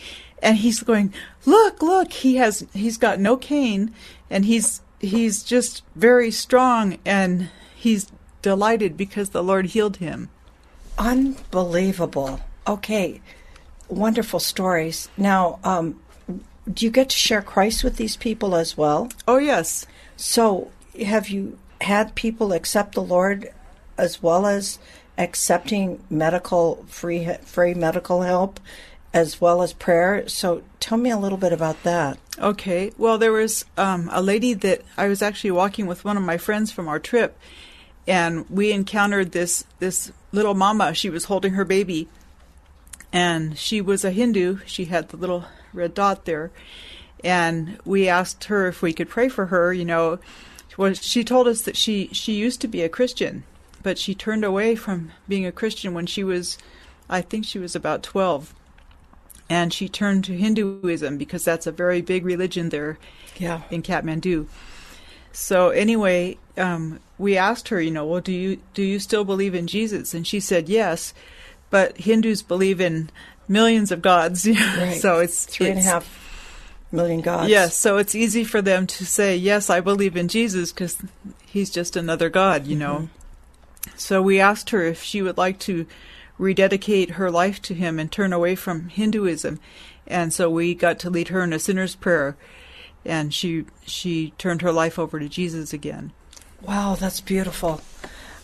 and 0.43 0.57
he's 0.59 0.81
going, 0.83 1.13
"Look, 1.47 1.83
look!" 1.83 2.13
He 2.13 2.37
has 2.37 2.67
he's 2.73 2.97
got 2.99 3.21
no 3.21 3.37
cane, 3.37 3.93
and 4.31 4.45
he's 4.45 4.81
he's 5.05 5.43
just 5.43 5.83
very 5.95 6.31
strong, 6.31 6.99
and 7.05 7.51
he's 7.75 8.11
delighted 8.43 8.97
because 8.97 9.31
the 9.31 9.43
Lord 9.43 9.67
healed 9.67 9.99
him. 9.99 10.29
Unbelievable. 10.99 12.41
Okay, 12.67 13.21
wonderful 13.89 14.41
stories. 14.41 15.09
Now, 15.17 15.59
um, 15.65 16.01
do 16.73 16.85
you 16.85 16.91
get 16.91 17.11
to 17.11 17.17
share 17.17 17.43
Christ 17.43 17.85
with 17.85 17.97
these 17.97 18.17
people 18.17 18.55
as 18.55 18.77
well? 18.77 19.11
Oh 19.29 19.39
yes. 19.39 19.87
So, 20.17 20.71
have 21.05 21.29
you 21.29 21.59
had 21.81 22.15
people 22.15 22.53
accept 22.53 22.95
the 22.95 23.03
Lord 23.03 23.53
as 23.99 24.23
well 24.23 24.47
as 24.47 24.79
accepting 25.19 26.03
medical 26.11 26.85
free 26.89 27.29
free 27.43 27.75
medical 27.75 28.23
help 28.23 28.59
as 29.15 29.41
well 29.41 29.63
as 29.63 29.73
prayer? 29.73 30.29
So, 30.29 30.63
tell 30.81 30.99
me 30.99 31.09
a 31.09 31.17
little 31.17 31.39
bit 31.39 31.53
about 31.53 31.83
that. 31.85 32.19
Okay. 32.39 32.93
Well, 32.99 33.17
there 33.17 33.33
was 33.33 33.65
um, 33.79 34.11
a 34.13 34.21
lady 34.21 34.53
that 34.55 34.83
I 34.99 35.07
was 35.07 35.23
actually 35.23 35.53
walking 35.53 35.87
with 35.87 36.05
one 36.05 36.17
of 36.17 36.25
my 36.25 36.37
friends 36.37 36.73
from 36.73 36.89
our 36.89 36.99
trip, 36.99 37.39
and 38.07 38.45
we 38.51 38.73
encountered 38.73 39.33
this 39.33 39.65
this 39.79 40.13
little 40.33 40.55
mama. 40.55 40.93
She 40.95 41.09
was 41.09 41.27
holding 41.27 41.55
her 41.55 41.65
baby, 41.65 42.09
and 43.13 43.57
she 43.57 43.81
was 43.81 44.05
a 44.05 44.11
Hindu. 44.11 44.59
She 44.67 44.87
had 44.87 45.09
the 45.09 45.17
little 45.17 45.45
red 45.73 45.95
dot 45.95 46.25
there, 46.25 46.51
and 47.23 47.79
we 47.85 48.09
asked 48.09 48.45
her 48.45 48.67
if 48.67 48.83
we 48.83 48.93
could 48.93 49.09
pray 49.09 49.29
for 49.29 49.47
her. 49.47 49.73
You 49.73 49.85
know, 49.85 50.19
well, 50.77 50.93
she 50.93 51.23
told 51.23 51.47
us 51.47 51.63
that 51.63 51.77
she 51.77 52.09
she 52.13 52.33
used 52.33 52.61
to 52.63 52.69
be 52.69 52.83
a 52.83 52.89
Christian, 52.89 53.45
but 53.85 53.97
she 53.97 54.15
turned 54.15 54.45
away 54.45 54.75
from 54.75 55.13
being 55.29 55.47
a 55.47 55.53
Christian 55.53 55.95
when 55.95 56.07
she 56.07 56.25
was, 56.25 56.59
I 57.09 57.21
think 57.21 57.45
she 57.45 57.61
was 57.61 57.77
about 57.77 58.03
twelve, 58.03 58.53
and 59.51 59.73
she 59.73 59.89
turned 59.89 60.25
to 60.25 60.37
Hinduism 60.37 61.19
because 61.19 61.45
that's 61.45 61.67
a 61.67 61.73
very 61.73 62.01
big 62.01 62.25
religion 62.25 62.71
there 62.71 62.99
Yeah. 63.37 63.63
in 63.71 63.83
Kathmandu. 63.83 64.47
So 65.33 65.71
anyway, 65.71 66.39
um, 66.57 67.01
we 67.19 67.37
asked 67.37 67.69
her, 67.69 67.81
you 67.81 67.91
know, 67.91 68.07
well, 68.07 68.21
do 68.21 68.33
you 68.33 68.59
do 68.75 68.83
you 68.83 68.99
still 68.99 69.25
believe 69.25 69.55
in 69.55 69.67
Jesus? 69.67 70.15
And 70.15 70.27
she 70.27 70.41
said 70.41 70.69
yes, 70.69 71.13
but 71.71 71.97
Hindus 71.99 72.43
believe 72.43 72.81
in 72.81 73.11
millions 73.49 73.91
of 73.93 74.01
gods. 74.01 74.47
Right. 74.79 75.01
so 75.01 75.19
it's 75.19 75.45
Three 75.45 75.71
and 75.71 75.79
a 75.79 75.83
half 75.83 76.07
million 76.93 77.21
gods. 77.21 77.51
Yes, 77.51 77.77
so 77.77 77.97
it's 77.99 78.15
easy 78.15 78.45
for 78.45 78.63
them 78.63 78.87
to 78.87 79.05
say, 79.05 79.37
yes, 79.37 79.69
I 79.69 79.81
believe 79.81 80.17
in 80.17 80.29
Jesus 80.29 80.73
because 80.73 80.97
he's 81.45 81.69
just 81.71 81.97
another 81.97 82.29
God, 82.31 82.67
you 82.67 82.77
know. 82.77 83.09
So 83.97 84.23
we 84.23 84.39
asked 84.41 84.71
her 84.71 84.85
if 84.85 85.03
she 85.03 85.21
would 85.21 85.37
like 85.37 85.59
to 85.61 85.87
rededicate 86.45 87.11
her 87.13 87.31
life 87.31 87.61
to 87.63 87.75
him 87.75 87.99
and 87.99 88.13
turn 88.13 88.33
away 88.33 88.55
from 88.55 88.89
Hinduism. 88.89 89.59
And 90.07 90.33
so 90.33 90.51
we 90.51 90.75
got 90.75 90.99
to 91.01 91.11
lead 91.11 91.29
her 91.29 91.43
in 91.43 91.53
a 91.53 91.59
sinner's 91.59 91.97
prayer 91.97 92.37
and 93.05 93.33
she 93.33 93.65
she 93.85 94.33
turned 94.39 94.63
her 94.63 94.73
life 94.73 94.99
over 94.99 95.19
to 95.19 95.29
Jesus 95.29 95.73
again. 95.73 96.13
Wow, 96.63 96.95
that's 96.95 97.21
beautiful. 97.21 97.83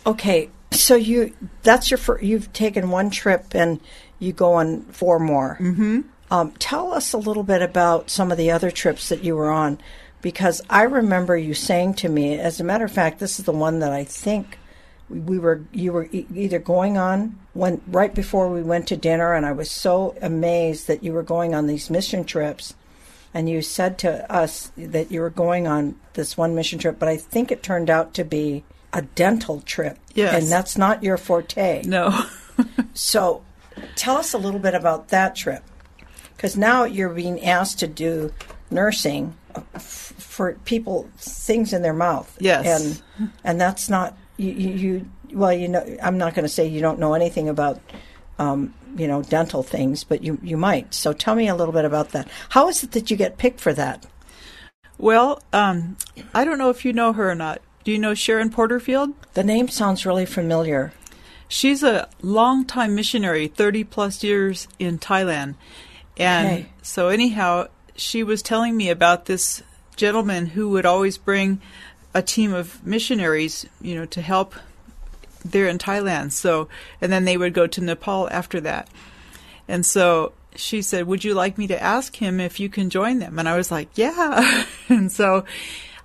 Okay, 0.07 0.51
so 0.71 0.95
you 0.95 1.35
that's 1.63 1.91
your 1.91 1.99
fir- 1.99 2.21
you've 2.21 2.53
taken 2.53 2.91
one 2.91 3.11
trip 3.11 3.55
and 3.55 3.81
you 4.19 4.33
go 4.33 4.55
on 4.55 4.83
four 4.85 5.19
more. 5.19 5.57
Mm-hmm. 5.61 6.01
Um, 6.31 6.53
tell 6.53 6.93
us 6.93 7.13
a 7.13 7.19
little 7.19 7.43
bit 7.43 7.63
about 7.63 8.11
some 8.11 8.31
of 8.31 8.39
the 8.39 8.51
other 8.51 8.71
trips 8.71 9.09
that 9.09 9.25
you 9.25 9.35
were 9.35 9.51
on, 9.51 9.79
because 10.23 10.63
I 10.71 10.83
remember 10.83 11.37
you 11.37 11.55
saying 11.55 11.95
to 11.95 12.09
me. 12.09 12.39
As 12.39 12.61
a 12.61 12.65
matter 12.65 12.85
of 12.85 12.93
fact, 12.93 13.19
this 13.19 13.39
is 13.39 13.47
the 13.47 13.53
one 13.53 13.81
that 13.81 13.93
I 13.93 14.05
think 14.05 14.59
we, 15.09 15.21
we 15.21 15.39
were 15.39 15.63
you 15.73 15.93
were 15.93 16.09
e- 16.13 16.27
either 16.35 16.59
going 16.59 16.99
on 16.99 17.39
when 17.61 17.83
right 17.89 18.15
before 18.15 18.49
we 18.49 18.63
went 18.63 18.89
to 18.89 18.97
dinner, 18.97 19.35
and 19.35 19.45
I 19.45 19.53
was 19.53 19.71
so 19.71 20.17
amazed 20.23 20.87
that 20.87 21.05
you 21.05 21.13
were 21.13 21.23
going 21.23 21.55
on 21.55 21.67
these 21.67 21.91
mission 21.91 22.25
trips 22.25 22.73
and 23.35 23.51
you 23.51 23.61
said 23.61 23.99
to 23.99 24.33
us 24.33 24.73
that 24.79 25.13
you 25.13 25.21
were 25.21 25.29
going 25.29 25.69
on 25.69 25.97
this 26.15 26.39
one 26.39 26.55
mission 26.55 26.79
trip, 26.79 26.99
but 26.99 27.07
I 27.07 27.19
think 27.19 27.53
it 27.53 27.63
turned 27.63 27.91
out 27.91 28.15
to 28.15 28.25
be 28.25 28.65
a 28.95 29.03
dental 29.03 29.61
trip. 29.61 29.99
Yes. 30.15 30.43
And 30.43 30.51
that's 30.51 30.79
not 30.79 31.03
your 31.03 31.19
forte. 31.19 31.83
No. 31.85 32.25
So 32.93 33.43
tell 33.95 34.19
us 34.19 34.35
a 34.35 34.39
little 34.39 34.61
bit 34.61 34.75
about 34.75 35.09
that 35.09 35.35
trip. 35.35 35.63
Because 36.37 36.57
now 36.57 36.85
you're 36.85 37.09
being 37.09 37.43
asked 37.43 37.79
to 37.79 37.87
do 37.87 38.33
nursing 38.71 39.35
uh, 39.55 39.63
f- 39.75 40.13
for 40.19 40.55
people, 40.67 41.09
things 41.17 41.73
in 41.73 41.81
their 41.81 41.95
mouth. 41.95 42.37
Yes. 42.39 43.03
And, 43.19 43.31
and 43.45 43.61
that's 43.61 43.89
not, 43.89 44.19
you, 44.37 44.51
you 44.51 45.11
well, 45.33 45.53
you 45.53 45.69
know, 45.69 45.85
I'm 46.03 46.19
not 46.19 46.35
going 46.35 46.45
to 46.45 46.49
say 46.49 46.67
you 46.67 46.81
don't 46.81 46.99
know 46.99 47.15
anything 47.15 47.49
about 47.49 47.81
um, 48.41 48.75
you 48.97 49.07
know, 49.07 49.23
dental 49.23 49.63
things, 49.63 50.03
but 50.03 50.23
you, 50.25 50.39
you 50.43 50.57
might. 50.57 50.95
So 50.95 51.13
tell 51.13 51.35
me 51.35 51.47
a 51.49 51.55
little 51.55 51.75
bit 51.75 51.85
about 51.85 52.11
that. 52.11 52.29
How 52.51 52.69
is 52.69 52.83
it 52.83 52.93
that 52.93 53.11
you 53.11 53.17
get 53.17 53.39
picked 53.39 53.61
for 53.61 53.73
that? 53.75 54.07
well, 54.99 55.43
um, 55.53 55.97
I 56.35 56.45
don't 56.45 56.59
know 56.59 56.71
if 56.71 56.85
you 56.85 56.93
know 56.93 57.13
her 57.13 57.31
or 57.31 57.35
not. 57.35 57.61
Do 57.85 57.93
you 57.93 57.99
know 57.99 58.15
Sharon 58.15 58.51
Porterfield? 58.51 59.15
The 59.35 59.45
name 59.45 59.69
sounds 59.69 60.05
really 60.05 60.27
familiar. 60.27 60.93
She's 61.49 61.83
a 61.83 62.09
long-time 62.23 62.95
missionary, 62.95 63.49
30 63.49 63.85
plus 63.85 64.23
years 64.23 64.69
in 64.79 64.99
Thailand. 64.99 65.55
And 66.17 66.47
Okay. 66.47 66.67
so, 66.83 67.09
anyhow, 67.09 67.69
she 67.97 68.23
was 68.23 68.43
telling 68.43 68.77
me 68.77 68.89
about 68.91 69.25
this 69.27 69.63
gentleman 69.97 70.47
who 70.47 70.69
would 70.71 70.87
always 70.87 71.19
bring 71.19 71.61
a 72.15 72.23
team 72.23 72.53
of 72.53 72.85
missionaries, 72.87 73.67
you 73.81 73.95
know, 73.95 74.07
to 74.07 74.21
help 74.23 74.55
there 75.45 75.67
in 75.69 75.79
Thailand. 75.79 76.33
So, 76.33 76.69
and 77.01 77.13
then 77.13 77.25
they 77.25 77.37
would 77.37 77.55
go 77.55 77.67
to 77.67 77.81
Nepal 77.81 78.29
after 78.31 78.61
that. 78.63 78.89
And 79.69 79.85
so 79.87 80.33
she 80.57 80.83
said, 80.83 81.07
Would 81.07 81.25
you 81.25 81.35
like 81.35 81.59
me 81.59 81.67
to 81.69 81.81
ask 81.83 82.17
him 82.17 82.41
if 82.41 82.59
you 82.61 82.69
can 82.69 82.91
join 82.91 83.19
them? 83.21 83.39
And 83.39 83.49
I 83.49 83.57
was 83.57 83.71
like, 83.71 83.89
Yeah. 83.95 84.65
and 84.89 85.11
so 85.13 85.45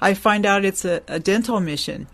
I 0.01 0.13
find 0.13 0.45
out 0.45 0.65
it's 0.65 0.85
a, 0.85 1.01
a 1.07 1.19
dental 1.19 1.59
mission. 1.59 2.07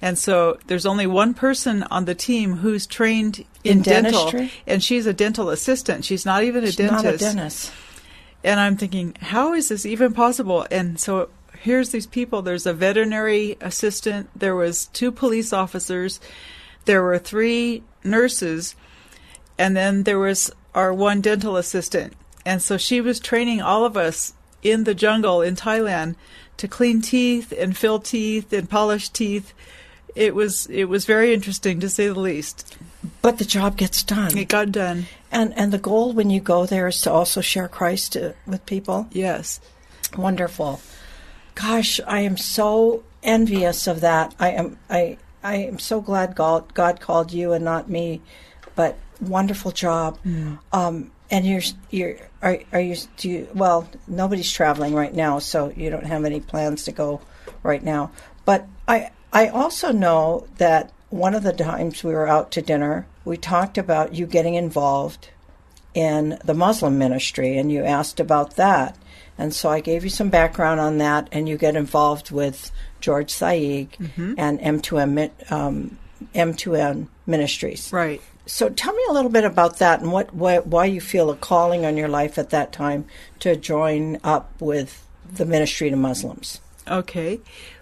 And 0.00 0.16
so 0.16 0.58
there's 0.68 0.86
only 0.86 1.06
one 1.08 1.34
person 1.34 1.82
on 1.84 2.04
the 2.04 2.14
team 2.14 2.58
who's 2.58 2.86
trained 2.86 3.44
in, 3.64 3.78
In 3.78 3.82
dental, 3.82 4.30
dentistry? 4.30 4.62
and 4.66 4.82
she's 4.82 5.06
a 5.06 5.12
dental 5.12 5.50
assistant. 5.50 6.04
She's 6.04 6.24
not 6.24 6.44
even 6.44 6.62
a 6.62 6.68
She's 6.68 6.76
dentist. 6.76 7.04
not 7.04 7.14
a 7.14 7.18
dentist. 7.18 7.72
And 8.44 8.60
I'm 8.60 8.76
thinking, 8.76 9.16
how 9.20 9.54
is 9.54 9.68
this 9.68 9.84
even 9.84 10.12
possible? 10.12 10.64
And 10.70 11.00
so 11.00 11.28
here's 11.60 11.90
these 11.90 12.06
people. 12.06 12.42
There's 12.42 12.66
a 12.66 12.72
veterinary 12.72 13.56
assistant. 13.60 14.30
There 14.36 14.54
was 14.54 14.86
two 14.86 15.10
police 15.10 15.52
officers. 15.52 16.20
There 16.88 17.02
were 17.02 17.18
three 17.18 17.82
nurses, 18.02 18.74
and 19.58 19.76
then 19.76 20.04
there 20.04 20.18
was 20.18 20.50
our 20.74 20.90
one 20.94 21.20
dental 21.20 21.58
assistant. 21.58 22.14
And 22.46 22.62
so 22.62 22.78
she 22.78 23.02
was 23.02 23.20
training 23.20 23.60
all 23.60 23.84
of 23.84 23.94
us 23.94 24.32
in 24.62 24.84
the 24.84 24.94
jungle 24.94 25.42
in 25.42 25.54
Thailand 25.54 26.14
to 26.56 26.66
clean 26.66 27.02
teeth 27.02 27.52
and 27.52 27.76
fill 27.76 27.98
teeth 27.98 28.54
and 28.54 28.70
polish 28.70 29.10
teeth. 29.10 29.52
It 30.14 30.34
was 30.34 30.64
it 30.68 30.84
was 30.84 31.04
very 31.04 31.34
interesting 31.34 31.78
to 31.80 31.90
say 31.90 32.08
the 32.08 32.18
least. 32.18 32.74
But 33.20 33.36
the 33.36 33.44
job 33.44 33.76
gets 33.76 34.02
done. 34.02 34.38
It 34.38 34.48
got 34.48 34.72
done. 34.72 35.08
And 35.30 35.52
and 35.58 35.74
the 35.74 35.84
goal 35.90 36.14
when 36.14 36.30
you 36.30 36.40
go 36.40 36.64
there 36.64 36.88
is 36.88 37.02
to 37.02 37.12
also 37.12 37.42
share 37.42 37.68
Christ 37.68 38.16
uh, 38.16 38.32
with 38.46 38.64
people. 38.64 39.08
Yes. 39.12 39.60
Wonderful. 40.16 40.80
Gosh, 41.54 42.00
I 42.06 42.20
am 42.20 42.38
so 42.38 43.04
envious 43.22 43.86
of 43.86 44.00
that. 44.00 44.34
I 44.40 44.52
am 44.52 44.78
I 44.88 45.18
I 45.42 45.56
am 45.56 45.78
so 45.78 46.00
glad 46.00 46.34
God 46.34 46.74
God 46.74 47.00
called 47.00 47.32
you 47.32 47.52
and 47.52 47.64
not 47.64 47.88
me. 47.88 48.20
But 48.74 48.96
wonderful 49.20 49.72
job. 49.72 50.18
Um, 50.72 51.10
and 51.30 51.46
you're 51.46 51.62
you're 51.90 52.16
are 52.42 52.58
are 52.72 52.80
you 52.80 52.96
do 53.16 53.28
you, 53.28 53.48
well? 53.54 53.88
Nobody's 54.06 54.50
traveling 54.50 54.94
right 54.94 55.14
now, 55.14 55.38
so 55.38 55.72
you 55.76 55.90
don't 55.90 56.06
have 56.06 56.24
any 56.24 56.40
plans 56.40 56.84
to 56.84 56.92
go 56.92 57.20
right 57.62 57.82
now. 57.82 58.10
But 58.44 58.66
I 58.86 59.10
I 59.32 59.48
also 59.48 59.92
know 59.92 60.46
that 60.58 60.92
one 61.10 61.34
of 61.34 61.42
the 61.42 61.52
times 61.52 62.04
we 62.04 62.12
were 62.12 62.28
out 62.28 62.50
to 62.52 62.62
dinner, 62.62 63.06
we 63.24 63.36
talked 63.36 63.78
about 63.78 64.14
you 64.14 64.26
getting 64.26 64.54
involved 64.54 65.30
in 65.94 66.38
the 66.44 66.54
Muslim 66.54 66.98
ministry, 66.98 67.58
and 67.58 67.72
you 67.72 67.84
asked 67.84 68.20
about 68.20 68.56
that. 68.56 68.96
And 69.38 69.54
so 69.54 69.68
I 69.68 69.80
gave 69.80 70.02
you 70.04 70.10
some 70.10 70.30
background 70.30 70.80
on 70.80 70.98
that, 70.98 71.28
and 71.30 71.48
you 71.48 71.56
get 71.56 71.76
involved 71.76 72.30
with 72.30 72.72
George 73.00 73.32
Saieg 73.32 73.88
and 74.36 74.60
M2M, 74.60 75.52
um, 75.52 75.96
M2M 76.34 77.06
Ministries. 77.26 77.92
Right. 77.92 78.20
So 78.46 78.68
tell 78.70 78.94
me 78.94 79.02
a 79.08 79.12
little 79.12 79.30
bit 79.30 79.44
about 79.44 79.78
that 79.78 80.00
and 80.00 80.10
what, 80.10 80.34
why, 80.34 80.58
why 80.58 80.86
you 80.86 81.00
feel 81.00 81.30
a 81.30 81.36
calling 81.36 81.84
on 81.84 81.96
your 81.96 82.08
life 82.08 82.38
at 82.38 82.50
that 82.50 82.72
time 82.72 83.04
to 83.40 83.56
join 83.56 84.18
up 84.24 84.50
with 84.58 85.06
the 85.30 85.44
ministry 85.44 85.90
to 85.90 85.96
Muslims. 85.96 86.60
Okay. 86.88 87.40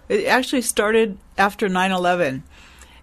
It 0.09 0.25
actually 0.25 0.61
started 0.61 1.17
after 1.37 1.69
9 1.69 1.91
11. 1.91 2.43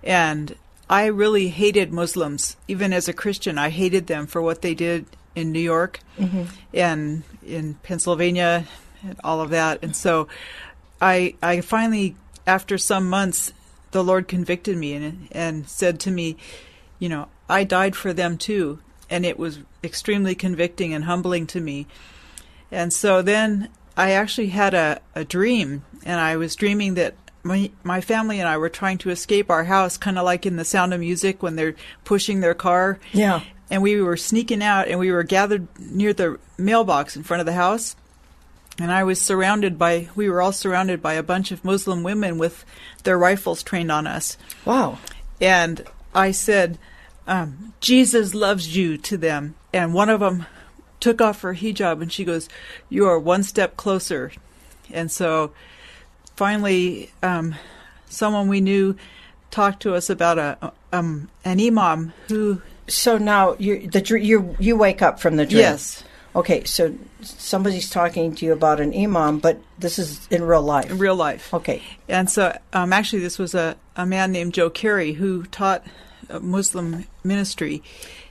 And 0.02 0.54
I 0.88 1.06
really 1.06 1.48
hated 1.48 1.92
Muslims. 1.92 2.56
Even 2.68 2.92
as 2.92 3.08
a 3.08 3.14
Christian, 3.14 3.56
I 3.56 3.70
hated 3.70 4.06
them 4.06 4.26
for 4.26 4.42
what 4.42 4.60
they 4.60 4.74
did 4.74 5.06
in 5.34 5.52
New 5.52 5.60
York 5.60 6.00
mm-hmm. 6.18 6.44
and 6.72 7.22
in 7.46 7.74
Pennsylvania 7.74 8.66
and 9.02 9.16
all 9.24 9.40
of 9.40 9.50
that. 9.50 9.80
And 9.82 9.94
so 9.94 10.28
I, 11.00 11.34
I 11.42 11.60
finally 11.60 12.16
after 12.46 12.78
some 12.78 13.08
months, 13.08 13.52
the 13.90 14.04
Lord 14.04 14.28
convicted 14.28 14.76
me 14.76 14.94
and 14.94 15.28
and 15.32 15.68
said 15.68 16.00
to 16.00 16.10
me, 16.10 16.36
you 16.98 17.08
know, 17.08 17.28
I 17.48 17.64
died 17.64 17.96
for 17.96 18.12
them 18.12 18.38
too, 18.38 18.80
and 19.10 19.24
it 19.24 19.38
was 19.38 19.60
extremely 19.82 20.34
convicting 20.34 20.94
and 20.94 21.04
humbling 21.04 21.46
to 21.48 21.60
me. 21.60 21.86
And 22.70 22.92
so 22.92 23.22
then 23.22 23.68
I 23.96 24.12
actually 24.12 24.48
had 24.48 24.74
a, 24.74 25.00
a 25.14 25.24
dream, 25.24 25.84
and 26.04 26.20
I 26.20 26.36
was 26.36 26.56
dreaming 26.56 26.94
that 26.94 27.14
my 27.42 27.70
my 27.82 28.00
family 28.00 28.40
and 28.40 28.48
I 28.48 28.56
were 28.56 28.70
trying 28.70 28.98
to 28.98 29.10
escape 29.10 29.50
our 29.50 29.64
house, 29.64 29.96
kind 29.96 30.18
of 30.18 30.24
like 30.24 30.46
in 30.46 30.56
The 30.56 30.64
Sound 30.64 30.92
of 30.92 31.00
Music 31.00 31.42
when 31.42 31.56
they're 31.56 31.76
pushing 32.04 32.40
their 32.40 32.54
car. 32.54 32.98
Yeah. 33.12 33.42
And 33.70 33.82
we 33.82 34.00
were 34.00 34.16
sneaking 34.16 34.62
out, 34.62 34.88
and 34.88 34.98
we 34.98 35.10
were 35.10 35.22
gathered 35.22 35.66
near 35.78 36.12
the 36.12 36.38
mailbox 36.58 37.16
in 37.16 37.22
front 37.22 37.40
of 37.40 37.46
the 37.46 37.52
house. 37.54 37.96
And 38.78 38.90
I 38.90 39.04
was 39.04 39.20
surrounded 39.20 39.78
by, 39.78 40.08
we 40.14 40.28
were 40.28 40.42
all 40.42 40.52
surrounded 40.52 41.00
by 41.00 41.14
a 41.14 41.22
bunch 41.22 41.52
of 41.52 41.64
Muslim 41.64 42.02
women 42.02 42.38
with 42.38 42.64
their 43.04 43.16
rifles 43.16 43.62
trained 43.62 43.92
on 43.92 44.06
us. 44.06 44.36
Wow. 44.64 44.98
And 45.40 45.84
I 46.14 46.32
said, 46.32 46.78
um, 47.26 47.72
Jesus 47.80 48.34
loves 48.34 48.76
you 48.76 48.98
to 48.98 49.16
them. 49.16 49.54
And 49.72 49.94
one 49.94 50.08
of 50.08 50.20
them 50.20 50.46
took 51.00 51.20
off 51.20 51.42
her 51.42 51.54
hijab 51.54 52.00
and 52.02 52.12
she 52.12 52.24
goes, 52.24 52.48
You 52.88 53.06
are 53.06 53.18
one 53.18 53.42
step 53.42 53.76
closer. 53.76 54.32
And 54.90 55.10
so 55.10 55.52
finally, 56.36 57.10
um, 57.22 57.54
someone 58.08 58.48
we 58.48 58.60
knew 58.60 58.96
talked 59.50 59.82
to 59.82 59.94
us 59.94 60.10
about 60.10 60.38
a 60.38 60.72
um, 60.92 61.30
an 61.44 61.60
imam 61.60 62.12
who. 62.28 62.62
So 62.86 63.18
now 63.18 63.56
you 63.58 63.88
the 63.88 64.20
you 64.20 64.56
you 64.58 64.76
wake 64.76 65.02
up 65.02 65.20
from 65.20 65.36
the 65.36 65.46
dream. 65.46 65.60
Yes. 65.60 66.04
Okay, 66.36 66.64
so 66.64 66.92
somebody's 67.20 67.88
talking 67.88 68.34
to 68.34 68.44
you 68.44 68.52
about 68.52 68.80
an 68.80 68.92
imam, 68.92 69.38
but 69.38 69.60
this 69.78 70.00
is 70.00 70.26
in 70.32 70.42
real 70.42 70.62
life. 70.62 70.90
In 70.90 70.98
real 70.98 71.14
life. 71.14 71.54
Okay. 71.54 71.80
And 72.08 72.28
so, 72.28 72.58
um, 72.72 72.92
actually, 72.92 73.20
this 73.20 73.38
was 73.38 73.54
a, 73.54 73.76
a 73.94 74.04
man 74.04 74.32
named 74.32 74.52
Joe 74.52 74.68
Carey 74.68 75.12
who 75.12 75.44
taught 75.44 75.84
Muslim 76.40 77.06
ministry. 77.22 77.82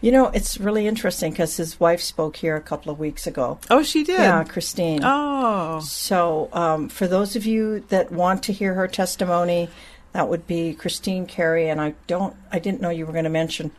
You 0.01 0.12
know, 0.12 0.28
it's 0.28 0.60
really 0.60 0.88
interesting 0.88 1.32
because 1.32 1.56
his 1.58 1.80
wife 1.80 2.01
spoke 2.01 2.36
here 2.36 2.56
a 2.56 2.62
couple 2.62 2.91
of 2.91 2.99
weeks 2.99 3.26
ago. 3.26 3.60
Oh, 3.70 3.84
she 3.84 4.04
did? 4.04 4.20
Yeah, 4.20 4.43
Christine. 4.43 5.01
Oh. 5.04 5.80
So, 5.80 6.49
um, 6.51 6.89
for 6.89 7.08
those 7.08 7.36
of 7.36 7.45
you 7.45 7.82
that 7.89 8.12
want 8.12 8.43
to 8.43 8.54
hear 8.54 8.74
her 8.74 8.88
testimony, 8.88 9.70
that 10.12 10.28
would 10.28 10.45
be 10.45 10.74
Christine 10.74 11.26
Carey. 11.26 11.70
And 11.70 11.80
I 11.80 11.93
don't, 12.08 12.36
I 12.51 12.60
didn't 12.60 12.82
know 12.82 12.89
you 12.89 13.06
were 13.06 13.14
going 13.14 13.24
to 13.24 13.30
mention 13.30 13.72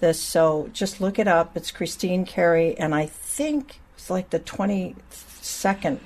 this. 0.00 0.20
So 0.20 0.70
just 0.72 1.00
look 1.00 1.18
it 1.18 1.28
up. 1.28 1.56
It's 1.56 1.70
Christine 1.70 2.24
Carey. 2.24 2.76
And 2.78 2.94
I 2.94 3.06
think 3.06 3.80
it's 3.94 4.10
like 4.10 4.30
the 4.30 4.40
22nd 4.40 5.98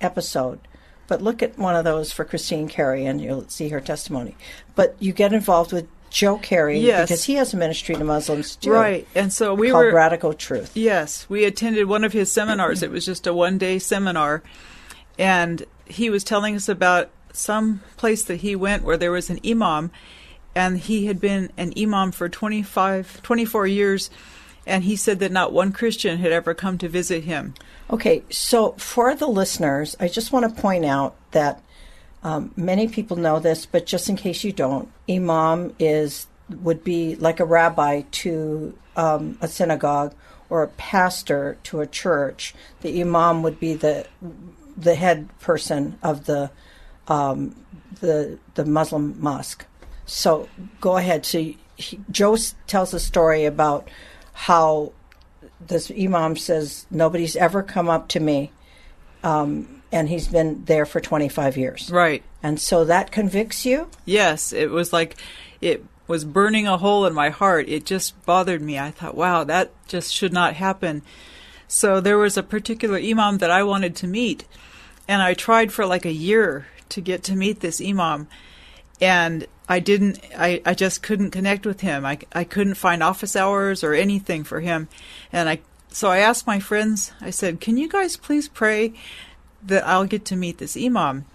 episode. 0.00 0.60
But 1.06 1.22
look 1.22 1.42
at 1.42 1.58
one 1.58 1.74
of 1.74 1.84
those 1.84 2.12
for 2.12 2.24
Christine 2.24 2.68
Carey 2.68 3.06
and 3.06 3.20
you'll 3.20 3.48
see 3.48 3.70
her 3.70 3.80
testimony. 3.80 4.36
But 4.74 4.96
you 4.98 5.12
get 5.12 5.32
involved 5.32 5.72
with 5.72 5.86
Joe 6.10 6.38
Carey 6.38 6.78
Yes. 6.80 7.08
because 7.08 7.24
he 7.24 7.34
has 7.34 7.52
a 7.54 7.56
ministry 7.56 7.94
to 7.94 8.04
Muslims 8.04 8.56
too. 8.56 8.70
Right. 8.72 9.06
And 9.14 9.32
so 9.32 9.54
we 9.54 9.70
called 9.70 9.86
were. 9.86 9.92
Radical 9.94 10.32
Truth. 10.34 10.72
Yes, 10.74 11.26
we 11.28 11.44
attended 11.44 11.86
one 11.86 12.04
of 12.04 12.12
his 12.12 12.32
seminars. 12.32 12.82
It 12.82 12.90
was 12.90 13.04
just 13.04 13.26
a 13.26 13.32
one 13.34 13.58
day 13.58 13.78
seminar. 13.78 14.42
And 15.18 15.64
he 15.86 16.10
was 16.10 16.24
telling 16.24 16.54
us 16.54 16.68
about 16.68 17.10
some 17.32 17.82
place 17.96 18.24
that 18.24 18.36
he 18.36 18.56
went 18.56 18.84
where 18.84 18.96
there 18.96 19.12
was 19.12 19.30
an 19.30 19.38
imam, 19.44 19.90
and 20.54 20.78
he 20.78 21.06
had 21.06 21.20
been 21.20 21.50
an 21.56 21.72
imam 21.78 22.12
for 22.12 22.28
25, 22.28 23.22
24 23.22 23.66
years. 23.66 24.10
And 24.66 24.84
he 24.84 24.96
said 24.96 25.20
that 25.20 25.32
not 25.32 25.52
one 25.52 25.72
Christian 25.72 26.18
had 26.18 26.30
ever 26.30 26.52
come 26.52 26.76
to 26.78 26.88
visit 26.88 27.24
him. 27.24 27.54
Okay, 27.90 28.22
so 28.28 28.72
for 28.72 29.14
the 29.14 29.26
listeners, 29.26 29.96
I 29.98 30.08
just 30.08 30.30
want 30.30 30.54
to 30.54 30.60
point 30.60 30.84
out 30.84 31.16
that 31.30 31.62
um, 32.22 32.52
many 32.54 32.88
people 32.88 33.16
know 33.16 33.38
this, 33.38 33.64
but 33.64 33.86
just 33.86 34.10
in 34.10 34.16
case 34.16 34.44
you 34.44 34.52
don't, 34.52 34.90
imam 35.08 35.74
is 35.78 36.26
would 36.62 36.82
be 36.82 37.14
like 37.16 37.40
a 37.40 37.44
rabbi 37.44 38.02
to 38.10 38.76
um, 38.96 39.38
a 39.40 39.48
synagogue 39.48 40.14
or 40.50 40.62
a 40.62 40.68
pastor 40.68 41.58
to 41.62 41.80
a 41.80 41.86
church. 41.86 42.54
The 42.80 43.00
imam 43.00 43.42
would 43.42 43.60
be 43.60 43.74
the 43.74 44.06
the 44.76 44.94
head 44.94 45.28
person 45.40 45.98
of 46.02 46.26
the 46.26 46.50
um, 47.06 47.56
the 48.00 48.38
the 48.54 48.64
Muslim 48.64 49.16
mosque. 49.20 49.64
So 50.08 50.48
go 50.80 50.96
ahead. 50.96 51.24
So 51.26 51.38
he, 51.76 52.00
Joe 52.10 52.36
tells 52.66 52.94
a 52.94 53.00
story 53.00 53.44
about 53.44 53.88
how 54.32 54.92
this 55.60 55.90
imam 55.90 56.36
says 56.36 56.86
nobody's 56.90 57.36
ever 57.36 57.62
come 57.62 57.88
up 57.88 58.08
to 58.08 58.20
me, 58.20 58.50
um, 59.22 59.82
and 59.92 60.08
he's 60.08 60.26
been 60.26 60.64
there 60.64 60.86
for 60.86 61.00
25 61.00 61.56
years. 61.56 61.90
Right. 61.92 62.22
And 62.42 62.58
so 62.58 62.84
that 62.86 63.12
convicts 63.12 63.66
you. 63.66 63.88
Yes, 64.04 64.52
it 64.52 64.70
was 64.70 64.92
like 64.92 65.16
it 65.60 65.84
was 66.06 66.24
burning 66.24 66.66
a 66.66 66.78
hole 66.78 67.04
in 67.04 67.12
my 67.12 67.28
heart. 67.28 67.68
It 67.68 67.84
just 67.84 68.24
bothered 68.24 68.62
me. 68.62 68.78
I 68.78 68.90
thought, 68.90 69.14
wow, 69.14 69.44
that 69.44 69.70
just 69.86 70.12
should 70.12 70.32
not 70.32 70.54
happen. 70.54 71.02
So 71.66 72.00
there 72.00 72.16
was 72.16 72.38
a 72.38 72.42
particular 72.42 72.98
imam 72.98 73.38
that 73.38 73.50
I 73.50 73.62
wanted 73.62 73.94
to 73.96 74.06
meet, 74.06 74.46
and 75.06 75.20
I 75.20 75.34
tried 75.34 75.70
for 75.70 75.84
like 75.84 76.06
a 76.06 76.12
year 76.12 76.66
to 76.88 77.02
get 77.02 77.22
to 77.24 77.36
meet 77.36 77.60
this 77.60 77.78
imam, 77.78 78.26
and 79.02 79.46
I 79.68 79.80
didn't. 79.80 80.20
I, 80.36 80.62
I 80.64 80.74
just 80.74 81.02
couldn't 81.02 81.30
connect 81.30 81.66
with 81.66 81.82
him. 81.82 82.06
I, 82.06 82.18
I 82.32 82.44
couldn't 82.44 82.74
find 82.74 83.02
office 83.02 83.36
hours 83.36 83.84
or 83.84 83.92
anything 83.92 84.44
for 84.44 84.60
him, 84.60 84.88
and 85.32 85.48
I 85.48 85.60
so 85.90 86.10
I 86.10 86.18
asked 86.18 86.46
my 86.46 86.58
friends. 86.58 87.12
I 87.20 87.30
said, 87.30 87.60
"Can 87.60 87.76
you 87.76 87.88
guys 87.88 88.16
please 88.16 88.48
pray 88.48 88.94
that 89.62 89.86
I'll 89.86 90.06
get 90.06 90.24
to 90.26 90.36
meet 90.36 90.58
this 90.58 90.76
imam?" 90.76 91.26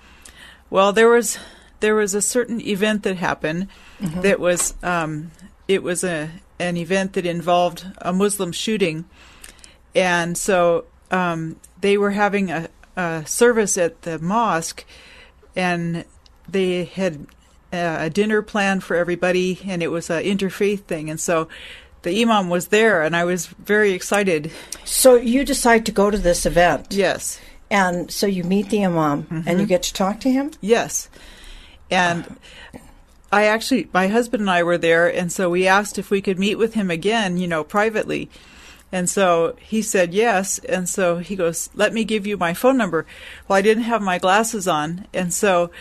Well, 0.70 0.94
there 0.94 1.10
was 1.10 1.38
there 1.80 1.96
was 1.96 2.16
a 2.16 2.22
certain 2.22 2.62
event 2.62 3.04
that 3.04 3.18
happened 3.18 3.68
that 4.00 4.40
was 4.40 4.74
um, 4.82 5.32
it 5.68 5.84
was 5.84 6.04
a 6.04 6.32
an 6.60 6.78
event 6.78 7.14
that 7.14 7.26
involved 7.26 7.86
a 7.98 8.14
Muslim 8.14 8.52
shooting, 8.52 9.06
and 9.94 10.38
so 10.38 10.86
um, 11.12 11.58
they 11.82 11.98
were 11.98 12.12
having 12.12 12.50
a, 12.50 12.70
a 12.96 13.24
service 13.28 13.78
at 13.78 14.02
the 14.04 14.18
mosque, 14.20 14.86
and 15.56 16.06
they 16.48 16.86
had 16.86 17.28
a 17.74 18.10
dinner 18.10 18.42
plan 18.42 18.80
for 18.80 18.96
everybody, 18.96 19.60
and 19.66 19.82
it 19.82 19.90
was 19.90 20.10
an 20.10 20.24
interfaith 20.24 20.82
thing, 20.82 21.10
and 21.10 21.20
so. 21.20 21.48
The 22.04 22.22
imam 22.22 22.50
was 22.50 22.68
there, 22.68 23.02
and 23.02 23.16
I 23.16 23.24
was 23.24 23.46
very 23.46 23.94
excited. 23.94 24.52
So 24.84 25.16
you 25.16 25.46
decide 25.46 25.86
to 25.86 25.94
go 25.94 26.12
to 26.12 26.18
this 26.18 26.46
event. 26.46 26.88
Yes, 26.90 27.40
And 27.72 28.12
so 28.12 28.28
you 28.28 28.44
meet 28.44 28.70
the 28.70 28.84
imam 28.84 29.26
and 29.30 29.46
you 29.46 29.54
mm-hmm. 29.54 29.64
get 29.68 29.84
to 29.84 29.94
talk 29.94 30.20
to 30.20 30.30
him? 30.30 30.52
Yes. 30.60 31.08
And 31.90 32.36
I 33.32 33.46
actually, 33.46 33.90
my 33.94 34.10
husband 34.10 34.42
and 34.42 34.50
I 34.50 34.64
were 34.64 34.78
there, 34.78 35.08
and 35.08 35.32
so 35.32 35.50
we 35.50 35.66
asked 35.66 35.98
if 35.98 36.12
we 36.12 36.22
could 36.22 36.38
meet 36.38 36.56
with 36.56 36.74
him 36.74 36.92
again, 36.92 37.38
you 37.38 37.48
know, 37.48 37.64
privately. 37.64 38.30
And 38.92 39.10
so 39.10 39.56
he 39.60 39.82
said 39.82 40.14
yes. 40.14 40.60
And 40.60 40.88
so 40.88 41.18
he 41.18 41.36
goes, 41.36 41.72
Let 41.74 41.94
me 41.94 42.04
give 42.04 42.28
you 42.28 42.38
my 42.38 42.54
phone 42.54 42.78
number. 42.78 43.08
Well, 43.48 43.58
I 43.58 43.64
didn't 43.64 43.84
have 43.84 44.04
my 44.04 44.20
glasses 44.20 44.68
on. 44.68 45.08
And 45.14 45.34
so 45.34 45.72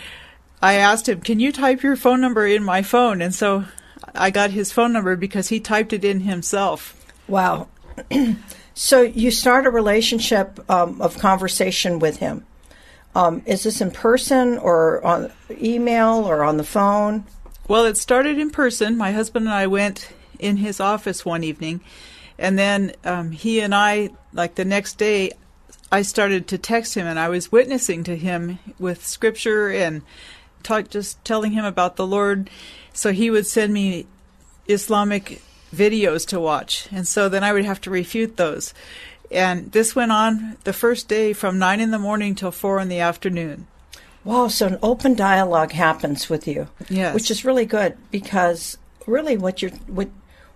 I 0.63 0.75
asked 0.75 1.09
him, 1.09 1.21
Can 1.21 1.41
you 1.41 1.51
type 1.51 1.83
your 1.83 1.97
phone 1.97 2.21
number 2.21 2.47
in 2.47 2.63
my 2.63 2.83
phone? 2.83 3.21
And 3.21 3.35
so 3.35 3.65
I 4.15 4.31
got 4.31 4.51
his 4.51 4.73
phone 4.73 4.93
number 4.93 5.17
because 5.17 5.49
he 5.49 5.59
typed 5.59 5.93
it 5.93 6.05
in 6.05 6.21
himself. 6.21 6.97
Wow. 7.27 7.69
so 8.75 9.03
you 9.03 9.31
start 9.31 9.67
a 9.67 9.71
relationship 9.71 10.59
um, 10.71 11.03
of 11.03 11.19
conversation 11.19 11.99
with 11.99 12.19
him. 12.19 12.47
Um, 13.15 13.43
is 13.45 13.65
this 13.65 13.81
in 13.81 13.91
person 13.91 14.57
or 14.59 15.05
on 15.05 15.31
email 15.51 16.25
or 16.25 16.45
on 16.45 16.57
the 16.57 16.65
phone? 16.65 17.25
Well, 17.69 17.85
it 17.85 17.97
started 17.97 18.39
in 18.39 18.51
person. 18.51 18.97
My 18.97 19.13
husband 19.13 19.47
and 19.47 19.55
I 19.55 19.67
went 19.67 20.09
in 20.39 20.57
his 20.57 20.81
office 20.81 21.25
one 21.25 21.45
evening, 21.45 21.81
and 22.39 22.59
then 22.59 22.93
um, 23.05 23.31
he 23.31 23.61
and 23.61 23.75
I, 23.75 24.11
like 24.33 24.55
the 24.55 24.65
next 24.65 24.99
day, 24.99 25.33
I 25.91 26.03
started 26.03 26.49
to 26.49 26.59
text 26.59 26.95
him, 26.95 27.07
and 27.07 27.19
I 27.19 27.29
was 27.29 27.53
witnessing 27.53 28.03
to 28.05 28.17
him 28.17 28.59
with 28.79 29.07
scripture 29.07 29.71
and 29.71 30.03
talk, 30.63 30.89
just 30.91 31.23
telling 31.25 31.53
him 31.53 31.65
about 31.65 31.97
the 31.97 32.07
Lord. 32.07 32.49
So 32.93 33.13
he 33.13 33.31
would 33.31 33.47
send 33.47 33.73
me 33.73 34.07
Islamic 34.69 35.41
videos 35.75 36.27
to 36.29 36.39
watch, 36.41 36.89
and 36.93 37.09
so 37.09 37.29
then 37.29 37.43
I 37.43 37.53
would 37.53 37.65
have 37.65 37.81
to 37.83 37.91
refute 37.91 38.37
those. 38.37 38.75
And 39.31 39.73
this 39.73 39.97
went 39.97 40.13
on 40.13 40.59
the 40.65 40.75
first 40.75 41.09
day 41.09 41.33
from 41.33 41.59
nine 41.59 41.81
in 41.81 41.91
the 41.91 41.99
morning 41.99 42.35
till 42.35 42.51
four 42.51 42.79
in 42.81 42.89
the 42.89 43.01
afternoon. 43.01 43.67
Wow, 44.25 44.49
so 44.49 44.67
an 44.67 44.79
open 44.83 45.15
dialogue 45.15 45.73
happens 45.73 46.29
with 46.29 46.47
you. 46.47 46.69
Yes. 46.91 47.15
Which 47.15 47.31
is 47.31 47.45
really 47.45 47.65
good 47.65 47.97
because 48.11 48.77
really 49.07 49.37
what 49.39 49.63
you're 49.63 49.73
what 49.89 50.11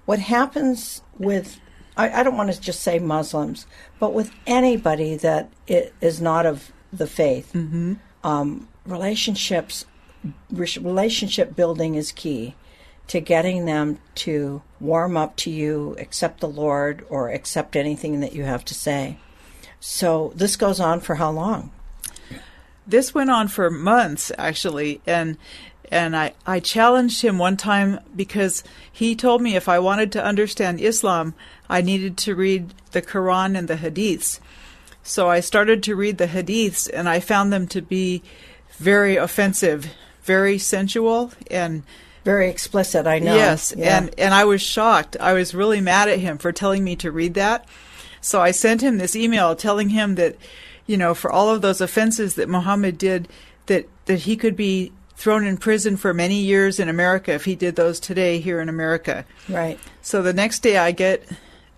what 0.04 0.18
happens 0.20 1.00
with 1.18 1.58
I, 1.96 2.20
I 2.20 2.22
don't 2.22 2.36
want 2.36 2.52
to 2.52 2.60
just 2.60 2.80
say 2.82 2.98
Muslims, 2.98 3.66
but 3.98 4.12
with 4.12 4.30
anybody 4.46 5.16
that 5.16 5.50
i- 5.70 5.90
not 6.20 6.44
of 6.46 6.70
the 6.92 7.06
faith, 7.06 7.56
um, 8.22 8.68
relationships 8.84 9.84
re- 9.84 9.95
relationship 10.50 11.56
building 11.56 11.94
is 11.94 12.12
key 12.12 12.54
to 13.08 13.20
getting 13.20 13.66
them 13.66 13.98
to 14.16 14.62
warm 14.80 15.16
up 15.16 15.36
to 15.36 15.50
you, 15.50 15.94
accept 15.98 16.40
the 16.40 16.48
Lord, 16.48 17.06
or 17.08 17.30
accept 17.30 17.76
anything 17.76 18.20
that 18.20 18.32
you 18.32 18.44
have 18.44 18.64
to 18.64 18.74
say. 18.74 19.18
So 19.78 20.32
this 20.34 20.56
goes 20.56 20.80
on 20.80 21.00
for 21.00 21.16
how 21.16 21.30
long? 21.30 21.70
this 22.86 23.14
went 23.14 23.30
on 23.30 23.48
for 23.48 23.70
months 23.70 24.30
actually, 24.38 25.00
and 25.06 25.36
and 25.90 26.16
I 26.16 26.34
I 26.46 26.60
challenged 26.60 27.22
him 27.22 27.38
one 27.38 27.56
time 27.56 28.00
because 28.14 28.62
he 28.90 29.16
told 29.16 29.42
me 29.42 29.56
if 29.56 29.68
I 29.68 29.78
wanted 29.78 30.12
to 30.12 30.24
understand 30.24 30.80
Islam, 30.80 31.34
I 31.68 31.82
needed 31.82 32.16
to 32.18 32.34
read 32.34 32.72
the 32.92 33.02
Quran 33.02 33.58
and 33.58 33.68
the 33.68 33.76
Hadiths. 33.76 34.38
So 35.02 35.28
I 35.28 35.40
started 35.40 35.82
to 35.84 35.96
read 35.96 36.18
the 36.18 36.26
Hadiths, 36.26 36.88
and 36.92 37.08
I 37.08 37.20
found 37.20 37.52
them 37.52 37.68
to 37.68 37.80
be 37.80 38.22
very 38.78 39.16
offensive, 39.16 39.88
very 40.26 40.58
sensual, 40.58 41.32
and 41.50 41.82
Very 42.24 42.50
explicit, 42.50 43.06
I 43.06 43.20
know. 43.20 43.36
Yes, 43.36 43.72
Yeah. 43.76 43.96
and 43.98 44.10
and 44.18 44.34
I 44.34 44.44
was 44.44 44.60
shocked. 44.60 45.16
I 45.20 45.32
was 45.32 45.54
really 45.54 45.80
mad 45.80 46.08
at 46.08 46.18
him 46.18 46.38
for 46.38 46.50
telling 46.52 46.82
me 46.84 46.96
to 46.96 47.10
read 47.12 47.34
that. 47.34 47.64
So 48.20 48.40
I 48.42 48.50
sent 48.50 48.80
him 48.82 48.98
this 48.98 49.14
email 49.14 49.54
telling 49.54 49.90
him 49.90 50.16
that, 50.16 50.34
you 50.86 50.96
know, 50.96 51.14
for 51.14 51.30
all 51.30 51.48
of 51.54 51.62
those 51.62 51.80
offenses 51.80 52.34
that 52.34 52.48
Muhammad 52.48 52.98
did, 52.98 53.28
that 53.66 53.86
that 54.06 54.20
he 54.26 54.36
could 54.36 54.56
be 54.56 54.90
thrown 55.16 55.46
in 55.46 55.56
prison 55.56 55.96
for 55.96 56.12
many 56.12 56.40
years 56.42 56.78
in 56.80 56.88
America 56.88 57.32
if 57.32 57.44
he 57.44 57.54
did 57.54 57.76
those 57.76 57.98
today 58.00 58.38
here 58.40 58.60
in 58.60 58.68
America. 58.68 59.24
right. 59.48 59.78
So 60.02 60.20
the 60.20 60.32
next 60.34 60.58
day 60.62 60.76
I 60.76 60.90
get 60.92 61.22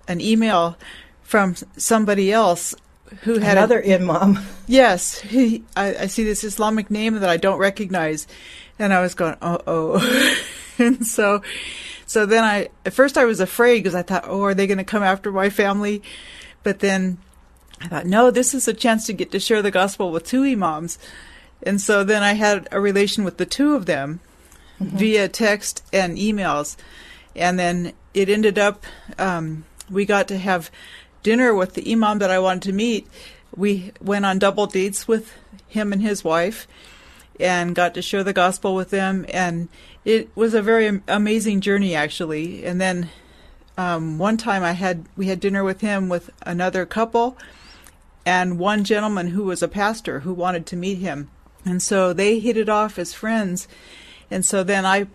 an 0.08 0.20
email 0.20 0.76
from 1.22 1.54
somebody 1.76 2.32
else 2.32 2.74
who 3.22 3.38
had 3.38 3.56
a- 3.56 3.60
Another 3.60 3.84
imam. 3.84 4.38
Yes, 4.66 5.18
he, 5.20 5.64
I, 5.76 5.94
I 5.96 6.06
see 6.06 6.24
this 6.24 6.44
Islamic 6.44 6.90
name 6.90 7.14
that 7.14 7.28
I 7.30 7.36
don't 7.36 7.58
recognize, 7.58 8.26
and 8.78 8.92
I 8.92 9.00
was 9.00 9.14
going, 9.14 9.36
oh, 9.42 9.60
oh, 9.66 10.36
and 10.78 11.06
so, 11.06 11.42
so 12.06 12.26
then 12.26 12.44
I 12.44 12.68
at 12.86 12.92
first 12.92 13.18
I 13.18 13.24
was 13.24 13.40
afraid 13.40 13.78
because 13.82 13.94
I 13.94 14.02
thought, 14.02 14.24
oh, 14.26 14.42
are 14.42 14.54
they 14.54 14.66
going 14.66 14.78
to 14.78 14.84
come 14.84 15.02
after 15.02 15.32
my 15.32 15.50
family? 15.50 16.02
But 16.62 16.80
then 16.80 17.18
I 17.80 17.88
thought, 17.88 18.06
no, 18.06 18.30
this 18.30 18.54
is 18.54 18.68
a 18.68 18.74
chance 18.74 19.06
to 19.06 19.12
get 19.12 19.30
to 19.32 19.40
share 19.40 19.62
the 19.62 19.70
gospel 19.70 20.10
with 20.10 20.24
two 20.26 20.44
imams, 20.44 20.98
and 21.62 21.80
so 21.80 22.04
then 22.04 22.22
I 22.22 22.34
had 22.34 22.68
a 22.70 22.80
relation 22.80 23.24
with 23.24 23.38
the 23.38 23.46
two 23.46 23.74
of 23.74 23.86
them 23.86 24.20
via 24.80 25.28
text 25.28 25.84
and 25.92 26.16
emails, 26.16 26.76
and 27.34 27.58
then 27.58 27.92
it 28.14 28.28
ended 28.28 28.58
up 28.58 28.84
um, 29.18 29.64
we 29.90 30.04
got 30.04 30.28
to 30.28 30.38
have 30.38 30.70
dinner 31.22 31.54
with 31.54 31.74
the 31.74 31.92
imam 31.92 32.18
that 32.18 32.30
I 32.30 32.38
wanted 32.38 32.62
to 32.64 32.72
meet. 32.72 33.06
We 33.56 33.92
went 34.00 34.26
on 34.26 34.38
double 34.38 34.66
dates 34.66 35.08
with 35.08 35.34
him 35.66 35.92
and 35.92 36.02
his 36.02 36.24
wife, 36.24 36.66
and 37.40 37.74
got 37.74 37.94
to 37.94 38.02
share 38.02 38.24
the 38.24 38.32
gospel 38.32 38.74
with 38.74 38.90
them, 38.90 39.24
and 39.28 39.68
it 40.04 40.34
was 40.36 40.54
a 40.54 40.62
very 40.62 41.00
amazing 41.06 41.60
journey 41.60 41.94
actually. 41.94 42.64
And 42.64 42.80
then 42.80 43.10
um, 43.76 44.18
one 44.18 44.36
time 44.36 44.62
I 44.62 44.72
had 44.72 45.06
we 45.16 45.26
had 45.26 45.40
dinner 45.40 45.62
with 45.64 45.80
him 45.80 46.08
with 46.08 46.30
another 46.42 46.84
couple, 46.84 47.38
and 48.26 48.58
one 48.58 48.84
gentleman 48.84 49.28
who 49.28 49.44
was 49.44 49.62
a 49.62 49.68
pastor 49.68 50.20
who 50.20 50.34
wanted 50.34 50.66
to 50.66 50.76
meet 50.76 50.98
him. 50.98 51.30
And 51.64 51.82
so 51.82 52.12
they 52.12 52.38
hit 52.38 52.56
it 52.56 52.68
off 52.68 52.98
as 52.98 53.12
friends. 53.12 53.68
And 54.30 54.44
so 54.44 54.62
then 54.62 54.84
I 54.84 55.06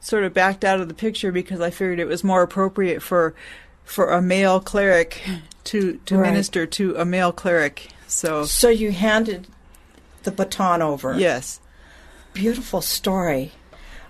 sort 0.00 0.24
of 0.24 0.34
backed 0.34 0.64
out 0.64 0.80
of 0.80 0.88
the 0.88 0.94
picture 0.94 1.32
because 1.32 1.60
I 1.60 1.70
figured 1.70 1.98
it 1.98 2.08
was 2.08 2.22
more 2.24 2.42
appropriate 2.42 3.02
for 3.02 3.34
for 3.88 4.10
a 4.12 4.20
male 4.22 4.60
cleric 4.60 5.22
to 5.64 5.98
to 6.06 6.16
Right. 6.16 6.28
minister 6.30 6.66
to 6.66 6.94
a 6.96 7.04
male 7.04 7.32
cleric. 7.32 7.88
So 8.06 8.44
So 8.44 8.68
you 8.68 8.92
handed 8.92 9.46
the 10.22 10.30
baton 10.30 10.82
over. 10.82 11.14
yes. 11.18 11.60
Beautiful 12.34 12.80
story. 12.82 13.52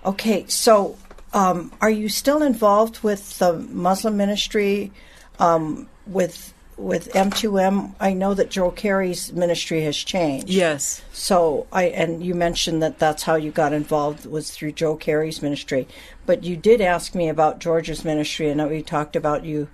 Okay, 0.05 0.45
so 0.47 0.97
um, 1.33 1.71
are 1.81 1.89
you 1.89 2.09
still 2.09 2.41
involved 2.43 2.99
with 3.03 3.39
the 3.39 3.53
Muslim 3.87 4.17
ministry 4.17 4.91
um, 5.39 5.87
with 6.05 6.53
with 6.79 7.11
M2M? 7.13 7.93
I 7.99 8.13
know 8.13 8.33
that 8.33 8.49
Joe 8.49 8.71
Carey's 8.71 9.31
ministry 9.33 9.81
has 9.83 9.97
changed. 9.97 10.49
Yes. 10.49 11.01
So 11.11 11.67
I 11.71 11.83
and 11.85 12.23
you 12.23 12.33
mentioned 12.33 12.81
that 12.81 12.99
that's 12.99 13.23
how 13.23 13.35
you 13.35 13.51
got 13.51 13.73
involved 13.73 14.25
was 14.25 14.51
through 14.51 14.71
Joe 14.73 14.95
Carey's 14.95 15.41
ministry, 15.41 15.87
but 16.25 16.43
you 16.43 16.55
did 16.55 16.81
ask 16.81 17.13
me 17.15 17.29
about 17.29 17.59
George's 17.59 18.03
ministry, 18.05 18.49
and 18.49 18.67
we 18.69 18.81
talked 18.81 19.15
about 19.15 19.43
you 19.43 19.67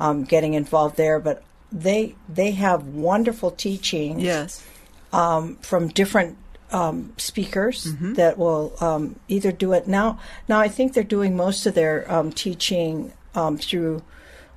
um, 0.00 0.24
getting 0.24 0.54
involved 0.54 0.96
there. 0.96 1.18
But 1.18 1.42
they 1.70 2.14
they 2.28 2.52
have 2.52 2.86
wonderful 2.86 3.50
teaching 3.50 4.20
Yes. 4.20 4.64
um, 5.12 5.56
from 5.62 5.88
different 5.88 6.36
um, 6.70 7.12
speakers 7.18 7.84
that 8.14 8.38
will 8.38 8.72
um, 8.80 9.16
either 9.28 9.52
do 9.52 9.72
it 9.74 9.86
now. 9.86 10.18
Now 10.48 10.58
I 10.60 10.68
think 10.68 10.94
they're 10.94 11.04
doing 11.04 11.36
most 11.36 11.66
of 11.66 11.74
their 11.74 12.10
um, 12.10 12.32
teaching 12.32 13.12
um, 13.34 13.58
through 13.58 14.02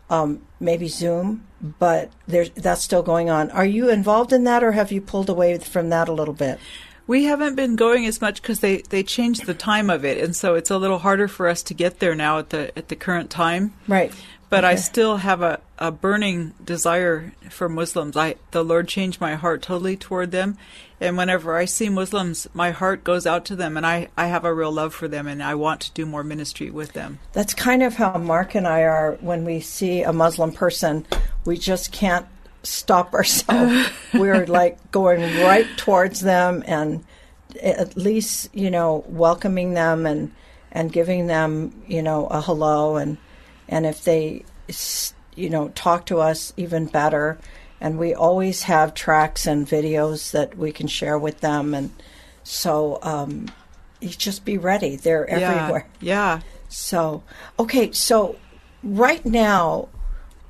um, 0.10 0.42
maybe 0.60 0.88
Zoom, 0.88 1.46
but 1.80 2.12
there's 2.28 2.50
that's 2.52 2.82
still 2.82 3.04
going 3.04 3.30
on. 3.30 3.50
Are 3.52 3.66
you 3.66 3.90
involved 3.90 4.32
in 4.34 4.44
that, 4.46 4.64
or 4.64 4.74
have 4.74 4.92
you 4.92 5.02
pulled 5.02 5.30
away 5.30 5.58
from 5.58 5.90
that 5.90 6.08
a 6.08 6.14
little 6.14 6.34
bit? 6.34 6.60
We 7.08 7.26
haven't 7.26 7.56
been 7.56 7.76
going 7.76 8.06
as 8.08 8.20
much 8.20 8.42
because 8.42 8.62
they, 8.62 8.78
they 8.78 9.04
changed 9.04 9.46
the 9.46 9.54
time 9.54 9.92
of 9.92 10.04
it, 10.04 10.18
and 10.18 10.36
so 10.36 10.56
it's 10.56 10.72
a 10.72 10.78
little 10.78 11.00
harder 11.00 11.28
for 11.28 11.48
us 11.48 11.62
to 11.64 11.74
get 11.74 12.00
there 12.00 12.16
now 12.16 12.40
at 12.40 12.50
the 12.50 12.76
at 12.78 12.88
the 12.88 12.96
current 12.96 13.30
time. 13.30 13.74
Right. 13.88 14.12
But 14.50 14.64
I 14.64 14.76
still 14.76 15.18
have 15.18 15.42
a, 15.42 15.60
a 15.80 15.92
burning 15.92 16.54
desire 16.64 17.34
for 17.50 17.68
Muslims. 17.68 18.16
I 18.16 18.36
the 18.52 18.64
Lord 18.64 18.88
changed 18.88 19.20
my 19.20 19.36
heart 19.36 19.62
totally 19.62 19.98
toward 19.98 20.32
them, 20.32 20.58
and 21.00 21.18
whenever 21.18 21.56
I 21.58 21.66
see 21.66 21.90
Muslims, 21.90 22.48
my 22.54 22.72
heart 22.72 23.04
goes 23.04 23.28
out 23.28 23.46
to 23.46 23.56
them, 23.56 23.78
and 23.78 23.86
I, 23.86 24.10
I 24.18 24.28
have 24.28 24.46
a 24.46 24.54
real 24.54 24.72
love 24.72 24.94
for 24.94 25.08
them, 25.08 25.28
and 25.28 25.44
I 25.44 25.56
want 25.56 25.82
to 25.82 25.92
do 25.92 26.06
more 26.06 26.24
ministry 26.24 26.70
with 26.70 26.94
them. 26.94 27.20
That's 27.34 27.54
kind 27.54 27.84
of 27.84 27.96
how 27.96 28.18
Mark 28.18 28.56
and 28.56 28.68
I 28.68 28.82
are 28.84 29.18
when 29.22 29.46
we 29.46 29.60
see 29.60 30.04
a 30.04 30.14
Muslim 30.14 30.52
person. 30.52 31.06
We 31.46 31.58
just 31.58 31.92
can't 31.92 32.26
stop 32.64 33.14
ourselves. 33.14 33.90
We're 34.14 34.46
like 34.46 34.92
going 34.92 35.22
right 35.44 35.68
towards 35.78 36.22
them 36.22 36.64
and 36.66 37.04
at 37.62 37.96
least, 37.96 38.50
you 38.54 38.72
know, 38.72 39.04
welcoming 39.08 39.74
them 39.74 40.06
and 40.06 40.32
and 40.72 40.92
giving 40.92 41.28
them, 41.28 41.84
you 41.88 42.02
know, 42.02 42.28
a 42.28 42.42
hello 42.42 42.98
and 42.98 43.18
and 43.70 43.86
if 43.86 44.04
they 44.04 44.44
you 45.36 45.50
know, 45.50 45.70
talk 45.70 46.06
to 46.08 46.20
us 46.20 46.54
even 46.58 46.86
better. 46.86 47.38
And 47.86 48.00
we 48.00 48.16
always 48.16 48.64
have 48.64 48.96
tracks 48.96 49.46
and 49.46 49.68
videos 49.68 50.32
that 50.32 50.58
we 50.58 50.72
can 50.72 50.88
share 50.88 51.20
with 51.20 51.42
them 51.42 51.74
and 51.76 51.92
so 52.44 53.00
um 53.04 53.48
you 54.02 54.10
just 54.10 54.46
be 54.46 54.58
ready. 54.58 54.96
They're 54.96 55.28
everywhere. 55.28 55.88
Yeah. 56.02 56.42
So, 56.70 57.24
okay, 57.58 57.92
so 57.92 58.36
right 58.84 59.26
now, 59.26 59.90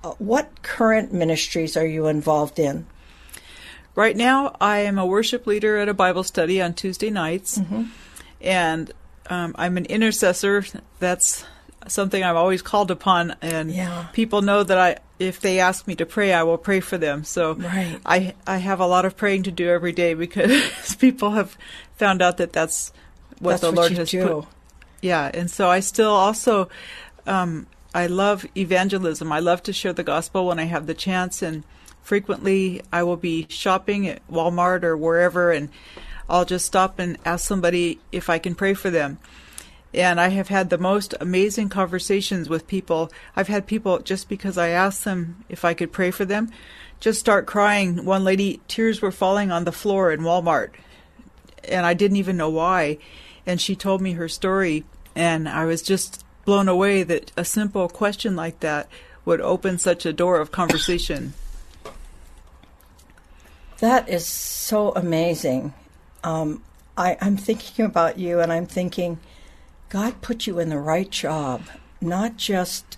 uh, 0.04 0.12
what 0.18 0.62
current 0.62 1.14
ministries 1.14 1.78
are 1.78 1.86
you 1.86 2.08
involved 2.08 2.60
in? 2.60 2.86
Right 3.96 4.16
now, 4.18 4.56
I 4.60 4.80
am 4.80 4.98
a 4.98 5.06
worship 5.06 5.48
leader 5.48 5.78
at 5.78 5.88
a 5.88 5.94
Bible 5.94 6.24
study 6.24 6.62
on 6.62 6.74
Tuesday 6.74 7.10
nights, 7.10 7.62
and 8.42 8.92
um, 9.30 9.56
I'm 9.58 9.78
an 9.78 9.86
intercessor. 9.86 10.66
That's 11.00 11.46
something 11.88 12.24
I'm 12.24 12.36
always 12.36 12.62
called 12.62 12.92
upon, 12.92 13.36
and 13.42 13.72
Yeah. 13.72 14.08
people 14.12 14.42
know 14.42 14.64
that 14.64 14.78
I, 14.78 14.98
if 15.20 15.40
they 15.40 15.60
ask 15.60 15.88
me 15.88 15.96
to 15.96 16.06
pray, 16.06 16.34
I 16.34 16.44
will 16.44 16.58
pray 16.58 16.80
for 16.80 16.98
them. 16.98 17.24
So 17.24 17.54
Right. 17.54 18.00
I 18.06 18.34
I 18.46 18.58
have 18.58 18.80
a 18.80 18.86
lot 18.88 19.06
of 19.06 19.16
praying 19.16 19.44
to 19.44 19.52
do 19.52 19.70
every 19.70 19.94
day 19.94 20.14
because 20.14 20.96
people 21.00 21.32
have 21.32 21.58
found 21.98 22.22
out 22.22 22.38
that 22.38 22.52
that's 22.54 22.92
what 23.40 23.52
That's 23.52 23.62
the 23.62 23.68
what 23.68 23.76
Lord 23.76 23.92
has 23.94 24.10
do. 24.12 24.28
put. 24.28 24.46
Yeah, 25.02 25.30
and 25.34 25.50
so 25.52 25.70
I 25.70 25.80
still 25.82 26.12
also 26.12 26.70
um, 27.28 27.68
I 27.94 28.08
love 28.08 28.46
evangelism. 28.58 29.32
I 29.32 29.40
love 29.40 29.64
to 29.64 29.74
share 29.74 29.94
the 29.94 30.04
gospel 30.04 30.48
when 30.48 30.60
I 30.60 30.64
have 30.66 30.86
the 30.88 30.94
chance, 30.94 31.42
and 31.42 31.64
frequently 32.02 32.82
I 32.92 33.04
will 33.04 33.18
be 33.18 33.46
shopping 33.50 34.08
at 34.08 34.26
Walmart 34.30 34.84
or 34.84 34.98
wherever, 34.98 35.52
and 35.52 35.70
I'll 36.30 36.46
just 36.46 36.66
stop 36.66 37.00
and 37.00 37.18
ask 37.26 37.46
somebody 37.48 38.00
if 38.12 38.30
I 38.30 38.38
can 38.40 38.56
pray 38.56 38.74
for 38.74 38.90
them. 38.90 39.20
And 39.96 40.20
I 40.20 40.28
have 40.28 40.50
had 40.50 40.70
the 40.70 40.78
most 40.78 41.16
amazing 41.22 41.70
conversations 41.70 42.50
with 42.50 42.68
people. 42.68 43.10
I've 43.34 43.48
had 43.48 43.66
people 43.66 44.00
just 44.00 44.28
because 44.28 44.58
I 44.58 44.68
asked 44.68 45.06
them 45.06 45.46
if 45.48 45.64
I 45.64 45.74
could 45.74 45.94
pray 45.94 46.12
for 46.12 46.26
them, 46.26 46.52
just 47.00 47.20
start 47.20 47.46
crying. 47.46 48.04
One 48.04 48.26
lady, 48.26 48.60
tears 48.68 49.02
were 49.02 49.12
falling 49.12 49.52
on 49.52 49.64
the 49.64 49.72
floor 49.72 50.12
in 50.12 50.20
Walmart, 50.20 50.72
and 51.64 51.86
I 51.86 51.94
didn't 51.94 52.18
even 52.18 52.36
know 52.36 52.50
why. 52.50 52.98
And 53.46 53.62
she 53.62 53.74
told 53.74 54.02
me 54.02 54.14
her 54.14 54.28
story, 54.28 54.84
and 55.16 55.48
I 55.48 55.64
was 55.64 55.82
just 55.82 56.26
blown 56.44 56.68
away 56.68 57.04
that 57.04 57.32
a 57.38 57.46
simple 57.46 57.88
question 57.88 58.36
like 58.36 58.60
that 58.60 58.90
would 59.24 59.40
open 59.40 59.80
such 59.80 60.06
a 60.06 60.12
door 60.12 60.42
of 60.42 60.52
conversation. 60.52 61.34
That 63.80 64.10
is 64.10 64.26
so 64.28 64.92
amazing. 64.92 65.74
Um, 66.24 66.64
I, 66.98 67.18
I'm 67.22 67.38
thinking 67.38 67.86
about 67.86 68.20
you 68.20 68.40
and 68.40 68.52
I'm 68.52 68.66
thinking, 68.66 69.20
God 69.96 70.20
put 70.20 70.46
you 70.46 70.60
in 70.60 70.68
the 70.68 70.78
right 70.78 71.10
job, 71.10 71.62
not 72.02 72.36
just 72.36 72.98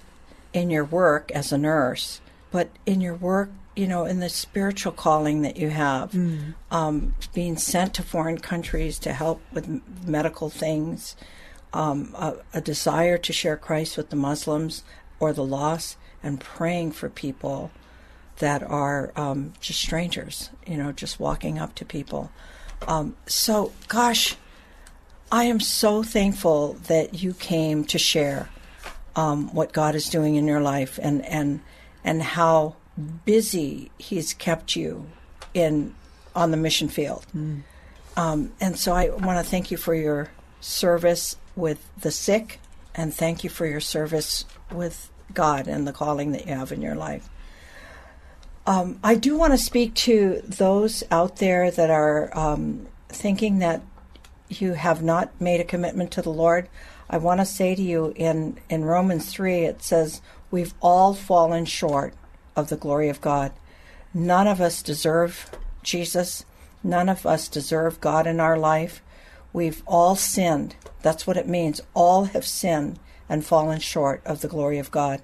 in 0.51 0.71
your 0.71 0.83
work 0.83 1.31
as 1.31 1.51
a 1.51 1.57
nurse, 1.59 2.21
but 2.49 2.69
in 2.87 3.01
your 3.01 3.13
work, 3.13 3.51
you 3.75 3.85
know, 3.85 4.05
in 4.05 4.19
the 4.19 4.29
spiritual 4.29 4.93
calling 4.93 5.43
that 5.43 5.57
you 5.57 5.69
have, 5.69 6.15
um, 6.71 7.13
being 7.35 7.55
sent 7.55 7.93
to 7.93 8.01
foreign 8.01 8.39
countries 8.39 8.97
to 8.97 9.13
help 9.13 9.43
with 9.53 9.79
medical 10.07 10.49
things, 10.49 11.15
um, 11.71 12.15
a, 12.17 12.37
a 12.55 12.61
desire 12.61 13.19
to 13.19 13.31
share 13.31 13.57
Christ 13.57 13.95
with 13.95 14.09
the 14.09 14.15
Muslims 14.15 14.83
or 15.19 15.33
the 15.33 15.45
lost, 15.45 15.97
and 16.23 16.39
praying 16.39 16.93
for 16.93 17.09
people 17.09 17.69
that 18.39 18.63
are 18.63 19.11
um, 19.15 19.53
just 19.59 19.81
strangers, 19.81 20.49
you 20.65 20.77
know, 20.77 20.91
just 20.91 21.19
walking 21.19 21.59
up 21.59 21.75
to 21.75 21.85
people. 21.85 22.31
Um, 22.87 23.15
so, 23.27 23.71
gosh, 23.87 24.35
I 25.32 25.45
am 25.45 25.59
so 25.59 26.03
thankful 26.03 26.73
that 26.88 27.21
you 27.21 27.34
came 27.34 27.84
to 27.86 27.97
share 27.97 28.49
um, 29.15 29.53
what 29.53 29.73
God 29.73 29.95
is 29.95 30.09
doing 30.09 30.36
in 30.36 30.47
your 30.47 30.61
life 30.61 30.99
and 31.01 31.25
and 31.25 31.59
and 32.03 32.21
how 32.21 32.75
busy 33.25 33.91
He's 33.97 34.34
kept 34.34 34.75
you 34.75 35.07
in 35.53 35.95
on 36.36 36.51
the 36.51 36.57
mission 36.57 36.88
field. 36.88 37.25
Mm. 37.36 37.63
Um, 38.15 38.53
and 38.61 38.78
so 38.78 38.93
I 38.93 39.09
want 39.09 39.43
to 39.43 39.49
thank 39.49 39.69
you 39.69 39.78
for 39.78 39.93
your 39.93 40.30
service 40.59 41.36
with 41.55 41.88
the 41.99 42.11
sick, 42.11 42.59
and 42.95 43.13
thank 43.13 43.43
you 43.43 43.49
for 43.49 43.65
your 43.65 43.80
service 43.80 44.45
with 44.71 45.11
God 45.34 45.67
and 45.67 45.88
the 45.88 45.93
calling 45.93 46.32
that 46.32 46.47
you 46.47 46.53
have 46.53 46.71
in 46.71 46.82
your 46.82 46.95
life. 46.95 47.28
Um, 48.65 48.99
I 49.03 49.15
do 49.15 49.38
want 49.38 49.53
to 49.53 49.57
speak 49.57 49.93
to 49.95 50.41
those 50.43 51.03
out 51.09 51.38
there 51.38 51.71
that 51.71 51.89
are 51.89 52.36
um, 52.38 52.88
thinking 53.09 53.59
that 53.59 53.82
you 54.49 54.73
have 54.73 55.01
not 55.03 55.39
made 55.39 55.59
a 55.59 55.65
commitment 55.65 56.11
to 56.11 56.21
the 56.21 56.31
Lord. 56.31 56.69
I 57.09 57.17
want 57.17 57.39
to 57.39 57.45
say 57.45 57.75
to 57.75 57.81
you 57.81 58.13
in, 58.15 58.59
in 58.69 58.85
Romans 58.85 59.31
3, 59.31 59.65
it 59.65 59.81
says, 59.81 60.21
We've 60.51 60.73
all 60.81 61.13
fallen 61.13 61.65
short 61.65 62.13
of 62.55 62.69
the 62.69 62.77
glory 62.77 63.09
of 63.09 63.21
God. 63.21 63.51
None 64.13 64.47
of 64.47 64.61
us 64.61 64.81
deserve 64.81 65.51
Jesus. 65.83 66.45
None 66.83 67.09
of 67.09 67.25
us 67.25 67.47
deserve 67.47 68.01
God 68.01 68.27
in 68.27 68.39
our 68.39 68.57
life. 68.57 69.01
We've 69.53 69.83
all 69.85 70.15
sinned. 70.15 70.75
That's 71.01 71.25
what 71.25 71.37
it 71.37 71.47
means. 71.47 71.81
All 71.93 72.25
have 72.25 72.45
sinned 72.45 72.99
and 73.29 73.45
fallen 73.45 73.79
short 73.79 74.21
of 74.25 74.41
the 74.41 74.47
glory 74.47 74.79
of 74.79 74.91
God. 74.91 75.21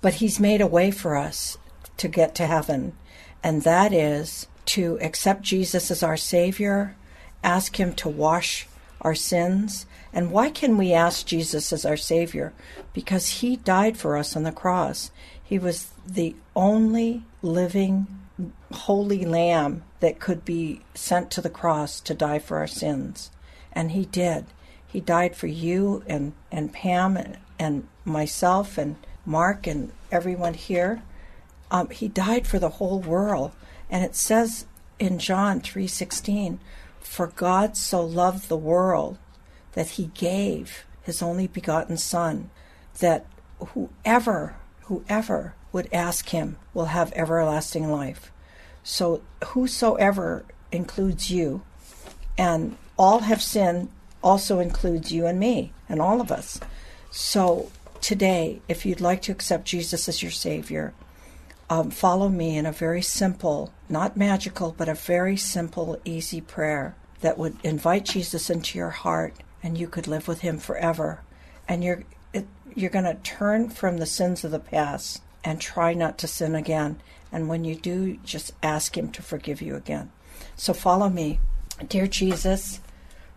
But 0.00 0.14
He's 0.14 0.40
made 0.40 0.60
a 0.60 0.66
way 0.66 0.90
for 0.90 1.16
us 1.16 1.58
to 1.96 2.08
get 2.08 2.34
to 2.36 2.46
heaven, 2.46 2.94
and 3.42 3.62
that 3.62 3.92
is 3.92 4.46
to 4.66 4.98
accept 5.00 5.42
Jesus 5.42 5.90
as 5.90 6.02
our 6.02 6.16
Savior, 6.16 6.96
ask 7.46 7.78
Him 7.80 7.94
to 7.94 8.08
wash 8.08 8.68
our 9.00 9.14
sins. 9.14 9.86
And 10.12 10.30
why 10.30 10.50
can 10.50 10.76
we 10.76 10.92
ask 10.92 11.26
Jesus 11.26 11.72
as 11.72 11.86
our 11.86 11.96
Savior? 11.96 12.52
Because 12.92 13.40
He 13.40 13.56
died 13.56 13.96
for 13.96 14.16
us 14.16 14.36
on 14.36 14.42
the 14.42 14.52
cross. 14.52 15.10
He 15.42 15.58
was 15.58 15.90
the 16.06 16.34
only 16.54 17.22
living, 17.40 18.06
holy 18.72 19.24
lamb 19.24 19.84
that 20.00 20.18
could 20.18 20.44
be 20.44 20.82
sent 20.94 21.30
to 21.30 21.40
the 21.40 21.50
cross 21.50 22.00
to 22.00 22.14
die 22.14 22.40
for 22.40 22.58
our 22.58 22.66
sins. 22.66 23.30
And 23.72 23.92
He 23.92 24.04
did. 24.04 24.46
He 24.86 25.00
died 25.00 25.36
for 25.36 25.46
you 25.46 26.02
and, 26.06 26.32
and 26.50 26.72
Pam 26.72 27.16
and, 27.16 27.38
and 27.58 27.86
myself 28.04 28.76
and 28.76 28.96
Mark 29.24 29.66
and 29.66 29.92
everyone 30.10 30.54
here. 30.54 31.02
Um, 31.70 31.90
he 31.90 32.08
died 32.08 32.46
for 32.46 32.58
the 32.58 32.70
whole 32.70 33.00
world. 33.00 33.52
And 33.90 34.04
it 34.04 34.14
says 34.14 34.66
in 34.98 35.18
John 35.18 35.60
3:16, 35.60 36.58
"For 37.08 37.28
God 37.28 37.76
so 37.76 38.04
loved 38.04 38.48
the 38.48 38.56
world 38.56 39.18
that 39.72 39.90
he 39.90 40.10
gave 40.14 40.84
his 41.02 41.22
only 41.22 41.46
begotten 41.46 41.96
son 41.96 42.50
that 42.98 43.24
whoever 43.58 44.56
whoever 44.82 45.54
would 45.72 45.88
ask 45.92 46.28
him 46.28 46.56
will 46.74 46.86
have 46.86 47.12
everlasting 47.14 47.90
life." 47.90 48.30
So 48.82 49.22
whosoever 49.44 50.44
includes 50.70 51.30
you 51.30 51.62
and 52.36 52.76
all 52.98 53.20
have 53.20 53.42
sinned 53.42 53.88
also 54.22 54.58
includes 54.58 55.12
you 55.12 55.26
and 55.26 55.38
me 55.38 55.72
and 55.88 56.00
all 56.00 56.20
of 56.20 56.30
us. 56.30 56.60
So 57.10 57.70
today, 58.00 58.60
if 58.68 58.84
you'd 58.84 59.00
like 59.00 59.22
to 59.22 59.32
accept 59.32 59.64
Jesus 59.64 60.08
as 60.08 60.22
your 60.22 60.32
Savior, 60.32 60.92
um, 61.68 61.90
follow 61.90 62.28
me 62.28 62.56
in 62.56 62.66
a 62.66 62.72
very 62.72 63.02
simple, 63.02 63.72
not 63.88 64.16
magical, 64.16 64.74
but 64.76 64.88
a 64.88 64.94
very 64.94 65.36
simple, 65.36 66.00
easy 66.04 66.40
prayer 66.40 66.94
that 67.20 67.38
would 67.38 67.56
invite 67.64 68.04
Jesus 68.04 68.50
into 68.50 68.78
your 68.78 68.90
heart 68.90 69.34
and 69.62 69.76
you 69.76 69.88
could 69.88 70.06
live 70.06 70.28
with 70.28 70.40
Him 70.40 70.58
forever. 70.58 71.20
And 71.68 71.82
you're, 71.82 72.04
it, 72.32 72.46
you're 72.74 72.90
going 72.90 73.04
to 73.04 73.14
turn 73.14 73.70
from 73.70 73.98
the 73.98 74.06
sins 74.06 74.44
of 74.44 74.52
the 74.52 74.60
past 74.60 75.22
and 75.42 75.60
try 75.60 75.92
not 75.92 76.18
to 76.18 76.28
sin 76.28 76.54
again. 76.54 77.00
And 77.32 77.48
when 77.48 77.64
you 77.64 77.74
do, 77.74 78.16
just 78.18 78.52
ask 78.62 78.96
Him 78.96 79.10
to 79.12 79.22
forgive 79.22 79.60
you 79.60 79.74
again. 79.74 80.12
So 80.54 80.72
follow 80.72 81.08
me. 81.08 81.40
Dear 81.88 82.06
Jesus, 82.06 82.80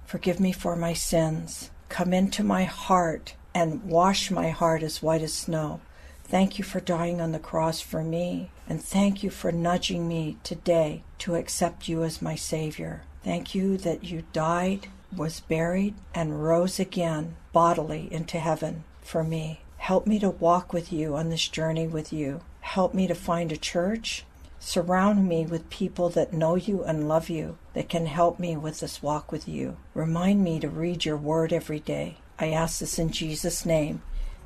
forgive 0.05 0.39
me 0.39 0.51
for 0.51 0.75
my 0.75 0.93
sins. 0.93 1.71
Come 1.89 2.13
into 2.13 2.43
my 2.43 2.65
heart 2.65 3.33
and 3.55 3.83
wash 3.83 4.29
my 4.29 4.49
heart 4.49 4.83
as 4.83 5.01
white 5.01 5.23
as 5.23 5.33
snow. 5.33 5.81
Thank 6.29 6.59
you 6.59 6.63
for 6.63 6.79
dying 6.79 7.19
on 7.19 7.31
the 7.31 7.39
cross 7.39 7.81
for 7.81 8.03
me, 8.03 8.51
and 8.67 8.79
thank 8.79 9.23
you 9.23 9.31
for 9.31 9.51
nudging 9.51 10.07
me 10.07 10.37
today 10.43 11.01
to 11.17 11.33
accept 11.33 11.87
you 11.87 12.03
as 12.03 12.21
my 12.21 12.35
Savior. 12.35 13.01
Thank 13.23 13.55
you 13.55 13.77
that 13.77 14.03
you 14.03 14.23
died, 14.31 14.89
was 15.15 15.39
buried, 15.39 15.95
and 16.13 16.43
rose 16.43 16.79
again 16.79 17.35
bodily 17.51 18.07
into 18.11 18.37
heaven 18.37 18.83
for 19.01 19.23
me. 19.23 19.61
Help 19.77 20.05
me 20.05 20.19
to 20.19 20.29
walk 20.29 20.71
with 20.71 20.93
you 20.93 21.15
on 21.15 21.29
this 21.29 21.47
journey 21.47 21.87
with 21.87 22.13
you. 22.13 22.41
Help 22.61 22.93
me 22.93 23.07
to 23.07 23.15
find 23.15 23.51
a 23.51 23.57
church. 23.57 24.23
Surround 24.59 25.27
me 25.27 25.47
with 25.47 25.71
people 25.71 26.09
that 26.09 26.31
know 26.31 26.53
you 26.53 26.83
and 26.83 27.07
love 27.07 27.29
you, 27.29 27.57
that 27.73 27.89
can 27.89 28.05
help 28.05 28.37
me 28.37 28.55
with 28.55 28.81
this 28.81 29.01
walk 29.01 29.31
with 29.31 29.47
you. 29.47 29.77
Remind 29.95 30.43
me 30.43 30.59
to 30.59 30.69
read 30.69 31.05
your 31.05 31.17
word 31.17 31.51
every 31.51 31.79
day. 31.79 32.17
I 32.37 32.51
ask 32.51 32.79
this 32.79 32.99
in 32.99 33.11
Jesus' 33.11 33.65
name. 33.65 34.03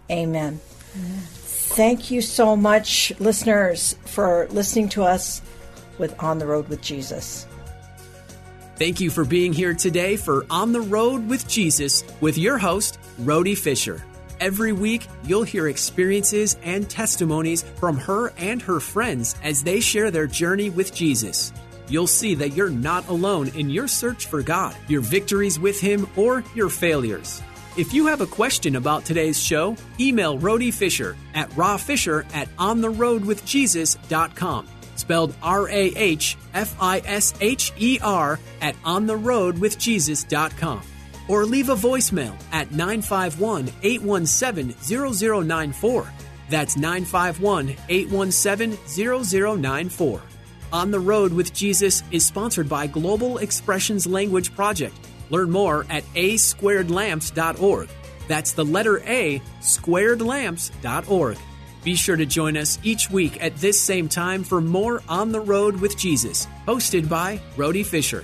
Amen. 0.09 0.61
Amen. 0.95 1.23
Thank 1.73 2.11
you 2.11 2.21
so 2.21 2.55
much, 2.55 3.11
listeners, 3.19 3.95
for 4.05 4.47
listening 4.51 4.89
to 4.89 5.01
us 5.01 5.41
with 5.97 6.13
On 6.21 6.37
the 6.37 6.45
Rhode 6.45 6.67
with 6.67 6.81
Jesus. 6.81 7.47
Thank 8.75 8.99
you 8.99 9.09
for 9.09 9.25
being 9.25 9.53
here 9.53 9.73
today 9.73 10.15
for 10.15 10.45
On 10.51 10.71
the 10.71 10.81
Rhode 10.81 11.27
with 11.27 11.47
Jesus 11.47 12.03
with 12.21 12.37
your 12.37 12.59
host, 12.59 12.99
Rhody 13.17 13.55
Fisher. 13.55 14.05
Every 14.39 14.71
week, 14.71 15.07
you'll 15.23 15.41
hear 15.41 15.67
experiences 15.67 16.57
and 16.61 16.87
testimonies 16.87 17.63
from 17.63 17.97
her 17.97 18.31
and 18.37 18.61
her 18.61 18.79
friends 18.79 19.35
as 19.41 19.63
they 19.63 19.79
share 19.79 20.11
their 20.11 20.27
journey 20.27 20.69
with 20.69 20.93
Jesus. 20.93 21.51
You'll 21.87 22.05
see 22.05 22.35
that 22.35 22.53
you're 22.53 22.69
not 22.69 23.07
alone 23.07 23.47
in 23.55 23.71
your 23.71 23.87
search 23.87 24.27
for 24.27 24.43
God, 24.43 24.75
your 24.87 25.01
victories 25.01 25.59
with 25.59 25.81
Him, 25.81 26.07
or 26.17 26.43
your 26.53 26.69
failures. 26.69 27.41
If 27.75 27.91
you 27.91 28.05
have 28.05 28.21
a 28.21 28.27
question 28.27 28.75
about 28.75 29.03
today's 29.03 29.41
show, 29.41 29.75
email 29.99 30.37
Rhody 30.37 30.69
Fisher 30.69 31.17
at 31.33 31.49
rawfisher 31.51 32.23
at 32.31 32.47
ontherhodewithjesus.com. 32.57 34.67
Spelled 34.95 35.35
R 35.41 35.67
A 35.69 35.85
H 35.95 36.37
F 36.53 36.75
I 36.79 37.01
S 37.03 37.33
H 37.41 37.73
E 37.77 37.97
R 38.03 38.39
at 38.61 38.75
ontherhodewithjesus.com. 38.83 40.81
Or 41.27 41.45
leave 41.45 41.69
a 41.69 41.75
voicemail 41.75 42.35
at 42.51 42.71
951 42.71 43.71
817 43.81 44.75
0094. 44.79 46.13
That's 46.49 46.77
951 46.77 47.75
817 47.89 48.77
0094. 48.85 50.21
On 50.71 50.91
the 50.91 50.99
Rhode 50.99 51.33
with 51.33 51.51
Jesus 51.53 52.03
is 52.11 52.23
sponsored 52.23 52.69
by 52.69 52.85
Global 52.85 53.39
Expressions 53.39 54.05
Language 54.05 54.55
Project 54.55 54.95
Learn 55.33 55.49
more 55.49 55.83
at 55.89 56.03
a 56.13 56.37
squared 56.37 56.89
asquaredlamps.org. 56.89 57.89
That's 58.27 58.51
the 58.51 58.63
letter 58.63 58.99
A, 58.99 59.41
squared 59.61 60.19
squaredlamps.org. 60.19 61.37
Be 61.83 61.95
sure 61.95 62.15
to 62.15 62.25
join 62.27 62.55
us 62.55 62.77
each 62.83 63.09
week 63.09 63.43
at 63.43 63.57
this 63.57 63.81
same 63.81 64.07
time 64.07 64.43
for 64.43 64.61
more 64.61 65.01
On 65.09 65.31
the 65.31 65.41
Rhode 65.41 65.81
with 65.81 65.97
Jesus, 65.97 66.47
hosted 66.67 67.09
by 67.09 67.41
Rhody 67.57 67.81
Fisher. 67.81 68.23